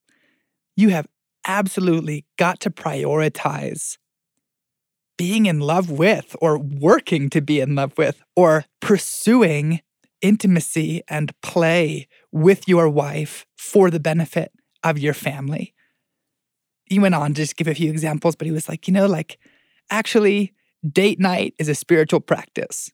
You 0.77 0.91
have 0.91 1.09
absolutely 1.47 2.27
got 2.37 2.61
to 2.61 2.71
prioritize 2.71 3.97
being 5.19 5.45
in 5.45 5.61
love 5.61 5.91
with, 5.91 6.35
or 6.41 6.59
working 6.59 7.29
to 7.31 7.43
be 7.43 7.61
in 7.61 7.75
love 7.75 7.93
with, 7.99 8.23
or 8.35 8.65
pursuing 8.81 9.83
intimacy 10.23 11.03
and 11.09 11.39
play 11.43 12.09
with 12.33 12.67
your 12.67 12.89
wife 12.89 13.47
for 13.57 13.91
the 13.91 14.01
benefit 14.01 14.53
of 14.83 14.99
your 14.99 15.15
family. 15.15 15.75
He 16.87 16.99
went 16.99 17.15
on 17.15 17.35
to 17.35 17.43
just 17.43 17.57
give 17.57 17.69
a 17.69 17.75
few 17.75 17.91
examples, 17.91 18.35
but 18.35 18.47
he 18.47 18.53
was 18.53 18.69
like, 18.69 18.89
you 18.89 18.95
know, 18.95 19.07
like 19.07 19.39
actually, 19.91 20.55
date 20.91 21.21
night 21.21 21.55
is 21.59 21.69
a 21.69 21.75
spiritual 21.75 22.21
practice. 22.21 22.91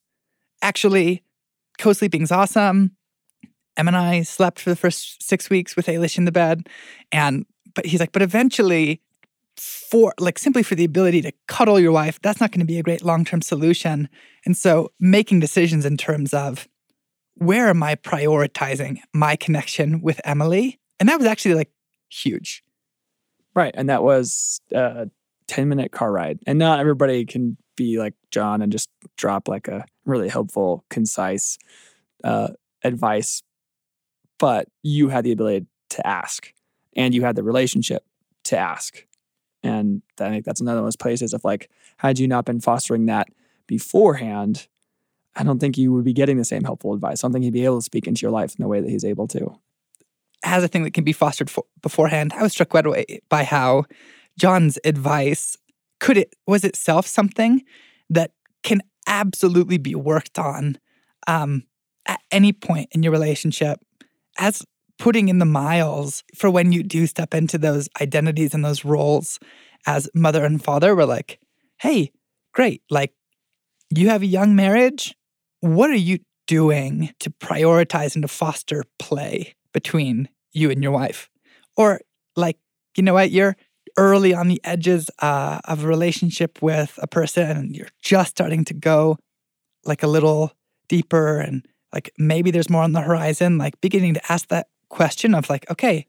Actually, 0.63 1.23
co 1.79 1.93
sleeping's 1.93 2.33
awesome. 2.33 2.97
Em 3.77 3.89
and 3.89 3.97
I 3.97 4.23
slept 4.23 4.61
for 4.61 4.71
the 4.71 4.77
first 4.77 5.23
six 5.23 5.51
weeks 5.51 5.77
with 5.77 5.87
Ailish 5.87 6.17
in 6.17 6.25
the 6.25 6.33
bed. 6.33 6.69
And, 7.13 7.45
but 7.75 7.87
he's 7.87 8.01
like, 8.01 8.13
but 8.13 8.23
eventually, 8.23 9.01
for 9.57 10.15
like 10.19 10.39
simply 10.39 10.63
for 10.63 10.75
the 10.75 10.85
ability 10.85 11.23
to 11.23 11.33
cuddle 11.47 11.79
your 11.79 11.93
wife, 11.93 12.19
that's 12.23 12.41
not 12.41 12.51
going 12.51 12.61
to 12.61 12.67
be 12.67 12.79
a 12.79 12.83
great 12.83 13.05
long 13.05 13.25
term 13.25 13.43
solution. 13.43 14.09
And 14.45 14.57
so 14.57 14.91
making 14.99 15.41
decisions 15.41 15.85
in 15.85 15.97
terms 15.97 16.35
of 16.35 16.69
where 17.35 17.69
am 17.69 17.83
I 17.83 17.95
prioritizing 17.97 18.99
my 19.13 19.37
connection 19.37 20.01
with 20.01 20.21
Emily? 20.25 20.79
And 21.01 21.09
that 21.09 21.19
was 21.19 21.27
actually 21.27 21.55
like 21.55 21.71
huge. 22.11 22.63
Right. 23.55 23.75
And 23.77 23.89
that 23.89 24.03
was 24.03 24.61
a 24.73 25.09
10 25.47 25.69
minute 25.69 25.93
car 25.93 26.11
ride. 26.11 26.41
And 26.47 26.59
not 26.59 26.81
everybody 26.81 27.25
can 27.25 27.57
be 27.77 27.99
like 27.99 28.15
John 28.31 28.63
and 28.63 28.71
just 28.71 28.89
drop 29.17 29.49
like 29.49 29.69
a 29.69 29.85
really 30.05 30.29
helpful, 30.29 30.85
concise 30.91 31.59
uh, 32.23 32.49
advice. 32.83 33.43
But 34.39 34.69
you 34.83 35.09
had 35.09 35.25
the 35.25 35.33
ability 35.33 35.67
to 35.91 36.07
ask 36.07 36.53
and 36.97 37.15
you 37.15 37.23
had 37.23 37.37
the 37.37 37.43
relationship 37.43 38.05
to 38.45 38.59
ask. 38.59 39.05
And 39.65 40.03
I 40.21 40.29
think 40.29 40.45
that's 40.45 40.61
another 40.61 40.77
one 40.77 40.85
of 40.85 40.87
those 40.89 40.97
places 40.97 41.33
of 41.33 41.43
like, 41.43 41.71
had 41.97 42.19
you 42.19 42.29
not 42.29 42.45
been 42.45 42.61
fostering 42.61 43.07
that 43.07 43.29
beforehand, 43.67 44.69
I 45.35 45.43
don't 45.43 45.59
think 45.59 45.79
you 45.79 45.93
would 45.93 46.05
be 46.05 46.13
getting 46.13 46.37
the 46.37 46.45
same 46.45 46.65
helpful 46.65 46.93
advice. 46.93 47.25
I 47.25 47.27
don't 47.27 47.33
think 47.33 47.45
he'd 47.45 47.55
be 47.55 47.65
able 47.65 47.79
to 47.79 47.83
speak 47.83 48.07
into 48.07 48.23
your 48.23 48.31
life 48.31 48.55
in 48.57 48.63
the 48.63 48.69
way 48.69 48.81
that 48.81 48.91
he's 48.91 49.05
able 49.05 49.27
to. 49.29 49.59
As 50.45 50.63
a 50.63 50.69
thing 50.69 50.85
that 50.85 50.93
can 50.93 51.03
be 51.03 51.15
fostered 51.15 51.49
for, 51.49 51.65
beforehand, 51.81 52.35
I 52.37 52.43
was 52.43 52.53
struck 52.53 52.71
by 53.31 53.45
how 53.45 53.85
John's 54.39 54.79
advice 54.85 55.57
could 55.99 56.19
it 56.19 56.35
was 56.47 56.65
itself 56.65 57.07
something 57.07 57.63
that 58.11 58.33
can 58.63 58.83
absolutely 59.07 59.79
be 59.79 59.95
worked 59.95 60.39
on 60.39 60.79
um, 61.27 61.65
at 62.05 62.21
any 62.31 62.53
point 62.53 62.91
in 62.93 63.03
your 63.03 63.13
relationship 63.13 63.81
as 64.39 64.63
putting 65.05 65.29
in 65.29 65.39
the 65.39 65.45
miles 65.45 66.25
for 66.35 66.49
when 66.49 66.73
you 66.73 66.83
do 66.83 67.07
step 67.07 67.35
into 67.35 67.59
those 67.59 67.91
identities 68.01 68.55
and 68.55 68.65
those 68.65 68.87
roles 68.87 69.39
as 69.87 70.09
mother 70.15 70.47
and 70.47 70.65
father. 70.65 70.97
We're 70.97 71.05
like, 71.05 71.39
hey, 71.79 72.11
great, 72.55 72.81
like 72.89 73.13
you 73.95 74.09
have 74.09 74.23
a 74.23 74.27
young 74.27 74.57
marriage. 74.57 75.15
What 75.61 75.91
are 75.91 75.95
you 75.95 76.21
doing 76.47 77.13
to 77.21 77.29
prioritize 77.29 78.15
and 78.15 78.23
to 78.23 78.29
foster 78.29 78.83
play 78.99 79.55
between 79.75 80.31
you 80.53 80.71
and 80.71 80.83
your 80.83 80.93
wife? 80.93 81.29
Or 81.77 82.01
like, 82.35 82.57
you 82.97 83.03
know 83.03 83.13
what, 83.13 83.31
you're 83.31 83.57
early 83.99 84.33
on 84.33 84.49
the 84.49 84.61
edges 84.65 85.11
uh, 85.19 85.59
of 85.67 85.85
a 85.85 85.87
relationship 85.87 86.63
with 86.63 86.99
a 87.03 87.07
person 87.07 87.51
and 87.51 87.77
you're 87.77 87.89
just 88.01 88.31
starting 88.31 88.65
to 88.65 88.75
go 88.75 89.19
like 89.85 90.03
a 90.03 90.09
little 90.09 90.53
deeper 90.89 91.41
and 91.41 91.69
like 91.93 92.11
maybe 92.17 92.51
there's 92.51 92.71
more 92.71 92.83
on 92.83 92.93
the 92.93 93.03
horizon, 93.03 93.59
like 93.59 93.79
beginning 93.83 94.15
to 94.15 94.33
ask 94.33 94.49
that 94.49 94.69
question 94.89 95.35
of 95.35 95.49
like, 95.51 95.71
okay, 95.71 96.07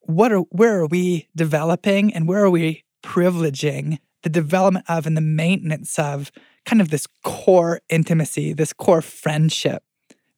what 0.00 0.32
are 0.32 0.40
where 0.50 0.80
are 0.80 0.86
we 0.86 1.28
developing 1.36 2.12
and 2.12 2.26
where 2.26 2.44
are 2.44 2.50
we 2.50 2.84
privileging 3.02 3.98
the 4.22 4.28
development 4.28 4.84
of 4.88 5.06
and 5.06 5.16
the 5.16 5.22
maintenance 5.22 5.98
of 5.98 6.30
kind 6.64 6.80
of 6.80 6.90
this 6.90 7.06
core 7.22 7.80
intimacy, 7.88 8.52
this 8.52 8.72
core 8.72 9.02
friendship 9.02 9.82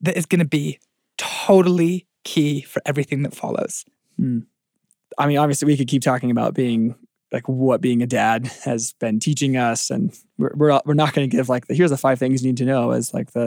that 0.01 0.17
is 0.17 0.27
going 0.27 0.39
to 0.39 0.45
be 0.45 0.79
totally 1.19 2.07
key 2.25 2.61
for 2.61 2.81
everything 2.87 3.23
that 3.23 3.35
follows. 3.35 3.85
Hmm. 4.17 4.41
I 5.19 5.27
mean, 5.27 5.39
obviously, 5.39 5.67
we 5.67 5.77
could 5.77 5.89
keep 5.89 6.03
talking 6.03 6.31
about 6.31 6.55
being 6.55 6.95
like 7.33 7.49
what 7.49 7.81
being 7.81 8.03
a 8.03 8.07
dad 8.07 8.47
has 8.65 8.93
been 8.95 9.19
teaching 9.19 9.57
us, 9.57 9.91
and 9.91 10.17
we're 10.39 10.53
we're, 10.55 10.81
we're 10.85 10.95
not 10.95 11.13
going 11.13 11.29
to 11.29 11.37
give 11.37 11.49
like 11.49 11.67
the 11.67 11.75
here's 11.75 11.91
the 11.91 11.97
five 11.97 12.19
things 12.19 12.43
you 12.43 12.49
need 12.49 12.57
to 12.59 12.65
know 12.65 12.93
as 12.93 13.13
like 13.13 13.33
the 13.33 13.47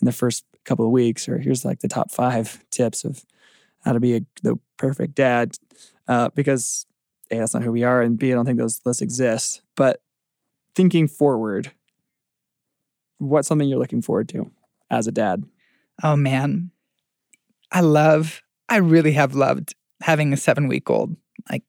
in 0.00 0.04
the 0.04 0.12
first 0.12 0.44
couple 0.64 0.84
of 0.84 0.90
weeks, 0.90 1.28
or 1.28 1.38
here's 1.38 1.64
like 1.64 1.80
the 1.80 1.88
top 1.88 2.10
five 2.10 2.62
tips 2.70 3.04
of 3.04 3.24
how 3.86 3.92
to 3.92 4.00
be 4.00 4.16
a, 4.16 4.20
the 4.42 4.58
perfect 4.76 5.14
dad, 5.14 5.56
uh, 6.08 6.28
because 6.34 6.86
a 7.30 7.38
that's 7.38 7.54
not 7.54 7.62
who 7.62 7.72
we 7.72 7.84
are, 7.84 8.02
and 8.02 8.18
b 8.18 8.32
I 8.32 8.34
don't 8.34 8.44
think 8.44 8.58
those 8.58 8.80
lists 8.84 9.00
exist. 9.00 9.62
But 9.76 10.02
thinking 10.74 11.06
forward, 11.06 11.70
what's 13.18 13.48
something 13.48 13.68
you're 13.68 13.78
looking 13.78 14.02
forward 14.02 14.28
to 14.30 14.50
as 14.90 15.06
a 15.06 15.12
dad? 15.12 15.44
Oh 16.02 16.16
man, 16.16 16.72
I 17.70 17.80
love, 17.80 18.42
I 18.68 18.78
really 18.78 19.12
have 19.12 19.34
loved 19.34 19.74
having 20.02 20.32
a 20.32 20.36
seven 20.36 20.66
week 20.68 20.90
old. 20.90 21.16
Like, 21.48 21.62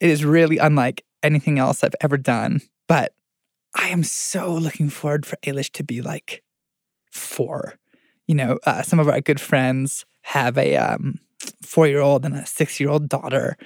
it 0.00 0.10
is 0.10 0.24
really 0.24 0.58
unlike 0.58 1.04
anything 1.22 1.58
else 1.58 1.82
I've 1.82 1.94
ever 2.02 2.18
done. 2.18 2.60
But 2.88 3.14
I 3.74 3.88
am 3.88 4.04
so 4.04 4.54
looking 4.54 4.90
forward 4.90 5.24
for 5.24 5.36
Ailish 5.46 5.72
to 5.72 5.82
be 5.82 6.02
like 6.02 6.42
four. 7.10 7.78
You 8.26 8.34
know, 8.34 8.58
uh, 8.66 8.82
some 8.82 9.00
of 9.00 9.08
our 9.08 9.20
good 9.20 9.40
friends 9.40 10.04
have 10.22 10.56
a 10.58 10.76
um, 10.76 11.18
four 11.62 11.86
year 11.86 12.00
old 12.00 12.24
and 12.24 12.34
a 12.34 12.46
six 12.46 12.80
year 12.80 12.90
old 12.90 13.08
daughter. 13.08 13.56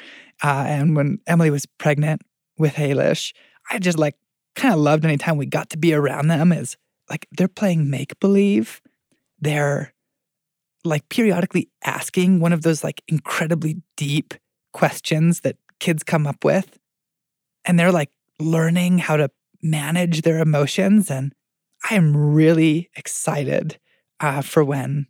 Uh, 0.43 0.65
and 0.67 0.97
when 0.97 1.19
Emily 1.27 1.51
was 1.51 1.67
pregnant 1.67 2.23
with 2.59 2.75
Ailish, 2.75 3.33
I 3.71 3.79
just 3.79 3.99
like 3.99 4.17
kind 4.55 4.75
of 4.75 4.81
loved 4.81 5.05
anytime 5.05 5.37
we 5.37 5.47
got 5.47 5.71
to 5.71 5.79
be 5.79 5.93
around 5.95 6.29
them 6.29 6.53
is 6.53 6.77
like 7.11 7.27
they're 7.37 7.49
playing 7.49 7.91
make 7.91 8.19
believe. 8.21 8.81
They're 9.41 9.93
like 10.85 11.09
periodically 11.09 11.69
asking 11.85 12.41
one 12.41 12.53
of 12.53 12.63
those 12.63 12.83
like 12.83 13.03
incredibly 13.09 13.83
deep 13.97 14.35
questions 14.73 15.41
that 15.41 15.57
kids 15.81 16.03
come 16.03 16.27
up 16.27 16.45
with. 16.45 16.79
And 17.65 17.79
they're 17.79 17.93
like 17.93 18.11
learning 18.39 18.99
how 18.99 19.17
to 19.17 19.31
manage 19.63 20.23
their 20.23 20.39
emotions. 20.39 21.11
And 21.11 21.33
I 21.89 21.95
am 21.95 22.17
really 22.17 22.91
excited 22.97 23.79
uh, 24.21 24.43
for 24.43 24.65
when 24.65 25.07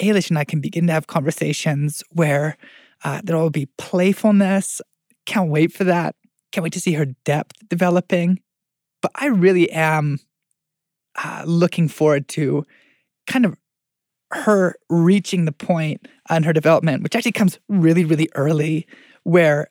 Ailish 0.00 0.30
and 0.30 0.38
I 0.38 0.44
can 0.44 0.60
begin 0.60 0.86
to 0.86 0.92
have 0.92 1.06
conversations 1.06 2.02
where 2.10 2.56
uh, 3.04 3.20
there 3.22 3.36
will 3.36 3.50
be 3.50 3.66
playfulness. 3.78 4.80
Can't 5.26 5.50
wait 5.50 5.72
for 5.72 5.84
that. 5.84 6.14
Can't 6.52 6.62
wait 6.62 6.72
to 6.74 6.80
see 6.80 6.92
her 6.92 7.06
depth 7.24 7.56
developing. 7.68 8.40
But 9.00 9.12
I 9.14 9.26
really 9.26 9.70
am 9.70 10.18
uh, 11.22 11.42
looking 11.46 11.88
forward 11.88 12.28
to 12.28 12.64
kind 13.26 13.44
of 13.44 13.56
her 14.32 14.74
reaching 14.88 15.44
the 15.44 15.52
point 15.52 16.08
on 16.30 16.42
her 16.42 16.52
development, 16.52 17.02
which 17.02 17.14
actually 17.14 17.32
comes 17.32 17.58
really, 17.68 18.04
really 18.04 18.28
early, 18.34 18.86
where 19.24 19.68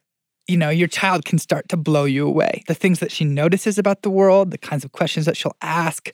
you 0.48 0.58
know 0.58 0.70
your 0.70 0.88
child 0.88 1.26
can 1.26 1.40
start 1.40 1.70
to 1.70 1.78
blow 1.78 2.06
you 2.06 2.28
away. 2.28 2.64
The 2.68 2.76
things 2.76 3.00
that 3.00 3.12
she 3.12 3.26
notices 3.26 3.78
about 3.78 4.04
the 4.04 4.10
world, 4.10 4.52
the 4.52 4.58
kinds 4.58 4.84
of 4.84 4.92
questions 4.92 5.26
that 5.26 5.38
she'll 5.38 5.56
ask, 5.62 6.12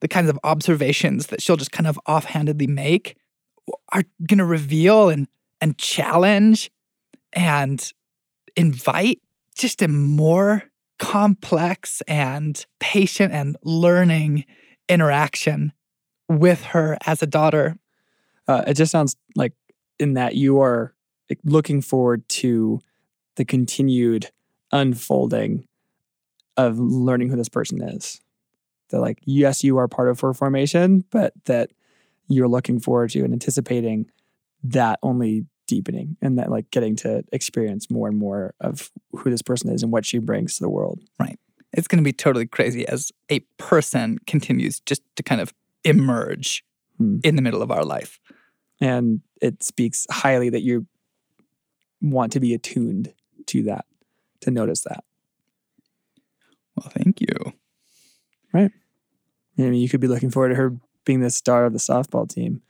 the 0.00 0.08
kinds 0.08 0.30
of 0.30 0.38
observations 0.44 1.26
that 1.26 1.42
she'll 1.42 1.56
just 1.56 1.72
kind 1.72 1.86
of 1.86 1.98
offhandedly 2.06 2.66
make, 2.66 3.16
are 3.92 4.04
going 4.26 4.38
to 4.38 4.44
reveal 4.44 5.08
and 5.08 5.26
and 5.60 5.76
challenge 5.76 6.70
and 7.32 7.92
invite 8.56 9.20
just 9.54 9.82
a 9.82 9.88
more 9.88 10.64
complex 10.98 12.02
and 12.08 12.64
patient 12.78 13.32
and 13.32 13.56
learning 13.62 14.44
interaction 14.88 15.72
with 16.28 16.62
her 16.64 16.96
as 17.06 17.22
a 17.22 17.26
daughter. 17.26 17.76
Uh, 18.48 18.64
it 18.66 18.74
just 18.74 18.92
sounds 18.92 19.16
like 19.36 19.52
in 19.98 20.14
that 20.14 20.34
you 20.34 20.60
are 20.60 20.94
looking 21.44 21.80
forward 21.80 22.26
to 22.28 22.80
the 23.36 23.44
continued 23.44 24.30
unfolding 24.72 25.66
of 26.56 26.78
learning 26.78 27.28
who 27.28 27.36
this 27.36 27.48
person 27.48 27.82
is. 27.82 28.20
That 28.90 29.00
like, 29.00 29.20
yes, 29.24 29.62
you 29.62 29.78
are 29.78 29.88
part 29.88 30.08
of 30.08 30.20
her 30.20 30.34
formation, 30.34 31.04
but 31.10 31.32
that 31.44 31.70
you're 32.30 32.48
looking 32.48 32.80
forward 32.80 33.10
to 33.10 33.24
and 33.24 33.32
anticipating 33.32 34.10
that 34.64 34.98
only 35.02 35.44
deepening 35.66 36.16
and 36.22 36.38
that 36.38 36.50
like 36.50 36.70
getting 36.70 36.96
to 36.96 37.22
experience 37.32 37.90
more 37.90 38.08
and 38.08 38.18
more 38.18 38.54
of 38.60 38.90
who 39.12 39.30
this 39.30 39.42
person 39.42 39.70
is 39.70 39.82
and 39.82 39.92
what 39.92 40.06
she 40.06 40.18
brings 40.18 40.56
to 40.56 40.64
the 40.64 40.70
world. 40.70 41.00
Right. 41.18 41.38
It's 41.72 41.86
going 41.86 42.02
to 42.02 42.04
be 42.04 42.12
totally 42.12 42.46
crazy 42.46 42.86
as 42.88 43.12
a 43.30 43.40
person 43.58 44.18
continues 44.26 44.80
just 44.80 45.02
to 45.16 45.22
kind 45.22 45.40
of 45.40 45.52
emerge 45.84 46.64
Hmm. 47.00 47.16
in 47.24 47.34
the 47.34 47.40
middle 47.40 47.62
of 47.62 47.70
our 47.70 47.82
life. 47.82 48.20
And 48.78 49.22
it 49.40 49.62
speaks 49.62 50.06
highly 50.10 50.50
that 50.50 50.60
you 50.60 50.86
want 52.02 52.32
to 52.32 52.40
be 52.40 52.52
attuned 52.52 53.14
to 53.46 53.62
that, 53.62 53.86
to 54.40 54.50
notice 54.50 54.82
that. 54.82 55.02
Well, 56.76 56.92
thank 56.94 57.22
you. 57.22 57.54
Right. 58.52 58.70
I 59.58 59.62
mean, 59.62 59.74
you 59.80 59.88
could 59.88 60.00
be 60.00 60.08
looking 60.08 60.30
forward 60.30 60.50
to 60.50 60.54
her 60.56 60.76
being 61.10 61.22
the 61.22 61.30
star 61.30 61.64
of 61.64 61.72
the 61.72 61.80
softball 61.80 62.28
team, 62.28 62.62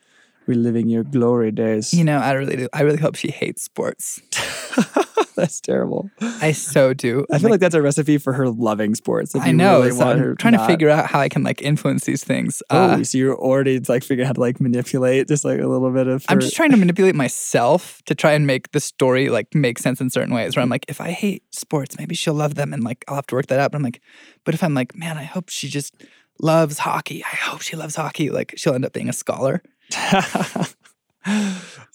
reliving 0.47 0.89
your 0.89 1.05
glory 1.05 1.51
days. 1.51 1.93
You 1.93 2.05
know, 2.05 2.17
I 2.17 2.33
really 2.33 2.57
do. 2.57 2.69
I 2.73 2.81
really 2.81 2.97
hope 2.97 3.15
she 3.15 3.31
hates 3.31 3.63
sports. 3.63 4.19
That's 5.37 5.61
terrible. 5.61 6.11
I 6.21 6.53
so 6.53 6.93
do. 6.93 7.25
I 7.31 7.39
feel 7.39 7.49
like 7.49 7.61
that's 7.61 7.75
a 7.75 7.81
recipe 7.81 8.19
for 8.19 8.35
her 8.35 8.51
loving 8.51 8.95
sports. 8.95 9.35
I 9.35 9.53
know. 9.53 9.79
really 9.79 9.93
so 9.93 10.07
I'm 10.07 10.19
her 10.19 10.35
trying 10.35 10.53
to 10.53 10.67
figure 10.67 10.91
out 10.91 11.07
how 11.07 11.19
I 11.19 11.31
can 11.31 11.43
like 11.43 11.63
influence 11.63 12.05
these 12.05 12.23
things. 12.23 12.63
Oh, 12.69 12.79
Uh, 12.79 13.05
so 13.05 13.17
you're 13.17 13.39
already 13.39 13.79
like 13.79 14.05
figuring 14.05 14.27
out 14.27 14.29
how 14.29 14.33
to 14.35 14.41
like 14.41 14.61
manipulate 14.61 15.29
just 15.29 15.45
like 15.47 15.59
a 15.59 15.67
little 15.67 15.91
bit 15.93 16.09
of. 16.09 16.27
I'm 16.29 16.41
just 16.41 16.55
trying 16.55 16.73
to 16.73 16.77
manipulate 16.77 17.15
myself 17.15 18.03
to 18.05 18.15
try 18.15 18.33
and 18.33 18.47
make 18.47 18.73
the 18.73 18.81
story 18.81 19.31
like 19.31 19.55
make 19.55 19.79
sense 19.79 19.99
in 19.99 20.11
certain 20.11 20.35
ways. 20.35 20.57
Where 20.57 20.63
I'm 20.63 20.69
like, 20.69 20.85
if 20.89 21.01
I 21.01 21.11
hate 21.11 21.43
sports, 21.55 21.99
maybe 21.99 22.15
she'll 22.15 22.35
love 22.35 22.55
them, 22.55 22.75
and 22.75 22.85
like 22.85 23.03
I'll 23.09 23.15
have 23.15 23.27
to 23.29 23.35
work 23.35 23.47
that 23.47 23.61
out. 23.61 23.73
But 23.73 23.79
I'm 23.79 23.83
like, 23.83 24.03
but 24.45 24.53
if 24.53 24.63
I'm 24.63 24.75
like, 24.75 24.95
man, 24.95 25.17
I 25.17 25.25
hope 25.25 25.49
she 25.49 25.69
just 25.69 25.95
loves 26.43 26.79
hockey. 26.79 27.23
I 27.25 27.37
hope 27.37 27.61
she 27.61 27.77
loves 27.77 27.97
hockey. 27.97 28.31
Like 28.31 28.55
she'll 28.57 28.75
end 28.75 28.85
up 28.85 28.93
being 28.93 29.09
a 29.09 29.13
scholar. 29.13 29.63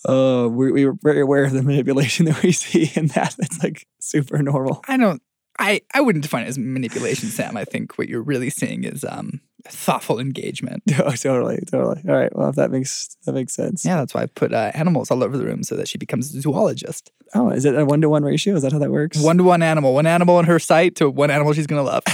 oh, 0.05 0.47
we, 0.53 0.71
we 0.71 0.85
were 0.85 0.95
very 1.01 1.21
aware 1.21 1.45
of 1.45 1.53
the 1.53 1.63
manipulation 1.63 2.25
that 2.25 2.41
we 2.43 2.51
see 2.51 2.91
in 2.95 3.07
that. 3.07 3.35
It's 3.39 3.61
like 3.63 3.87
super 3.99 4.41
normal. 4.41 4.81
I 4.87 4.97
don't. 4.97 5.21
I 5.57 5.81
I 5.93 6.01
wouldn't 6.01 6.23
define 6.23 6.43
it 6.43 6.49
as 6.49 6.57
manipulation, 6.57 7.29
Sam. 7.29 7.55
I 7.55 7.63
think 7.63 7.97
what 7.97 8.09
you're 8.09 8.21
really 8.21 8.49
seeing 8.49 8.83
is 8.83 9.05
um 9.07 9.39
thoughtful 9.67 10.19
engagement. 10.19 10.83
Oh, 10.97 11.11
totally, 11.11 11.59
totally. 11.69 12.01
All 12.07 12.15
right. 12.15 12.33
Well, 12.35 12.49
if 12.49 12.55
that 12.55 12.71
makes 12.71 13.17
that 13.25 13.33
makes 13.33 13.53
sense. 13.53 13.85
Yeah, 13.85 13.97
that's 13.97 14.13
why 14.13 14.23
I 14.23 14.25
put 14.27 14.53
uh, 14.53 14.71
animals 14.73 15.11
all 15.11 15.23
over 15.23 15.37
the 15.37 15.45
room 15.45 15.63
so 15.63 15.75
that 15.75 15.87
she 15.87 15.97
becomes 15.97 16.33
a 16.33 16.41
zoologist. 16.41 17.11
Oh, 17.33 17.49
is 17.49 17.65
it 17.65 17.75
a 17.75 17.85
one 17.85 18.01
to 18.01 18.09
one 18.09 18.23
ratio? 18.23 18.55
Is 18.55 18.61
that 18.63 18.71
how 18.71 18.79
that 18.79 18.91
works? 18.91 19.19
One 19.19 19.37
to 19.37 19.43
one 19.43 19.61
animal, 19.61 19.93
one 19.93 20.05
animal 20.05 20.39
in 20.39 20.45
her 20.45 20.59
sight 20.59 20.95
to 20.97 21.09
one 21.09 21.31
animal 21.31 21.53
she's 21.53 21.67
gonna 21.67 21.83
love. 21.83 22.03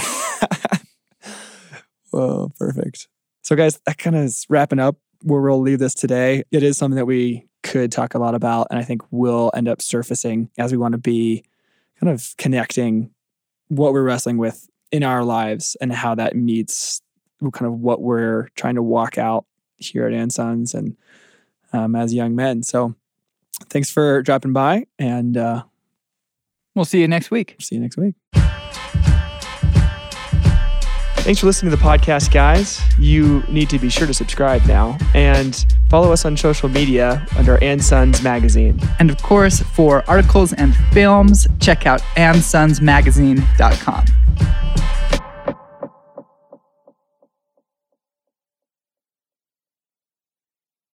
Oh, 2.12 2.50
perfect. 2.58 3.08
So, 3.42 3.56
guys, 3.56 3.80
that 3.86 3.98
kind 3.98 4.16
of 4.16 4.22
is 4.22 4.46
wrapping 4.48 4.78
up 4.78 4.96
where 5.22 5.40
we'll 5.40 5.60
leave 5.60 5.78
this 5.78 5.94
today. 5.94 6.42
It 6.50 6.62
is 6.62 6.76
something 6.76 6.96
that 6.96 7.06
we 7.06 7.46
could 7.62 7.92
talk 7.92 8.14
a 8.14 8.18
lot 8.18 8.34
about, 8.34 8.66
and 8.70 8.78
I 8.78 8.82
think 8.82 9.02
will 9.10 9.50
end 9.54 9.68
up 9.68 9.80
surfacing 9.80 10.50
as 10.58 10.72
we 10.72 10.78
want 10.78 10.92
to 10.92 10.98
be 10.98 11.44
kind 12.00 12.12
of 12.12 12.34
connecting 12.38 13.10
what 13.68 13.92
we're 13.92 14.02
wrestling 14.02 14.36
with 14.36 14.68
in 14.90 15.02
our 15.02 15.24
lives 15.24 15.76
and 15.80 15.92
how 15.92 16.14
that 16.14 16.36
meets 16.36 17.00
kind 17.52 17.66
of 17.66 17.80
what 17.80 18.00
we're 18.00 18.48
trying 18.54 18.74
to 18.76 18.82
walk 18.82 19.18
out 19.18 19.46
here 19.78 20.06
at 20.06 20.12
And 20.12 20.32
Sons 20.32 20.74
and 20.74 20.96
um, 21.72 21.96
as 21.96 22.14
young 22.14 22.36
men. 22.36 22.62
So, 22.62 22.94
thanks 23.68 23.90
for 23.90 24.22
dropping 24.22 24.52
by, 24.52 24.86
and 24.98 25.36
uh, 25.36 25.64
we'll 26.74 26.84
see 26.84 27.00
you 27.00 27.08
next 27.08 27.30
week. 27.30 27.56
see 27.58 27.76
you 27.76 27.80
next 27.80 27.96
week. 27.96 28.14
Thanks 31.22 31.38
for 31.38 31.46
listening 31.46 31.70
to 31.70 31.76
the 31.76 31.82
podcast, 31.82 32.32
guys. 32.32 32.82
You 32.98 33.44
need 33.48 33.70
to 33.70 33.78
be 33.78 33.88
sure 33.88 34.08
to 34.08 34.12
subscribe 34.12 34.66
now 34.66 34.98
and 35.14 35.64
follow 35.88 36.10
us 36.12 36.24
on 36.24 36.36
social 36.36 36.68
media 36.68 37.24
under 37.36 37.62
And 37.62 37.82
Sons 37.82 38.24
Magazine. 38.24 38.80
And 38.98 39.08
of 39.08 39.22
course, 39.22 39.60
for 39.60 40.02
articles 40.08 40.52
and 40.52 40.74
films, 40.92 41.46
check 41.60 41.86
out 41.86 42.00
andsonsmagazine.com. 42.16 44.04